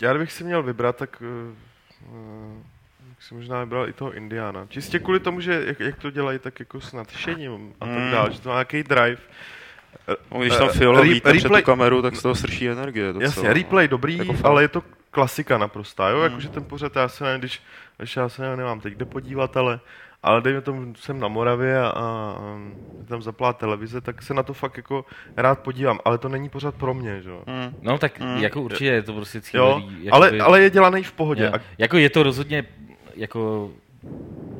[0.00, 1.22] já kdybych si měl vybrat, tak
[2.10, 2.58] uh,
[3.08, 4.66] bych si možná vybral i toho Indiana.
[4.68, 8.10] Čistě kvůli tomu, že jak, jak to dělají, tak jako s nadšením a tak Mm.
[8.10, 9.18] dále, že to má nějaký drive.
[10.32, 13.06] No, když tam Eh, re- vítne před replay- tu kameru, tak z toho srší energie.
[13.12, 13.24] Docela.
[13.24, 16.22] Jasně, replay dobrý, Jako ale je to klasika naprostá, jo, Mm.
[16.24, 17.62] jakože ten pořad, já se nevím, když,
[17.98, 19.80] když já se nevím, nemám teď kde podívat, ale
[20.26, 22.38] ale dejme tomu, jsem na Moravě a, a,
[23.08, 25.04] tam zaplá televize, tak se na to fakt jako
[25.36, 27.42] rád podívám, ale to není pořád pro mě, že jo.
[27.46, 27.76] Mm.
[27.82, 28.36] No tak Mm.
[28.36, 29.42] jako určitě je to prostě Jo,
[29.80, 30.10] cílený.
[30.10, 31.44] ale, jakoby- ale je dělaný v pohodě.
[31.44, 31.50] Jo.
[31.54, 32.64] A, Jako je to rozhodně
[33.14, 33.70] jako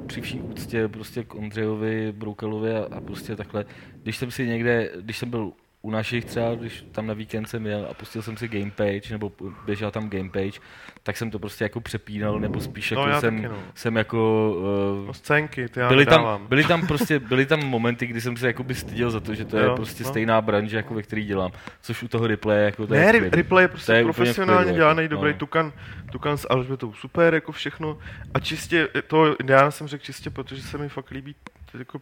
[0.07, 3.65] při vší úctě prostě k Ondřejovi, Broukelovi a, a prostě takhle,
[4.03, 5.53] když jsem si někde, když jsem byl
[5.87, 9.33] u našich třeba, když tam na víkend jsem jel a pustil jsem si gamepage, nebo
[9.67, 10.61] běžel tam gamepage,
[11.03, 13.57] tak jsem to prostě jako přepínal, nebo spíš No, jako já jsem, taky, no.
[13.75, 14.17] jsem jako...
[14.17, 16.39] no, Uh, scénky, ty já byly nedávám.
[16.41, 19.45] tam, byly tam prostě, byly tam momenty, kdy jsem se jakoby styděl za to, že
[19.45, 20.11] to je Jo, prostě no.
[20.11, 21.51] stejná branže, jako ve který dělám,
[21.83, 23.37] což u toho replay jako to Ne, je klidu.
[23.37, 25.39] replay je To prostě je v profesionálně klidu, dělaný, jako, dobrý no.
[25.39, 25.73] tukan,
[26.13, 27.99] tukan s Alžbetou super, jako všechno.
[28.35, 31.35] A čistě, to Indiana jsem řekl čistě, protože se mi fakt líbí,
[31.73, 32.01] to jako,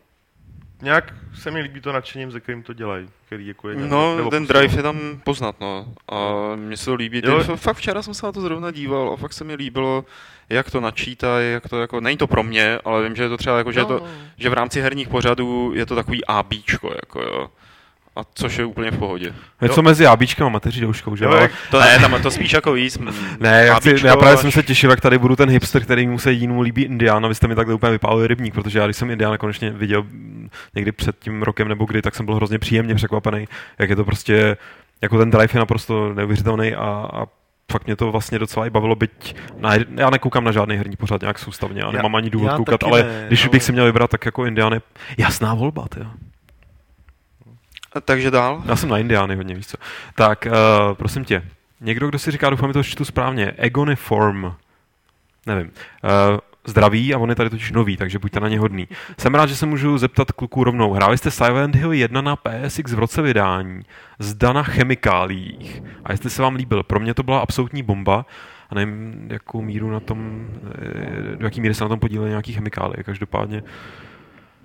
[0.82, 4.30] nějak se mi líbí to nadšením, ze kterým to dělají, který jako je No, nebo
[4.30, 5.86] ten drive je tam poznat, no.
[6.08, 6.18] A
[6.56, 7.22] mně se to líbí.
[7.22, 7.38] Ty, Jo.
[7.38, 10.04] f- fakt včera jsem se na to zrovna díval a fakt se mi líbilo,
[10.48, 13.36] jak to načítají, jak to jako, není to pro mě, ale vím, že je to
[13.36, 14.06] třeba jako, že, je to, No.
[14.36, 17.50] že v rámci herních pořadů je to takový ABčko, jako jo.
[18.16, 19.34] A což je úplně v pohodě.
[19.60, 21.24] Něco mezi jábíčkem a mateří douškou, že?
[21.24, 22.98] Jo, To ne, tam to spíš jako víc.
[22.98, 23.10] mm,
[23.40, 26.06] ne, já, chci, já právě až- jsem se těšil, jak tady budu ten hipster, který
[26.06, 27.28] mu se jedinému líbí Indiana.
[27.28, 30.48] Vy jste mi takhle úplně vypálili rybník, protože já, když jsem Indiana konečně viděl mm,
[30.74, 33.48] někdy před tím rokem nebo kdy, tak jsem byl hrozně příjemně překvapený,
[33.78, 34.56] jak je to prostě,
[35.02, 37.26] jako ten drive je naprosto neuvěřitelný a, a
[37.72, 41.20] fakt mě to vlastně docela i bavilo, byť na, já nekoukám na žádný herní pořad
[41.20, 43.72] nějak soustavně a Já- nemám ani důvod já koukat, ale ne, když ale- bych si
[43.72, 44.82] měl vybrat, tak jako Indiana je
[45.18, 46.06] jasná volba, tyjo.
[48.00, 48.62] Takže dál.
[48.66, 49.76] Já jsem na Indiány hodně, víš co.
[50.14, 51.42] Tak, uh, prosím tě,
[51.80, 54.52] někdo, kdo si říká, doufám, že to čtu správně, Egoniform,
[55.46, 58.88] nevím, uh, zdraví a on je tady totiž nový, takže buďte na ně hodný.
[59.18, 60.92] Jsem rád, že se můžu zeptat kluků rovnou.
[60.92, 63.82] Hráli jste Silent Hill 1 na PSX v roce vydání,
[64.18, 65.82] zda na chemikáliích.
[66.04, 68.26] A jestli se vám líbil, pro mě to byla absolutní bomba
[68.70, 70.48] a nevím, jakou míru na tom,
[71.32, 73.04] eh, do jaký míry se na tom podílely nějaký chemikálie.
[73.04, 73.62] Každopádně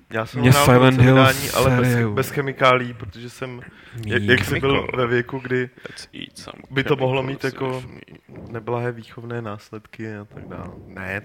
[0.10, 3.62] Já jsem Mě hrál Silent Hill vydání, ale bez, bez chemikálí, protože jsem,
[4.06, 5.70] jak, jak jsi byl ve věku, kdy
[6.72, 7.84] by to mohlo mít jako
[8.52, 10.72] neblahé výchovné následky a tak dále.
[10.88, 11.22] Ne,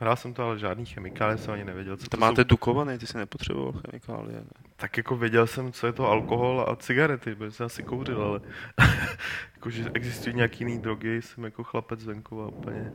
[0.00, 2.48] hrál jsem to, ale žádný chemikálie jsem ani nevěděl, co To to máte jsou.
[2.48, 4.36] dukovaný, ty jsi nepotřeboval chemikálie.
[4.38, 4.50] Ne?
[4.76, 8.40] Tak jako věděl jsem, co je to alkohol a cigarety, protože jsem asi kouřil, ale
[9.54, 12.92] jako, že existují nějaký jiný drogy, jsem jako chlapec venkova úplně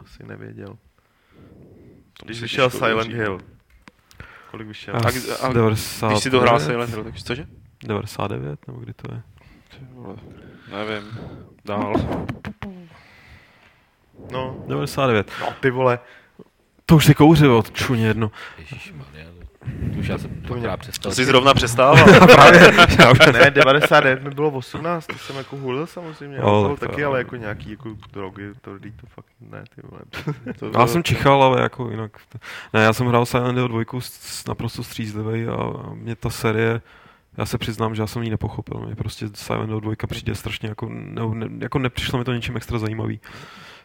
[0.00, 0.78] asi nevěděl.
[2.24, 3.12] Když vyšel Silent.
[3.12, 3.40] Hill.
[4.50, 4.96] Kolik vyšel?
[4.96, 4.98] A-
[5.48, 7.46] a- 99, Když si to hrál Silent Hill, tak cože?
[7.86, 9.22] 99, nebo kdy to je?
[9.92, 10.16] Vole,
[10.70, 11.18] Nevím.
[11.64, 11.92] Dál.
[14.32, 15.30] No, 99.
[15.40, 15.98] no ty vole,
[16.86, 18.30] To už si kouřil od čuně jedno.
[18.58, 19.27] Ježišmarja,
[19.98, 21.10] už já jsem to mě- přestal.
[21.12, 22.04] To jsi zrovna přestával.
[22.34, 22.60] Právě.
[22.98, 27.04] Já už ne, 99 mi bylo 18, to jsem jako hulil samozřejmě, tak to taky,
[27.04, 30.00] ale jako nějaký jako drogy, to, to fakt ne, ty vole.
[30.58, 32.12] To, Já jsem čichal, ale jako jinak.
[32.72, 36.80] Ne, já jsem hrál Silent Hill 2 s- naprosto střízlivý a mě ta série,
[37.36, 38.80] já se přiznám, že já jsem ji nepochopil.
[38.86, 41.22] Mě prostě Silent Hill 2 přijde strašně jako, ne,
[41.58, 43.20] jako nepřišlo mi to něčím extra zajímavý.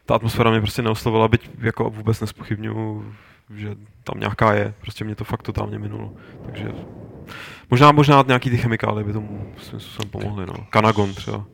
[0.06, 3.14] Ta atmosféra mě prostě neoslovila, byť jako vůbec nespochybnuju,
[3.56, 4.74] že tam nějaká je.
[4.82, 6.14] Prostě mě to fakt totálně minulo.
[6.46, 6.72] Takže
[7.70, 10.46] možná, možná nějaký ty chemikálie by tomu svým způsobem pomohly.
[10.46, 10.54] No.
[10.70, 11.46] Kanagon třeba.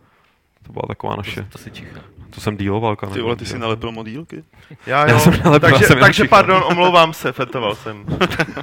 [0.63, 1.43] To byla taková naše.
[1.43, 2.01] To si čichá.
[2.29, 3.15] To jsem díloval Kanagon.
[3.17, 4.43] Ty vole, ty jsi nalepil modílky?
[4.85, 8.05] já, Já jo, jsem nalepil, takže, já jsem takže pardon, omlouvám se, fetoval jsem.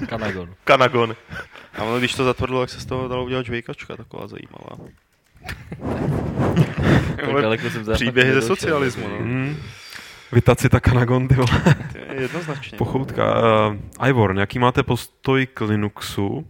[0.09, 0.55] Kanagon.
[0.64, 1.16] Kanagon.
[1.78, 4.89] A ono, když to zatvrdlo, jak se z toho dalo udělat žvejkačka, taková zajímavá.
[7.16, 9.16] Tak daleko jsem Příběhy ze socialismu, no.
[9.18, 9.57] Hmm.
[10.32, 11.49] Vytaci Takanagon, ty vole.
[11.92, 12.78] To je Jednoznačně.
[12.78, 13.34] Pochoutka.
[13.68, 16.47] Uh, Ivor, jaký máte postoj k Linuxu?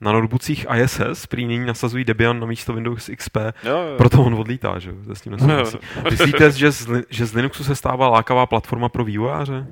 [0.00, 3.94] Na notebookích ISS prý nyní nasazují Debian na místo Windows XP, Jo, jo.
[3.96, 5.78] proto on odlítá, že se s tím nesouhlasí.
[6.10, 9.66] Myslíte, že z, že z Linuxu se stává lákavá platforma pro vývojáře?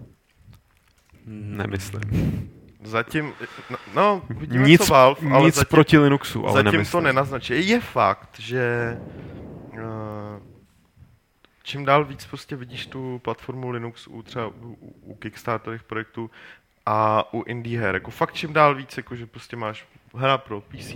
[1.27, 2.51] Nemyslím.
[2.85, 3.33] Zatím,
[3.71, 7.03] no, no vidíme, Nic, co Valve, ale nic zatím, proti Linuxu, ale zatím to nemyslím.
[7.03, 7.61] nenaznačuje.
[7.61, 8.97] Je fakt, že
[9.73, 9.79] uh,
[11.63, 16.31] čím dál víc prostě vidíš tu platformu Linux u třeba u, u- u Kickstarterových projektů
[16.87, 17.95] a u indie her.
[17.95, 20.95] Jako fakt čím dál víc, jako že prostě máš hra pro PC,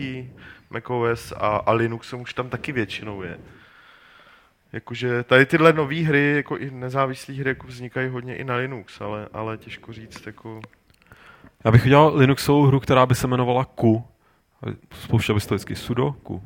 [0.71, 3.39] macOS a, a Linux už tam taky většinou je.
[4.73, 9.01] Jakože tady tyhle nové hry, jako i nezávislé hry, jako vznikají hodně i na Linux,
[9.01, 10.61] ale, ale těžko říct, jako...
[11.67, 14.05] Já bych udělal Linuxovou hru, která by se jmenovala Ku.
[15.03, 16.43] Spouštěl bys to vždycky sudo, Ku.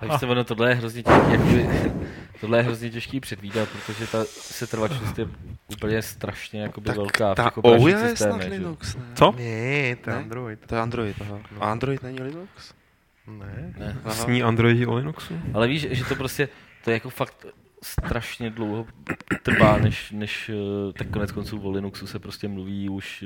[0.00, 1.68] Takže se ono, tohle je hrozně těžký, jakoby,
[2.40, 5.28] tohle je hrozně těžký předvídat, protože ta setrvačnost je
[5.68, 8.44] úplně strašně jakoby Tak velká v ta Ouya je snad.
[8.44, 9.02] Linux, ne?
[9.14, 9.34] Co?
[9.36, 10.22] Ne, to je Ne?
[10.22, 10.60] Android.
[10.66, 11.38] To je Android, aha.
[11.60, 12.74] A Android není Linux?
[13.26, 13.74] Ne.
[13.78, 13.96] Ne.
[14.04, 14.14] Aha.
[14.14, 15.34] Sní Androidi o Linuxu?
[15.54, 16.48] Ale víš, že to prostě,
[16.84, 17.46] to je jako fakt
[17.82, 18.86] strašně dlouho
[19.42, 23.24] trvá, než, než eh, tak konec konců o Linuxu se prostě mluví už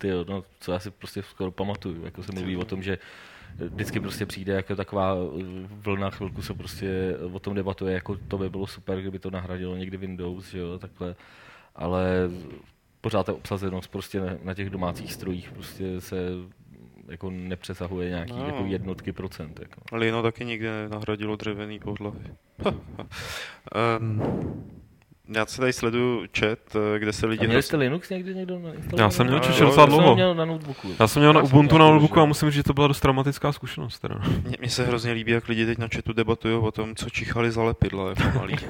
[0.00, 2.98] ty, no, co já si prostě skoro pamatuju, jako se mluví o tom, že
[3.58, 8.38] vždycky prostě přijde jako taková eh, vlna, chvilku se prostě o tom debatuje, jako to
[8.38, 11.14] by bylo super, kdyby to nahradilo někdy Windows, že jo, takhle,
[11.76, 12.30] ale
[13.00, 16.16] pořád ta obsazenost prostě na, na těch domácích strojích prostě se
[17.08, 18.46] jako nepřesahuje nějaký No.
[18.46, 19.60] jako jednotky procent.
[19.60, 19.96] Jako.
[19.96, 22.20] Lino taky nikdy nenahradilo dřevěný podlahy.
[24.00, 24.22] um,
[25.36, 26.58] já se tady sleduju chat,
[26.94, 27.46] eh, kde se A lidi...
[27.46, 28.98] měli jste Linux někdy někdo nainstalovaný?
[28.98, 30.14] Já jsem měl No, Češi docela já jsem Já jsem dlouho.
[30.14, 30.88] měl na notebooku.
[31.00, 33.52] Já jsem měl na Ubuntu na notebooku a musím říct, že to byla dost traumatická
[33.52, 33.98] zkušenost.
[33.98, 34.14] Teda.
[34.44, 37.50] Mně, mně se hrozně líbí, jak lidi teď na chatu debatují o tom, co čichali
[37.50, 38.54] za lepidla jako malý.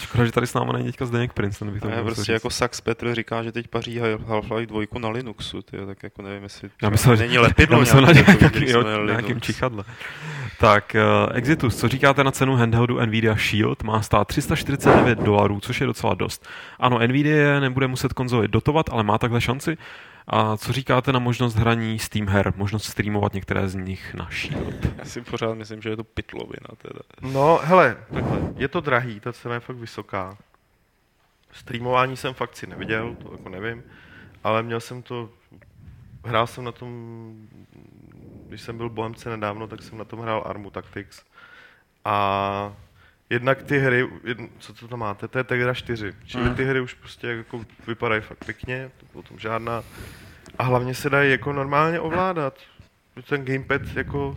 [0.00, 2.28] Škoda, že tady s náma není teďka Zdeněk Prince, ten bych to měl prostě říct.
[2.28, 6.42] jako Sax Petr říká, že teď paří Half-Life 2 na Linuxu, tyjo, tak jako nevím,
[6.42, 9.84] jestli Já myslel, že- není lepidlo Já myslel na nějaký, nějaký, jako, jo, nějakým čichadle.
[10.60, 10.96] Tak,
[11.28, 13.82] uh, Exitus, co říkáte na cenu handheldu Nvidia Shield?
[13.82, 16.46] Má stát 349 dolarů, což je docela dost.
[16.80, 19.76] Ano, Nvidia nebude muset konzoli dotovat, ale má takhle šanci.
[20.28, 24.84] A co říkáte na možnost hraní Steam her, možnost streamovat některé z nich na Shield?
[24.98, 27.00] Já si pořád myslím, že je to pitlovina teda.
[27.20, 30.38] No, hele, takhle, je to drahý, ta cena je fakt vysoká.
[31.52, 33.82] Streamování jsem fakt si neviděl, to jako nevím,
[34.44, 35.30] ale měl jsem to,
[36.24, 37.34] hrál jsem na tom,
[38.48, 41.22] když jsem byl v Bohemce nedávno, tak jsem na tom hrál Armu Tactics.
[42.04, 42.72] A
[43.30, 46.80] jednak ty hry, jedn, co to tam máte, to je Tegra 4, čili ty hry
[46.80, 49.84] už prostě jako vypadají fakt pěkně, to potom žádná.
[50.58, 52.58] A hlavně se dají jako normálně ovládat.
[53.28, 54.36] Ten gamepad jako,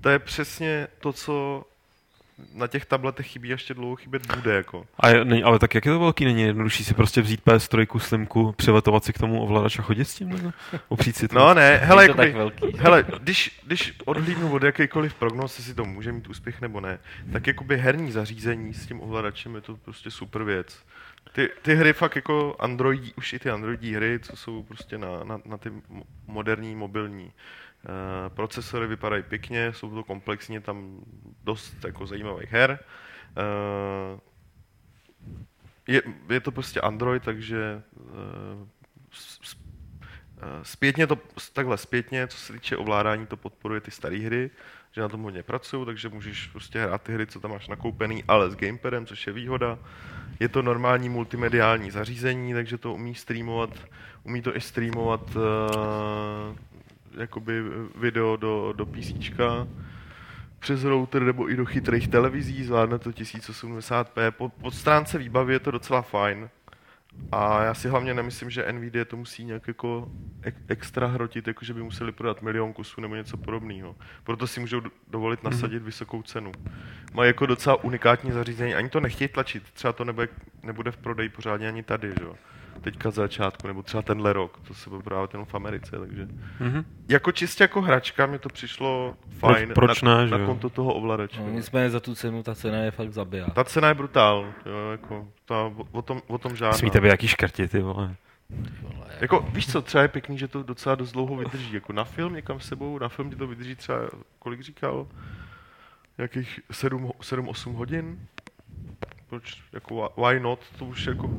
[0.00, 1.64] to je přesně to, co
[2.54, 4.54] na těch tabletech chybí ještě dlouho chybět bude.
[4.54, 4.86] Jako.
[5.00, 7.98] A je, není, ale tak jak je to velký, není jednodušší si prostě vzít PS3,
[7.98, 10.28] slimku, přivetovat si k tomu ovladač a chodit s tím?
[10.28, 10.52] Nebo?
[10.88, 11.38] Opřít si to?
[11.38, 12.78] No ne, hele, je to tak jakoby, velký.
[12.78, 16.98] hele když, když odhlídnu od jakýkoliv prognóz, jestli to může mít úspěch nebo ne,
[17.32, 20.78] tak jakoby herní zařízení s tím ovladačem je to prostě super věc.
[21.32, 25.24] Ty, ty hry fakt jako Android, už i ty Androidí hry, co jsou prostě na,
[25.24, 27.32] na, na ty mo- moderní mobilní
[28.28, 31.00] procesory, vypadají pěkně, jsou to komplexně, tam
[31.44, 32.78] dost jako zajímavých her.
[33.36, 34.20] Uh,
[35.86, 37.82] je, je to prostě Android, takže
[40.42, 41.18] eh, zpětně to,
[41.52, 44.50] takhle zpětně, co se týče ovládání, to podporuje ty staré hry,
[44.92, 48.24] že na tom hodně pracují, takže můžeš prostě hrát ty hry, co tam máš nakoupený,
[48.28, 49.78] ale s gamepadem, což je výhoda.
[50.40, 53.70] Je to normální multimediální zařízení, takže to umí streamovat,
[54.22, 55.42] umí to i streamovat uh,
[57.16, 57.62] jakoby
[57.94, 59.68] video do, do PCčka
[60.58, 64.30] přes router nebo i do chytrých televizí, zvládne to 1080p.
[64.30, 66.50] Po, po stránce výbavy je to docela fajn.
[67.32, 70.08] A já si hlavně nemyslím, že Nvidia to musí nějak jako
[70.42, 73.96] ek- extra hrotit, jako že by museli prodat milion kusů nebo něco podobného.
[74.24, 76.52] Proto si můžou do- dovolit nasadit vysokou cenu.
[77.12, 80.28] Mají jako docela unikátní zařízení, ani to nechtějí tlačit, třeba to nebude,
[80.62, 82.34] nebude v prodeji pořádně ani tady, že jo.
[82.82, 86.28] Teďka za začátku, nebo třeba tenhle rok, to se bude prodávat jenom v Americe, takže
[86.60, 86.84] Mhm.
[87.08, 90.46] jako čistě jako hračka mi to přišlo fajn proč na, ne, že na jo?
[90.46, 91.40] konto toho ovladače.
[91.40, 93.46] No, nicméně za tu cenu ta cena je fakt zabijá.
[93.50, 96.72] ta cena je brutál, jo, jako, ta, o, tom, o tom žádná.
[96.78, 98.14] Smíte být jaký škrti, ty vole.
[99.20, 101.74] Jako, víš co, třeba je pěkný, že to docela dost dlouho vydrží.
[101.74, 103.98] Jako na film někam s sebou, na film ti to vydrží třeba,
[104.38, 105.06] kolik říkal,
[106.18, 108.26] jakých 7-8 hodin.
[109.28, 111.30] Proč, jako why not, to už jako,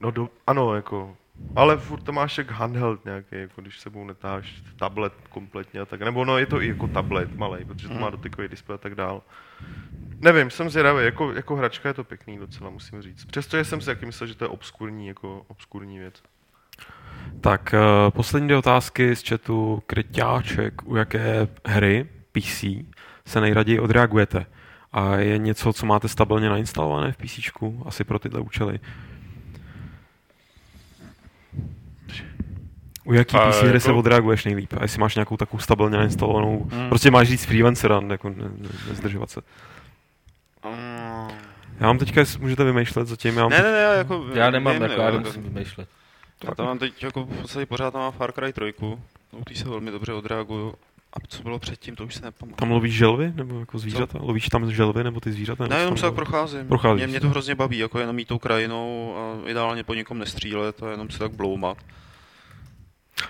[0.00, 1.16] no do, ano, jako,
[1.56, 6.00] ale furt to máš jak handheld nějaký, jako když sebou netáš tablet kompletně a tak,
[6.00, 8.94] nebo no je to i jako tablet malý, protože to má dotykový displej a tak
[8.94, 9.22] dál.
[10.18, 13.24] Nevím, jsem zvědavý, jako, jako hračka je to pěkný docela, musím říct.
[13.24, 16.22] Přestože jsem si taky myslel, že to je obskurní, jako obskurní věc.
[17.40, 19.82] Tak, uh, poslední dvě otázky z chatu.
[19.86, 22.64] Kryťáček, u jaké hry PC
[23.26, 24.46] se nejraději odreagujete?
[24.92, 27.38] A je něco, co máte stabilně nainstalované v PC,
[27.84, 28.80] asi pro tyhle účely?
[33.04, 34.72] U jaký A PC hry jako- se odreaguješ nejlíp?
[34.78, 36.88] A jestli máš nějakou takovou stabilně nainstalovanou, Hmm.
[36.88, 39.40] prostě máš říct freelancera, jako ne, ne, nezdržovat se.
[40.64, 41.30] Mm.
[41.80, 44.24] Já mám teďka, můžete vymýšlet zatím, já mám Ne, ne, ne, já jako...
[44.34, 45.88] Já nemám, vím, jako, já jako- nemusím vymýšlet.
[46.48, 48.74] Já tam mám teď jako v podstatě pořád tam mám Far Cry 3,
[49.32, 50.74] no, ty se velmi dobře odreaguju.
[51.12, 52.56] A co bylo předtím, to už se nepamatuju.
[52.56, 54.18] Tam lovíš želvy, nebo jako zvířata?
[54.22, 55.64] Lovíš tam želvy, nebo ty zvířata?
[55.64, 56.68] nebo Ne, co jenom se tak procházím.
[56.68, 60.18] Procházíš Mě, mě to hrozně baví, jako jenom jít tou krajinou a ideálně po nikom
[60.18, 61.76] nestřílet a jenom se tak bloumat.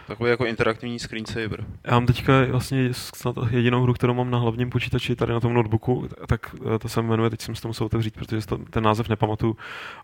[0.07, 1.65] Takový jako interaktivní screensaver.
[1.85, 5.55] Já mám teďka vlastně snad jedinou hru, kterou mám na hlavním počítači tady na tom
[5.55, 8.39] notebooku, tak eh, to se jmenuje, teď jsem si to musel otevřít, protože
[8.71, 9.57] ten název nepamatuju,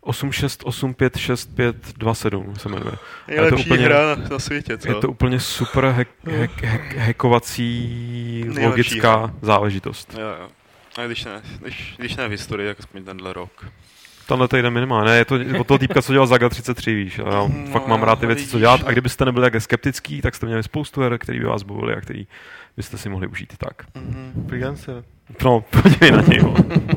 [0.02, 2.92] 86856527 se jmenuje.
[3.28, 4.88] je to úplně- hra na, světě, co?
[4.88, 10.14] Je to úplně super hack, hack, hack, hackovací Nejlepší logická záležitost.
[10.18, 10.48] Jo, jo.
[10.96, 13.66] A když ne, když, když ne v historii, tak aspoň tenhle rok.
[14.26, 15.10] Tenhle týden minimálně.
[15.10, 17.18] Ne, je to od toho týpka, co dělal Zaga 33, víš.
[17.18, 18.80] A já No, fakt mám rád ty věci, co dělat.
[18.80, 18.88] no.
[18.88, 22.00] A kdybyste nebyli tak skeptický, tak jste měli spoustu her, který by vás bavili a
[22.00, 22.26] který
[22.76, 23.82] byste si mohli užít i tak.
[23.94, 24.46] Mhm.
[24.48, 25.04] Freelancer.
[25.44, 26.40] No, podívej na něj.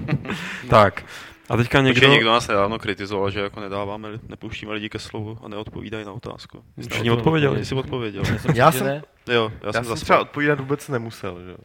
[0.69, 1.05] tak.
[1.49, 1.99] A teďka Někdo...
[2.01, 2.13] někdo...
[2.13, 6.63] někdo nás nedávno kritizoval, že jako nedáváme, nepouštíme lidi ke slovu a neodpovídají na otázku.
[6.89, 7.65] Všichni odpověděli.
[7.65, 8.23] Jsi odpověděl.
[8.53, 9.01] Já jsem-?
[9.31, 11.57] Jo, já, Já jsem jsem třeba odpovídat vůbec nemusel, že jo.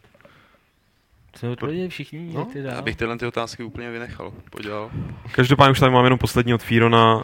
[1.37, 2.75] Jsme odpověděli všichni, No, dál.
[2.75, 4.33] Já bych tyhle ty otázky úplně vynechal.
[4.51, 4.91] Podělal.
[5.33, 7.23] Každopádně už tady mám jenom poslední od Fírona uh,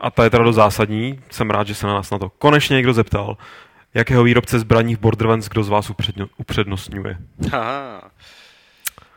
[0.00, 1.20] a ta je teda dost zásadní.
[1.30, 3.36] Jsem rád, že se na nás na to konečně někdo zeptal.
[3.94, 7.18] Jakého výrobce zbraní v Borderlands kdo z vás upředno, upřednostňuje?
[7.52, 8.10] Haha.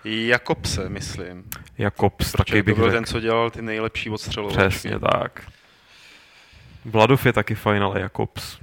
[0.04, 1.44] Jakobse, myslím.
[1.78, 2.96] Jakobs, Protože taky bych byl řekl.
[2.96, 4.70] ten, co dělal ty nejlepší odstřelovačky.
[4.70, 5.42] Přesně tak.
[6.86, 8.58] Vladov je taky fajn, ale Jakobs.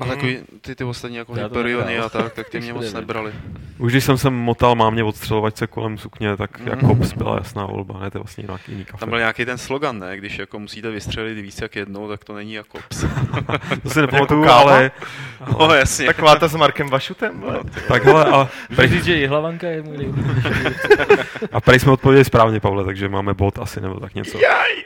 [0.00, 3.32] A takový, ty, ty ostatní jako Hyperiony a tak, tak ty mě moc nebrali.
[3.78, 6.68] Už když jsem sem motal mámě odstřelovačce kolem sukně, tak Mhm.
[6.68, 9.00] Jakobs byla jasná volba, ne, to je vlastně nějaký jiný kafe.
[9.00, 10.16] Tam byl nějaký ten slogan, ne?
[10.16, 13.04] Když jako musíte vystřelit víc jak jednou, tak to není Jakobs.
[13.82, 14.90] To si nepamatuju, Jako ale...
[15.58, 16.06] no jasně.
[16.06, 17.60] Taková ta s Markem Vašutem, vole.
[17.88, 18.48] Tak hele, a,
[18.78, 20.14] Můžu říct, že Jihlavanka je můj
[21.52, 24.38] a prej jsme odpověděli správně, Pavle, takže máme bod asi nebo tak něco.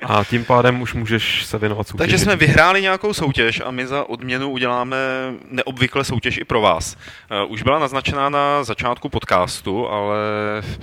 [0.03, 1.99] A tím pádem už můžeš se věnovat soutěži.
[1.99, 4.99] Takže jsme vyhráli nějakou soutěž a my za odměnu uděláme
[5.51, 6.97] neobvykle soutěž i pro vás.
[7.31, 10.16] Eh, Už byla naznačená na začátku podcastu, ale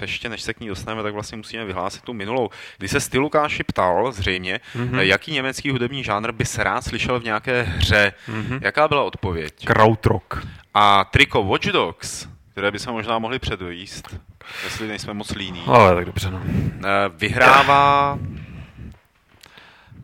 [0.02, 2.49] ještě než se k ní dostaneme, tak vlastně musíme vyhlásit tu minulou.
[2.77, 4.99] Kdy se ty Lukáši ptal, zřejmě, Mhm.
[4.99, 8.14] eh, jaký německý hudební žánr by se rád slyšel v nějaké hře.
[8.27, 8.60] Mhm.
[8.61, 9.65] Jaká byla odpověď?
[9.65, 10.48] Krautrock.
[10.73, 14.15] A triko Watch Dogs, které bychom možná mohli předvíst,
[14.64, 16.41] jestli nejsme moc líní, Ale tak dobře, no.
[16.85, 18.18] eh, vyhrává...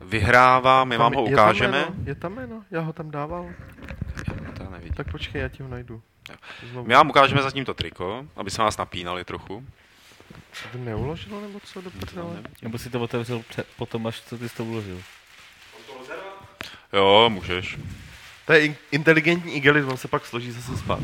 [0.06, 1.72] Vyhrává, my vám ho Je tam ukážeme.
[1.80, 1.96] jméno?
[2.06, 2.64] Je tam jméno?
[2.72, 3.50] Já ho tam dával.
[4.58, 4.94] To nevidím.
[4.94, 6.02] Tak počkej, já ti ho najdu.
[6.72, 6.88] Znovu.
[6.88, 9.66] My vám ukážeme zatím to triko, aby se vás napínali trochu.
[10.72, 12.36] To neuložilo nebo co do prdele?
[12.62, 15.02] Nebo si to otevřel před, potom, až co ty jsi to uložil.
[16.94, 17.78] Jo, můžeš.
[18.46, 21.00] To je in- inteligentní igelit, on se pak složí zase spát.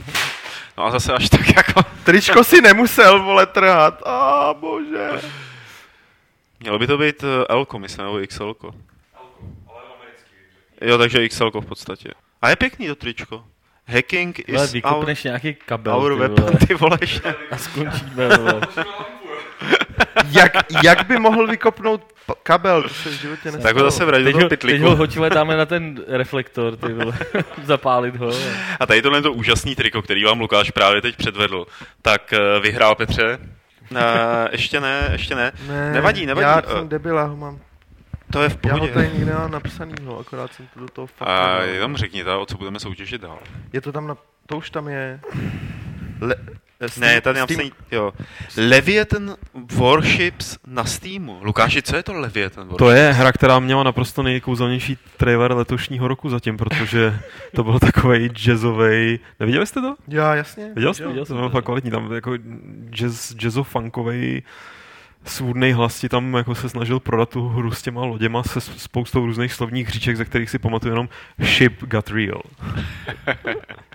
[0.78, 1.84] No a zase až tak jako...
[2.04, 4.04] Tričko si nemusel, vole, trhat.
[4.08, 5.10] A bože.
[6.60, 8.56] Mělo by to být eh, L-ko, myslím, nebo XL.
[10.82, 12.10] Jo, takže XL v podstatě.
[12.42, 13.44] A je pěkný to tričko.
[13.88, 16.98] Hacking Ale is our, vykopneš nějaký kabel, our ty weapon, vole, ty vole,
[17.52, 18.62] a skončíme, vole.
[20.32, 20.54] Jak,
[20.84, 22.84] jak by mohl vykopnout p- kabel?
[22.84, 23.80] To se v životě Tak nestalo.
[23.80, 24.86] ho zase vrať do ho, teď pytlíku.
[24.86, 27.18] ho hoďme dáme na ten reflektor, ty vole.
[27.64, 28.32] Zapálit ho.
[28.80, 31.66] A tady tohle je to úžasný triko, který vám Lukáš právě teď předvedl.
[32.02, 33.40] Tak eh, vyhrál Petře.
[33.92, 33.98] Uh,
[34.52, 35.52] ještě ne, ještě ne.
[35.68, 36.44] Ne, Nevadí, nevadí.
[36.46, 37.60] Já Eh, jsem debil, já ho mám.
[38.32, 38.94] To je v Já ho pohodě.
[38.94, 41.62] tady nikde mám napsanýho, akorát jsem to do toho fakt A nedal.
[41.64, 43.40] jenom řekněte, o co budeme soutěžit dál.
[43.74, 44.18] Je to tam na...
[44.46, 45.20] To už tam je.
[46.22, 46.36] Le...
[46.88, 48.14] Steam- Ne, tady Steam- napsaný, jo.
[48.58, 49.36] Leviathan
[49.76, 51.40] Warships na Steamu.
[51.42, 52.78] Lukáši, co je to Leviathan Warships?
[52.78, 57.20] To je hra, která měla naprosto nejkouzelnější trailer letošního roku zatím, protože
[57.56, 59.20] to byl takový jazzový.
[59.40, 59.96] Neviděli jste to?
[60.08, 60.72] Já, jasně.
[60.76, 61.08] Viděl jste?
[61.08, 61.54] Viděl to jsem bylo to.
[61.54, 62.34] fakt kvalitní, tam jako
[62.90, 64.44] jazz, jazzofunkový
[65.26, 69.26] svůdnej hlas ti tam jako se snažil prodat tu hru s těma loděma se spoustou
[69.26, 71.10] různých slovních hříček, ze kterých si pamatuju jenom
[71.44, 72.42] Ship Got Real.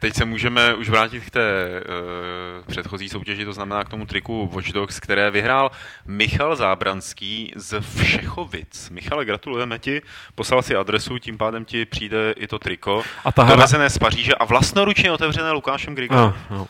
[0.00, 4.50] Teď se můžeme už vrátit k té uh, předchozí soutěži, to znamená k tomu triku
[4.52, 5.70] Watch Dogs, které vyhrál
[6.06, 8.90] Michal Zábranský z Všechovic.
[8.90, 10.02] Michale, gratulujeme ti,
[10.34, 13.02] poslal si adresu, tím pádem ti přijde i to triko.
[13.24, 13.54] A ta hra...
[13.54, 16.34] Dovezené z Paříže a vlastnoručně otevřené Lukášem Grigorem.
[16.50, 16.66] No, no.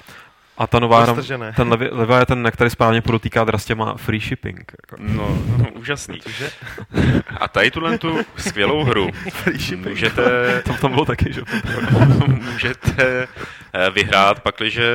[0.59, 1.53] A ta nová Roztržené.
[1.57, 4.73] ten levý, levá je ten, na který správně podotýká, Drastě má free shipping.
[4.83, 5.03] Jako.
[5.15, 6.19] No, no, úžasný.
[7.41, 9.09] A tady tuhle tu skvělou hru
[9.89, 10.23] můžete,
[10.67, 11.41] To tam bylo taky, že?
[12.53, 13.29] můžete
[13.95, 14.93] vyhrát, pakliže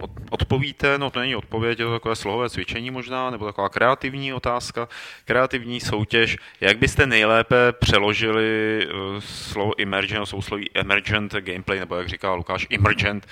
[0.00, 4.32] od- odpovíte, no to není odpověď, je to takové slohové cvičení možná, nebo taková kreativní
[4.32, 4.88] otázka,
[5.24, 12.08] kreativní soutěž, jak byste nejlépe přeložili eh, slovo emergent, no, sousloví emergent gameplay, nebo jak
[12.08, 13.26] říká Lukáš, emergent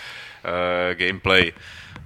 [0.44, 1.52] eh, gameplay.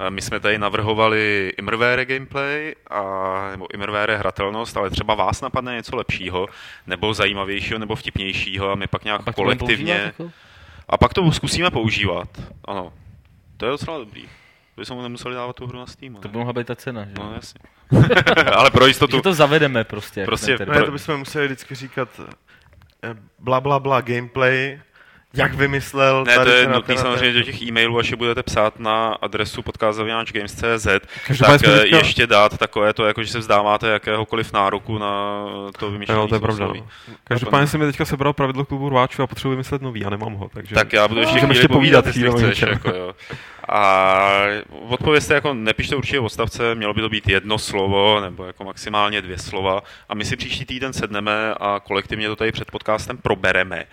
[0.06, 3.02] Eh, My jsme tady navrhovali Immerware gameplay, a,
[3.50, 6.46] nebo Immerware hratelnost, ale třeba vás napadne něco lepšího,
[6.86, 9.92] nebo zajímavějšího, nebo vtipnějšího a my pak nějak Pak to budeme kolektivně...
[9.94, 10.45] používat, jako?
[10.88, 12.28] A pak to zkusíme používat.
[12.64, 12.92] Ano.
[13.56, 14.22] To je docela dobrý.
[14.22, 16.14] To bychom nemuseli dávat tu hru na Steam.
[16.14, 16.32] To ne?
[16.32, 17.12] by mohla být ta cena, že?
[17.18, 17.60] No jasně.
[18.56, 19.10] Ale pro jistotu.
[19.10, 20.24] Takže to zavedeme prostě.
[20.24, 22.20] Prostě Ne, to bychom museli vždycky říkat
[23.02, 24.80] eh, bla bla bla gameplay,
[25.36, 28.78] jak vymyslel Ne, tady to je a samozřejmě do těch e-mailů, až je budete psát
[28.78, 30.86] na adresu podcazavináčgames.cz,
[31.40, 35.44] tak eh, ještě dát takové to, jako že se vzdáváte jakéhokoliv nároku na
[35.78, 36.66] to vymýšlené Jo, to je pravda.
[36.66, 36.86] No.
[37.24, 40.48] Každopádně jsem mi teďka sebral pravidlo klubu rváčů a potřebuji vymyslet nový a nemám ho.
[40.54, 40.74] Takže...
[40.74, 42.62] Tak já budu ještě chvíli ještě povídat, povídat jestli chceš.
[42.70, 43.14] Jako, jo.
[43.68, 44.30] A
[44.88, 49.38] odpovězte jako, nepište určitě odstavce, mělo by to být jedno slovo, nebo jako maximálně dvě
[49.38, 49.82] slova.
[50.08, 53.86] A my si příští týden sedneme a kolektivně to tady před podcastem probereme.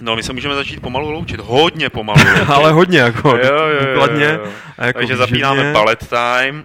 [0.00, 2.18] No, my se můžeme začít pomalu loučit, hodně pomalu.
[2.28, 2.50] loučit.
[2.50, 4.44] Ale hodně, jako jo, jo, jo, jo.
[4.78, 5.16] A jako Takže výživně.
[5.16, 6.64] zapínáme ballet time.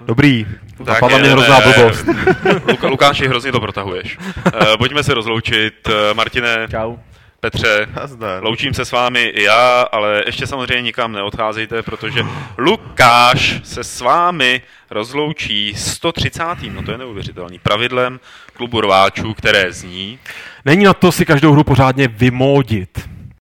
[0.00, 0.46] Dobrý.
[0.78, 2.06] Tak Napadla mě hrozná blbost.
[2.68, 4.18] Luka, Lukáši, hrozně to protahuješ.
[4.18, 5.88] Uh, pojďme se rozloučit.
[5.88, 6.96] Uh, Martine, Čau.
[7.44, 8.44] Petře, Nazdar.
[8.44, 12.26] Loučím se s vámi i já, ale ještě samozřejmě nikam neodcházejte, protože
[12.58, 16.42] Lukáš se s vámi rozloučí 130.
[16.72, 17.58] No to je neuvěřitelný.
[17.58, 18.20] Pravidlem
[18.52, 20.18] klubu rváčů, které zní.
[20.64, 23.08] Není na to si každou hru pořádně vymódit.